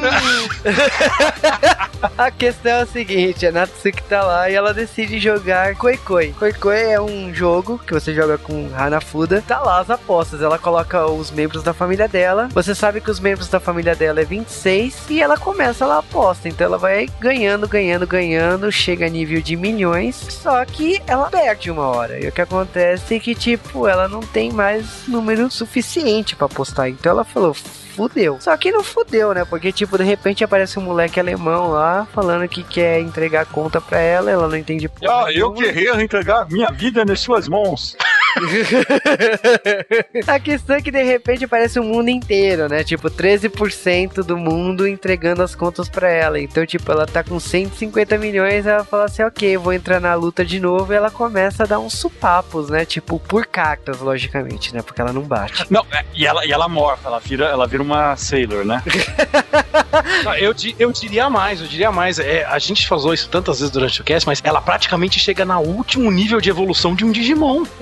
[2.18, 6.34] A questão é a seguinte, a Natsuki tá lá e ela decide jogar Koi Koi.
[6.38, 9.42] Koi Koi é um jogo que você joga com Hanafuda.
[9.46, 12.48] Tá lá as apostas, ela coloca os membros da família dela.
[12.52, 15.98] Você sabe que os membros da família dela é 26 e ela começa lá a
[16.00, 16.48] aposta.
[16.48, 20.14] Então ela vai ganhando, ganhando, ganhando, chega a nível de milhões.
[20.14, 22.22] Só que ela perde uma hora.
[22.22, 26.88] E o que acontece é que, tipo, ela não tem mais número suficiente pra apostar.
[26.88, 27.56] Então ela falou,
[27.94, 28.38] fudeu.
[28.40, 29.44] Só que não fudeu, né?
[29.44, 33.80] Porque, tipo, de repente aparece um moleque alemão lá falando que quer entregar a conta
[33.80, 37.96] pra ela, ela não entende porra Ah, eu queria entregar minha vida nas suas mãos.
[40.26, 42.82] A questão é que de repente aparece o mundo inteiro, né?
[42.82, 46.40] Tipo, 13% do mundo entregando as contas pra ela.
[46.40, 50.44] Então, tipo, ela tá com 150 milhões, ela fala assim, ok, vou entrar na luta
[50.44, 50.92] de novo.
[50.92, 52.84] E ela começa a dar uns supapos, né?
[52.84, 54.82] Tipo, por cartas, logicamente, né?
[54.82, 55.64] Porque ela não bate.
[55.70, 58.82] Não, é, e ela, e ela morfa, ela vira, ela vira uma Sailor, né?
[60.24, 62.18] Não, Eu, eu diria mais, eu diria mais.
[62.18, 65.58] É, a gente falou isso tantas vezes durante o cast, mas ela praticamente chega no
[65.60, 67.64] último nível de evolução de um Digimon.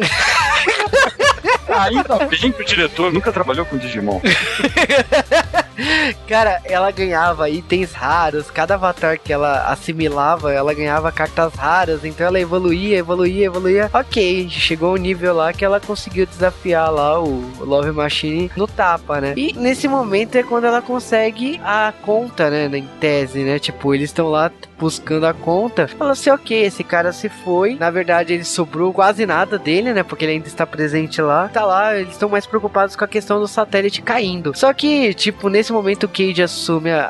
[1.68, 4.20] Ainda bem que o diretor nunca trabalhou com Digimon.
[6.26, 12.26] Cara, ela ganhava itens raros, cada avatar que ela assimilava, ela ganhava cartas raras, então
[12.26, 13.90] ela evoluía, evoluía, evoluía.
[13.92, 19.20] Ok, chegou um nível lá que ela conseguiu desafiar lá o Love Machine no tapa,
[19.20, 19.34] né?
[19.36, 23.58] E nesse momento é quando ela consegue a conta, né, em tese, né?
[23.58, 24.50] Tipo, eles estão lá
[24.82, 25.86] buscando a conta.
[25.86, 27.76] Fala assim, ok, esse cara se foi.
[27.76, 30.02] Na verdade, ele sobrou quase nada dele, né?
[30.02, 31.48] Porque ele ainda está presente lá.
[31.48, 34.52] Tá lá, eles estão mais preocupados com a questão do satélite caindo.
[34.56, 37.04] Só que, tipo, nesse momento o Cage assume a,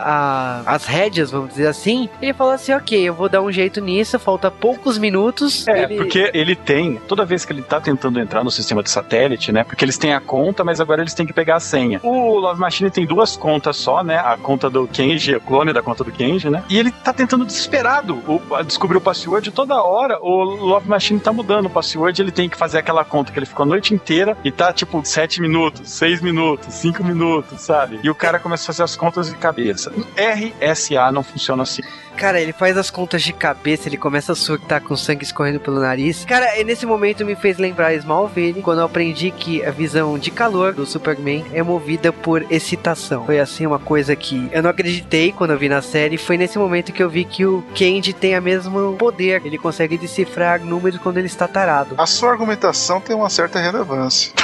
[0.66, 2.08] a- as rédeas, vamos dizer assim.
[2.20, 4.18] Ele fala assim, ok, eu vou dar um jeito nisso.
[4.18, 5.66] Falta poucos minutos.
[5.68, 5.96] É, ele...
[5.96, 9.62] porque ele tem, toda vez que ele tá tentando entrar no sistema de satélite, né?
[9.62, 12.00] Porque eles têm a conta, mas agora eles têm que pegar a senha.
[12.02, 14.16] O Love Machine tem duas contas só, né?
[14.18, 16.64] A conta do Kenji, o clone da conta do Kenji, né?
[16.68, 19.50] E ele tá tentando desesperado o, descobrir o password.
[19.52, 22.20] Toda hora o Love Machine tá mudando o password.
[22.20, 25.00] Ele tem que fazer aquela conta que ele ficou a noite inteira e tá tipo
[25.04, 28.00] 7 minutos, 6 minutos, 5 minutos, sabe?
[28.02, 29.93] E o cara começa a fazer as contas de cabeça.
[30.16, 31.82] RSA não funciona assim.
[32.16, 35.80] Cara, ele faz as contas de cabeça, ele começa a surtar com sangue escorrendo pelo
[35.80, 36.24] nariz.
[36.24, 40.30] Cara, e nesse momento me fez lembrar Smallville, quando eu aprendi que a visão de
[40.30, 43.26] calor do Superman é movida por excitação.
[43.26, 46.16] Foi assim uma coisa que eu não acreditei quando eu vi na série.
[46.16, 49.43] Foi nesse momento que eu vi que o Candy tem a mesmo poder.
[49.44, 51.94] Ele consegue decifrar números quando ele está tarado.
[51.98, 54.32] A sua argumentação tem uma certa relevância.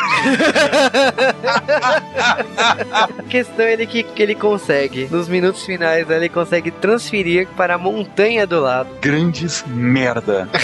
[2.90, 5.09] A questão é que ele consegue.
[5.11, 8.89] Nos minutos finais, né, ele consegue transferir para a montanha do lado.
[9.02, 10.48] Grandes merda.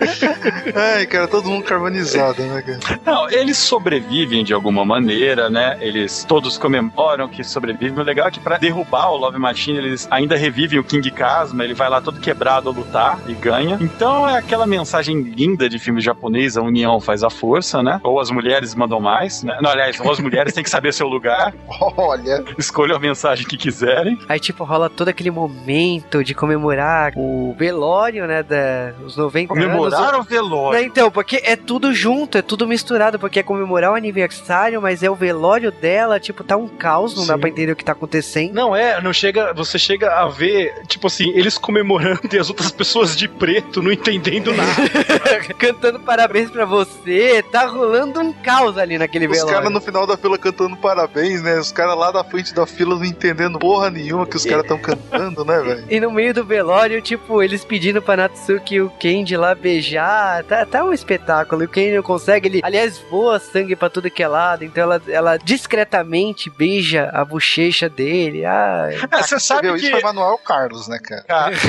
[0.74, 3.00] Ai, cara, todo mundo carbonizado, né, cara?
[3.04, 5.76] Não, eles sobrevivem de alguma maneira, né?
[5.80, 7.98] Eles todos comemoram que sobrevivem.
[7.98, 11.64] O legal é que pra derrubar o Love Machine, eles ainda revivem o King Kazuma,
[11.64, 13.78] ele vai lá todo quebrado a lutar e ganha.
[13.80, 18.00] Então é aquela mensagem linda de filme japonês, a união faz a força, né?
[18.02, 19.58] Ou as mulheres mandam mais, né?
[19.60, 21.52] Não, aliás, ou as mulheres têm que saber seu lugar,
[21.96, 24.18] Olha, escolham a mensagem que quiserem.
[24.28, 29.89] Aí, tipo, rola todo aquele momento de comemorar o velório, né, da, os 90 anos.
[29.96, 30.80] Comemorar o velório.
[30.80, 35.02] Né, Então, porque é tudo junto, é tudo misturado, porque é comemorar o aniversário, mas
[35.02, 37.40] é o velório dela, tipo, tá um caos, não dá Sim.
[37.40, 38.52] pra entender o que tá acontecendo.
[38.54, 39.52] Não é, não chega.
[39.54, 43.92] Você chega a ver, tipo assim, eles comemorando e as outras pessoas de preto não
[43.92, 44.70] entendendo nada.
[45.58, 49.54] Cantando parabéns pra você, tá rolando um caos ali naquele os velório.
[49.54, 51.58] caras no final da fila cantando parabéns, né?
[51.58, 54.78] Os caras lá da frente da fila não entendendo porra nenhuma que os caras estão
[54.78, 55.84] cantando, né, velho?
[55.90, 59.79] E no meio do velório, tipo, eles pedindo pra Natsuki e o Kenji lá beijar,
[59.98, 61.66] Ah, tá, tá um espetáculo.
[61.68, 64.64] Quem não consegue, ele, aliás, voa sangue pra tudo que é lado.
[64.64, 68.44] Então ela, ela discretamente beija a bochecha dele.
[68.44, 69.74] Ah, É, você sabe Viu?
[69.76, 69.82] que...
[69.82, 71.22] Isso foi Manuel Carlos, né, cara?
[71.24, 71.54] Cara.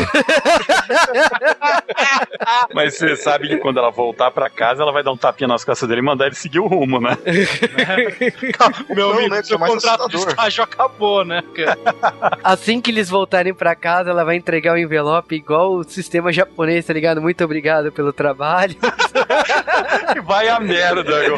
[2.74, 5.64] Mas você sabe que quando ela voltar pra casa, ela vai dar um tapinha nas
[5.64, 7.18] costas dele e mandar ele seguir o rumo, né?
[8.90, 11.78] Meu Não, amigo, né, seu mais contrato de estágio acabou, né, cara?
[12.44, 16.86] Assim que eles voltarem pra casa, ela vai entregar o envelope igual o sistema japonês,
[16.86, 17.22] tá ligado?
[17.22, 18.76] Muito obrigado pelo trabalho.
[20.26, 21.36] Vai a merda agora.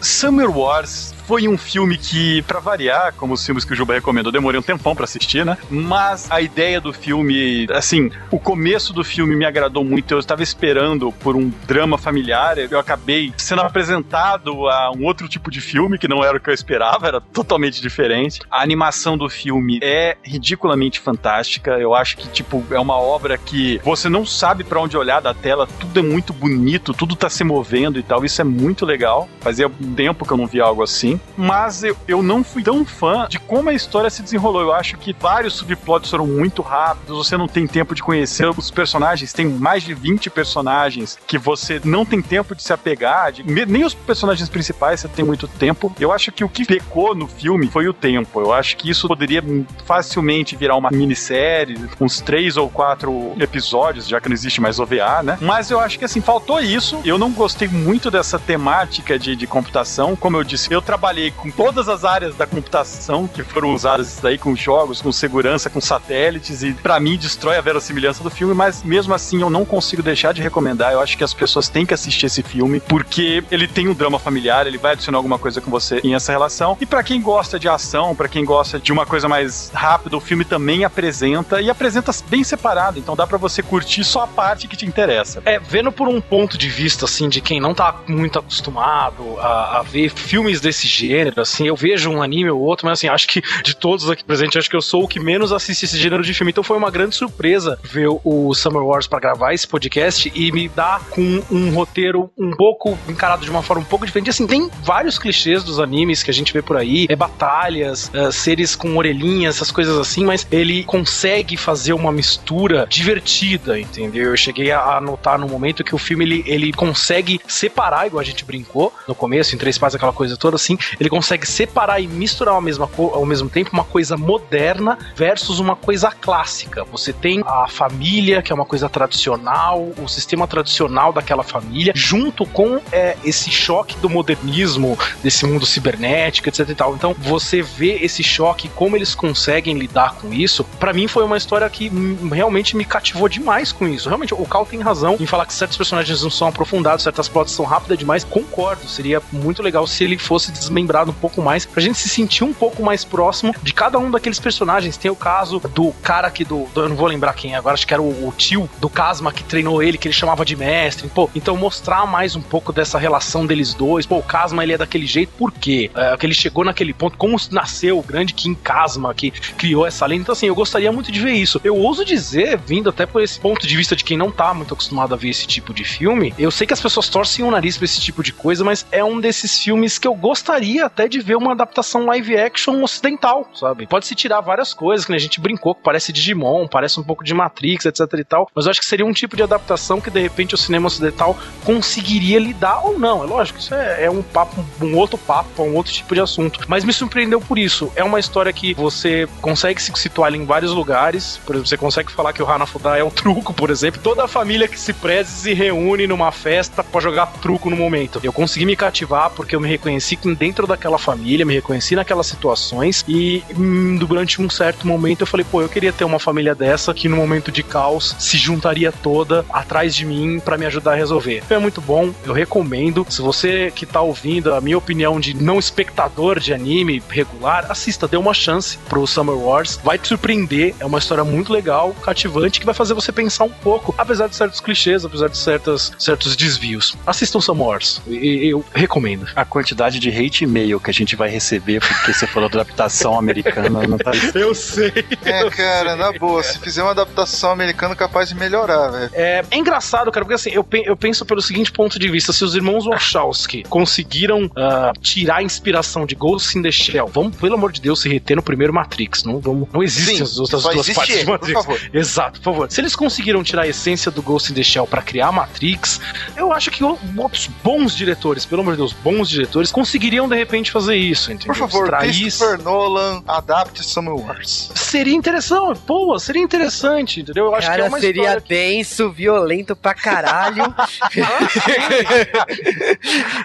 [0.00, 4.32] Summer Wars foi um filme que, pra variar, como os filmes que o Juba recomendou,
[4.32, 5.56] demorei um tempão pra assistir, né?
[5.70, 10.12] Mas a ideia do filme, assim, o começo do filme me agradou muito.
[10.12, 15.50] Eu estava esperando por um drama familiar, eu acabei sendo apresentado a um outro tipo
[15.50, 18.40] de filme que não era o que eu esperava, era totalmente diferente.
[18.50, 21.72] A animação do filme é ridiculamente fantástica.
[21.72, 25.34] Eu acho que, tipo, é uma obra que você não sabe pra onde olhar da
[25.34, 28.24] tela, tudo é muito bonito, tudo tá se movendo e tal.
[28.24, 29.28] Isso é muito legal.
[29.40, 31.13] Fazia um tempo que eu não via algo assim.
[31.36, 34.62] Mas eu, eu não fui tão fã de como a história se desenrolou.
[34.62, 38.70] Eu acho que vários subplots foram muito rápidos, você não tem tempo de conhecer os
[38.70, 39.32] personagens.
[39.32, 43.32] Tem mais de 20 personagens que você não tem tempo de se apegar.
[43.32, 45.92] de- nem os personagens principais você tem muito tempo.
[45.98, 48.40] Eu acho que o que pecou no filme foi o tempo.
[48.40, 49.42] Eu acho que isso poderia
[49.84, 55.22] facilmente virar uma minissérie, uns três ou quatro episódios, já que não existe mais OVA,
[55.22, 55.38] né?
[55.40, 57.00] Mas eu acho que assim, faltou isso.
[57.04, 60.16] Eu não gostei muito dessa temática de, de computação.
[60.16, 64.38] Como eu disse, eu trabalhei com todas as áreas da computação que foram usadas daí
[64.38, 68.82] com jogos, com segurança, com satélites, e pra mim destrói a verossimilhança do filme, mas
[68.82, 70.94] mesmo assim eu não consigo deixar de recomendar.
[70.94, 74.18] Eu acho que as pessoas têm que assistir esse filme, porque ele tem um drama
[74.18, 76.74] familiar, ele vai adicionar alguma coisa com você em essa relação.
[76.80, 80.20] E pra quem gosta de ação, pra quem gosta de uma coisa mais rápida, o
[80.20, 84.66] filme também apresenta e apresenta bem separado, então dá pra você curtir só a parte
[84.66, 85.42] que te interessa.
[85.44, 89.80] É, vendo por um ponto de vista, assim, de quem não tá muito acostumado a,
[89.80, 93.26] a ver filmes desse gênero, assim, eu vejo um anime ou outro, mas assim, acho
[93.28, 96.22] que de todos aqui presentes, acho que eu sou o que menos assiste esse gênero
[96.22, 96.50] de filme.
[96.50, 100.68] Então foi uma grande surpresa ver o Summer Wars pra gravar esse podcast e me
[100.68, 104.30] dar com um roteiro um pouco encarado de uma forma um pouco diferente.
[104.30, 108.30] Assim, tem vários clichês dos animes que a gente vê por aí, é batalhas, é,
[108.30, 114.30] seres com orelhinhas, essas coisas assim, mas ele consegue fazer uma mistura divertida, entendeu?
[114.30, 118.24] Eu cheguei a notar no momento que o filme ele, ele consegue separar, igual a
[118.24, 122.06] gente brincou no começo, em Três Pais, aquela coisa toda assim, ele consegue separar e
[122.06, 126.84] misturar ao mesmo, ao mesmo tempo uma coisa moderna versus uma coisa clássica.
[126.84, 132.46] Você tem a família, que é uma coisa tradicional, o sistema tradicional daquela família, junto
[132.46, 136.94] com é, esse choque do modernismo, desse mundo cibernético, etc e tal.
[136.94, 141.36] Então, você vê esse choque, como eles conseguem lidar com isso, pra mim foi uma
[141.36, 141.90] história que
[142.32, 144.08] realmente me cativou demais com isso.
[144.08, 147.52] Realmente, o Cal tem razão em falar que certos personagens não são aprofundados, certas plots
[147.52, 148.24] são rápidas demais.
[148.24, 152.42] Concordo, seria muito legal se ele fosse desmembrado um pouco mais, pra gente se sentir
[152.42, 154.96] um pouco mais próximo de cada um daqueles personagens.
[154.96, 157.74] Tem o caso do cara que do, do- eu não vou lembrar quem é agora,
[157.74, 160.56] acho que era o, o tio do Casma que treinou ele, que ele chamava de
[160.56, 161.08] mestre.
[161.08, 164.04] Pô, então mostrar mais um pouco dessa relação deles dois.
[164.04, 165.90] Pô, o Casma ele é daquele jeito, por quê?
[165.94, 170.04] É, que ele chegou naquele ponto, como nasceu o grande King Casma que criou essa
[170.06, 170.22] lenda.
[170.22, 171.60] Então, assim, eu gostaria muito de ver isso.
[171.62, 174.74] Eu ouso dizer, vindo até por esse ponto de vista de quem não tá muito
[174.74, 177.76] acostumado a ver esse tipo de filme, eu sei que as pessoas torcem o nariz
[177.76, 181.20] pra esse tipo de coisa, mas é um desses filmes que eu gostaria até de
[181.20, 183.86] ver uma adaptação live action ocidental, sabe?
[183.86, 187.02] Pode se tirar várias coisas, que nem a gente brincou, que parece Digimon, parece um
[187.02, 190.00] pouco de Matrix, etc e tal, mas eu acho que seria um tipo de adaptação
[190.00, 193.22] que de repente o cinema ocidental conseguiria lidar ou não.
[193.22, 196.60] É lógico, isso é, é um papo, um outro papo, um outro tipo de assunto.
[196.68, 197.90] Mas me surpreendeu por isso.
[197.96, 201.38] É uma história que você consegue se situar em vários lugares.
[201.44, 204.00] Por exemplo, você consegue falar que o Hanafuda é um truco, por exemplo.
[204.02, 208.20] Toda a família que se preze se reúne numa festa pra jogar truco no momento.
[208.22, 213.04] Eu consegui me cativar porque eu me reconheci dentro daquela família, me reconheci naquelas situações
[213.08, 216.94] e hum, durante um certo momento eu falei, pô, eu queria ter uma família dessa
[216.94, 220.96] que no momento de caos se juntaria toda atrás de mim pra me ajudar a
[220.96, 221.42] resolver.
[221.50, 223.06] É muito bom, eu recomendo.
[223.08, 228.08] Se você que tá ouvindo a minha opinião de não espectador de anime regular, assista,
[228.08, 229.78] dê uma chance pro Summer Wars.
[229.82, 233.50] Vai te surpreender, é uma história muito legal, cativante, que vai fazer você pensar um
[233.50, 236.96] pouco, apesar de certos clichês, apesar de certas, certos desvios.
[237.06, 239.26] Assistam Summer Wars, eu recomendo.
[239.36, 242.60] A quantidade de hate hate mail que a gente vai receber porque você falou da
[242.62, 243.86] adaptação americana.
[243.86, 244.10] Não tá...
[244.34, 244.92] Eu sei.
[245.24, 249.10] É, cara, na boa, se fizer uma adaptação americana, capaz de melhorar, velho.
[249.14, 252.32] É, é engraçado, cara, porque assim, eu, pe- eu penso pelo seguinte ponto de vista:
[252.32, 257.36] se os irmãos Wachowski conseguiram ah, tirar a inspiração de Ghost in the Shell, vamos,
[257.36, 259.22] pelo amor de Deus, se reter no primeiro Matrix.
[259.24, 261.64] Não, vamos, não existem Sim, as outras só duas existe partes de ele, por Matrix.
[261.64, 261.80] favor.
[261.92, 262.70] Exato, por favor.
[262.70, 266.00] Se eles conseguiram tirar a essência do Ghost in the Shell pra criar a Matrix,
[266.36, 270.70] eu acho que outros bons diretores, pelo amor de Deus, bons diretores, conseguiriam de repente
[270.70, 271.54] fazer isso, entendeu?
[271.54, 274.70] Por favor, Extrair Christopher Nolan, adapte Summer Wars.
[274.74, 277.46] Seria interessante, pô, seria interessante, entendeu?
[277.46, 280.64] Eu acho que é Cara, uma seria que- denso, violento pra caralho.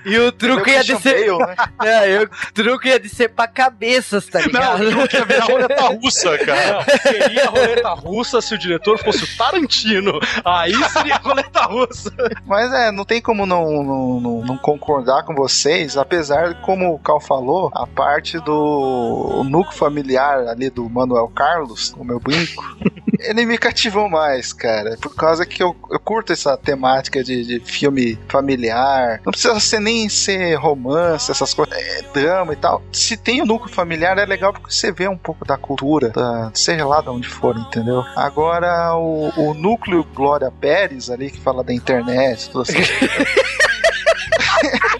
[0.06, 1.30] e o truque ia descer.
[1.32, 2.12] Bale, né?
[2.14, 4.84] É, o truque ia descer pra cabeças, tá ligado?
[4.92, 6.86] Não, ia virar roleta russa, cara.
[6.90, 10.20] Não, seria roleta russa se o diretor fosse o Tarantino.
[10.46, 12.12] Aí seria roleta russa.
[12.46, 17.00] Mas é, não tem como não, não, não- não concordar com vocês, apesar, como o
[17.00, 22.64] Cal falou, a parte do núcleo familiar ali do Manuel Carlos, o meu brinco,
[23.22, 24.96] ele me cativou mais, cara.
[25.02, 29.20] Por causa que eu, eu curto essa temática de, de filme familiar.
[29.26, 32.84] Não precisa ser nem ser romance, essas coisas, é, drama e tal.
[32.92, 36.52] Se tem o núcleo familiar, é legal porque você vê um pouco da cultura, da,
[36.54, 38.04] seja lá de onde for, entendeu?
[38.16, 42.78] Agora, o, o núcleo Glória Pérez ali, que fala da internet, tudo assim.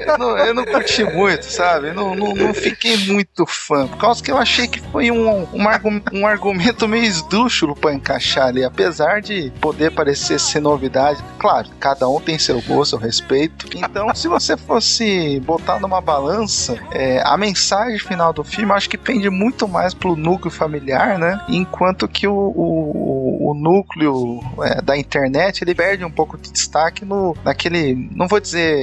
[0.00, 1.92] eu, não, eu não curti muito, sabe?
[1.92, 3.86] Não, não, não fiquei muito fã.
[3.86, 7.92] Por causa que eu achei que foi um, um, argu- um argumento meio esdrúxulo pra
[7.94, 8.64] encaixar ali.
[8.64, 11.22] Apesar de poder parecer ser novidade.
[11.38, 13.66] Claro, cada um tem seu gosto, eu respeito.
[13.76, 18.98] Então, se você fosse botar numa balança, é, a mensagem final do filme, acho que
[18.98, 21.40] pende muito mais pro núcleo familiar, né?
[21.48, 27.04] Enquanto que o, o, o núcleo é, da internet ele perde um pouco de destaque
[27.04, 28.73] no naquele, não vou dizer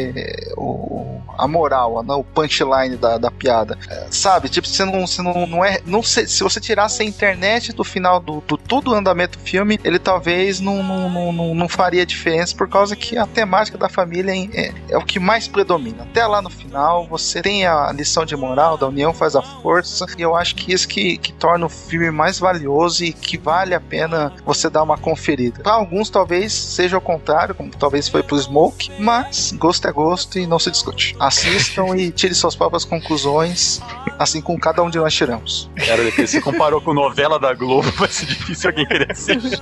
[0.58, 4.50] o, a moral, a- o punchline da, da piada, É, sabe?
[4.50, 7.84] Tipo, você não, você não, não é, não sei, se você tirasse a internet do
[7.84, 12.06] final do, do todo o andamento do filme, ele talvez não, não, não, não, faria
[12.06, 16.04] diferença por causa que a temática da família é, é o que mais predomina.
[16.04, 20.06] Até lá no final, você tem a lição de moral, da união faz a força,
[20.18, 23.74] e eu acho que isso que, que torna o filme mais valioso e que vale
[23.74, 25.62] a pena você dar uma conferida.
[25.64, 29.52] Para alguns, talvez seja o contrário, como talvez foi pro Smoke, mas
[29.82, 31.16] gosto é gosto e não se discute.
[31.20, 33.80] Assistam e tire suas próprias conclusões,
[34.20, 35.70] assim como cada um de nós tiramos.
[35.76, 39.62] Cara, depois você comparou com novela da Globo, vai ser difícil alguém querer assistir.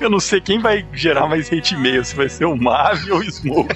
[0.00, 3.20] Eu não sei quem vai gerar mais hate mail, se vai ser o Marvel ou
[3.20, 3.74] o Smoke.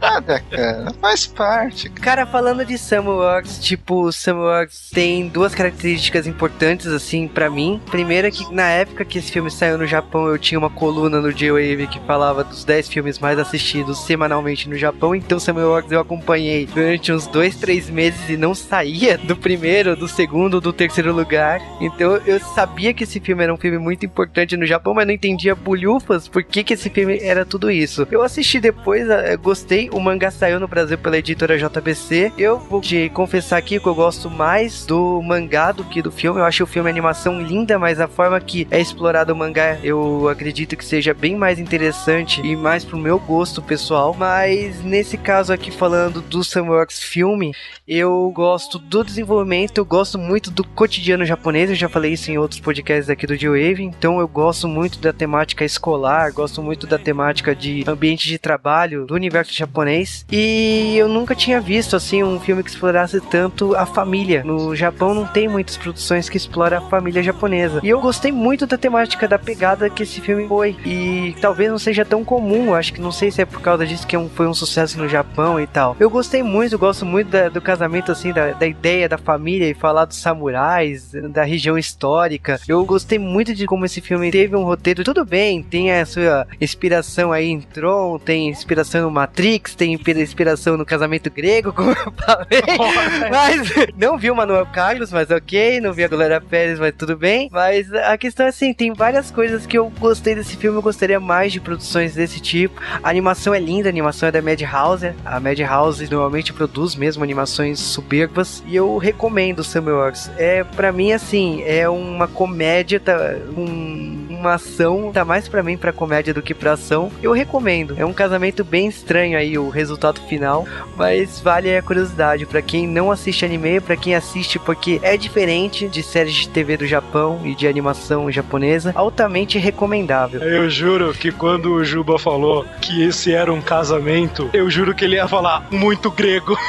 [0.00, 1.88] Nada, cara, faz parte.
[1.90, 7.80] Cara, falando de Samuels, tipo, Samuels tem duas características importantes, assim, pra mim.
[7.90, 11.20] Primeiro é que na época que esse filme saiu no Japão, eu tinha uma coluna
[11.20, 15.14] no J-Wave que falava dos 10 filmes mais assistidos semanalmente no Japão.
[15.14, 20.08] Então, Samuel eu acompanhei durante uns dois, três meses e não saía do primeiro, do
[20.08, 21.60] segundo, do terceiro lugar.
[21.80, 25.14] Então, eu sabia que esse filme era um filme muito importante no Japão, mas não
[25.14, 28.06] entendia bulhufas por que, que esse filme era tudo isso.
[28.10, 29.06] Eu assisti depois,
[29.42, 29.90] gostei.
[29.92, 32.32] O mangá saiu no Brasil pela editora JBC.
[32.38, 36.40] Eu vou te confessar aqui que eu gosto mais do mangá do que do filme.
[36.40, 40.28] Eu acho o filme animação linda, mas a forma que é explorado o mangá eu
[40.28, 44.14] acredito que seja bem mais interessante e mais pro meu gosto pessoal.
[44.18, 47.52] Mas nesse caso aqui, falando do Sunworks filme,
[47.86, 51.70] eu gosto do desenvolvimento, eu gosto muito do cotidiano japonês.
[51.70, 53.82] Eu já falei isso em outros podcasts aqui do G-Wave.
[53.82, 59.06] Então eu gosto muito da temática escolar, gosto muito da temática de ambiente de trabalho
[59.06, 60.24] do universo japonês.
[60.30, 64.42] E eu nunca tinha visto assim um filme que explorasse tanto a família.
[64.44, 67.80] No Japão não tem muitas produções que exploram a família japonesa.
[67.82, 70.76] E eu gostei muito da temática da pegada que esse filme foi.
[70.84, 72.74] E talvez não seja tão comum.
[72.74, 74.98] Acho que não sei se é por causa disso que é um- foi um sucesso
[74.98, 75.96] no Japão e tal.
[75.98, 79.68] Eu gostei muito, eu gosto muito da- do casamento, assim, da, da ideia da família
[79.68, 82.58] e falar dos samurais, da região histórica.
[82.68, 85.04] Eu gostei muito de como esse filme teve um roteiro.
[85.04, 90.76] Tudo bem, tem a sua inspiração aí em Tron, tem inspiração no Matrix, tem inspiração
[90.76, 92.62] no casamento grego, como eu falei.
[93.30, 95.80] mas não vi o Manuel Carlos, mas ok.
[95.80, 97.48] Não vi a Glória Pérez, mas tudo bem.
[97.52, 100.78] Mas a questão é assim: tem várias coisas que eu gostei desse filme.
[100.78, 102.80] Eu gostaria mais de produções desse tipo.
[103.02, 105.12] A animação é linda, a animação é da Madhouse.
[105.24, 108.62] A Madhouse normalmente produz mesmo animações soberbas.
[108.66, 110.30] E eu recomendo Samuel Works.
[110.36, 113.16] É, pra mim, assim, é uma comédia, tá,
[113.56, 117.12] um uma ação, tá mais pra mim pra comédia do que pra ação.
[117.22, 117.94] Eu recomendo.
[117.98, 122.86] É um casamento bem estranho aí o resultado final, mas vale a curiosidade pra quem
[122.86, 127.40] não assiste anime, pra quem assiste porque é diferente de séries de TV do Japão
[127.44, 130.40] e de animação japonesa, altamente recomendável.
[130.40, 135.04] Eu juro que quando o Juba falou que esse era um casamento, eu juro que
[135.04, 136.56] ele ia falar muito grego.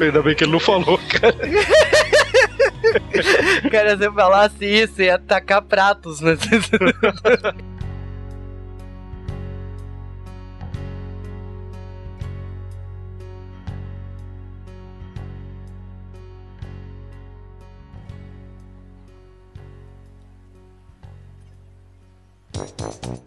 [0.00, 1.34] Ainda bem que ele não falou, cara.
[3.70, 6.36] Cara, se eu falasse isso, ia atacar pratos, né?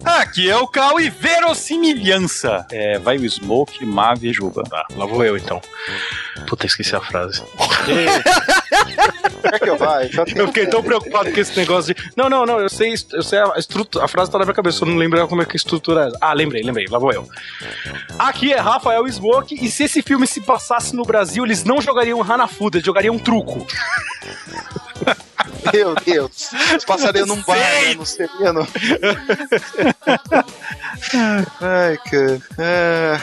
[0.03, 2.65] Aqui é o Cal e verossimilhança.
[2.71, 4.63] É, vai o Smoke, Mavi e Juba.
[4.63, 5.61] Tá, lá vou eu então.
[6.47, 7.41] Puta, esqueci a frase.
[9.41, 12.11] Quer que eu tenho- Eu fiquei tão preocupado com esse negócio de.
[12.15, 14.83] Não, não, não, eu sei, eu sei a, estrutura, a frase tá na minha cabeça,
[14.83, 16.17] eu não lembro como é que a estrutura é.
[16.21, 17.27] Ah, lembrei, lembrei, lá vou eu.
[18.19, 22.21] Aqui é Rafael Smoke, e se esse filme se passasse no Brasil, eles não jogariam
[22.21, 23.65] Hanafuda, eles jogariam truco.
[25.73, 26.53] Meu Deus.
[26.69, 27.93] Eles passariam num bar, né?
[27.95, 28.67] Não seria, não.
[31.61, 32.41] Ai, cara.
[32.57, 33.19] É,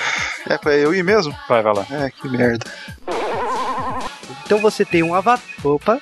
[0.50, 1.36] é pra eu ir mesmo?
[1.48, 1.86] Vai, vai lá.
[1.90, 2.66] É, que merda.
[4.44, 5.44] Então você tem um avatar.
[5.62, 6.00] Opa!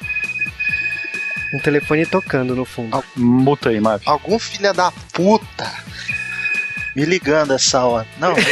[1.54, 3.04] Um telefone tocando no fundo.
[3.14, 3.80] Muta aí.
[4.06, 5.70] Algum filho da puta
[6.94, 8.06] me ligando essa hora.
[8.18, 8.34] Não,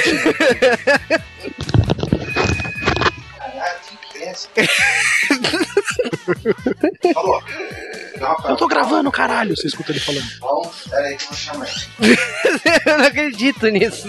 [8.48, 8.57] eu...
[8.57, 10.24] Tô gravando, caralho, você escuta ele falando.
[10.40, 11.66] Bom, peraí que eu vou chamar
[12.01, 12.16] ele.
[12.86, 14.09] eu não acredito nisso.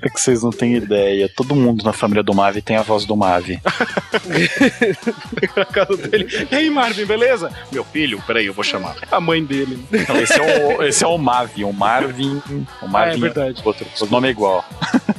[0.00, 1.28] É que vocês não têm ideia.
[1.34, 3.60] Todo mundo na família do Mavi tem a voz do Mavi.
[5.56, 6.28] na casa dele.
[6.50, 7.52] E aí, Marvin, beleza?
[7.72, 8.96] Meu filho, peraí, eu vou chamar.
[9.10, 9.78] A mãe dele.
[10.08, 12.40] Não, esse, é o, esse é o Mavi, o Marvin.
[12.80, 13.62] O Marvin Ah, é verdade.
[13.64, 14.64] Outro, o nome é igual.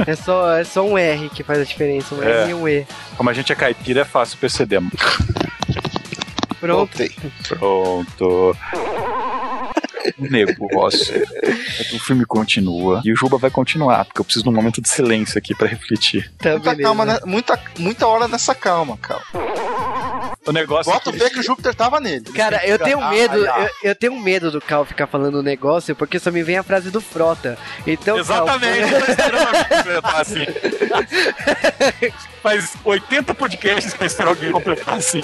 [0.07, 2.43] É só, é só um R que faz a diferença, um É.
[2.43, 2.87] R e um E.
[3.17, 4.81] Como a gente é caipira, é fácil perceber.
[6.59, 6.75] Pronto.
[6.75, 7.15] Voltei.
[7.47, 8.55] Pronto.
[10.17, 11.23] Negócio.
[11.93, 13.01] O filme continua.
[13.03, 15.67] E o Juba vai continuar, porque eu preciso de um momento de silêncio aqui pra
[15.67, 16.31] refletir.
[16.37, 16.83] Tá, Muita, beleza.
[16.83, 19.23] calma, muita, muita hora nessa calma, calma.
[20.47, 22.23] O negócio Bota o é pé que o Júpiter tava nele.
[22.33, 23.61] Cara, eu tenho Ah, medo, ah, ah.
[23.83, 26.63] eu, eu tenho medo do Cal ficar falando um negócio, porque só me vem a
[26.63, 27.57] frase do Frota.
[27.85, 30.45] Então, Exatamente, eu tô esperando alguém completar assim.
[32.41, 35.21] Faz 80 podcasts pra esperar alguém completar assim.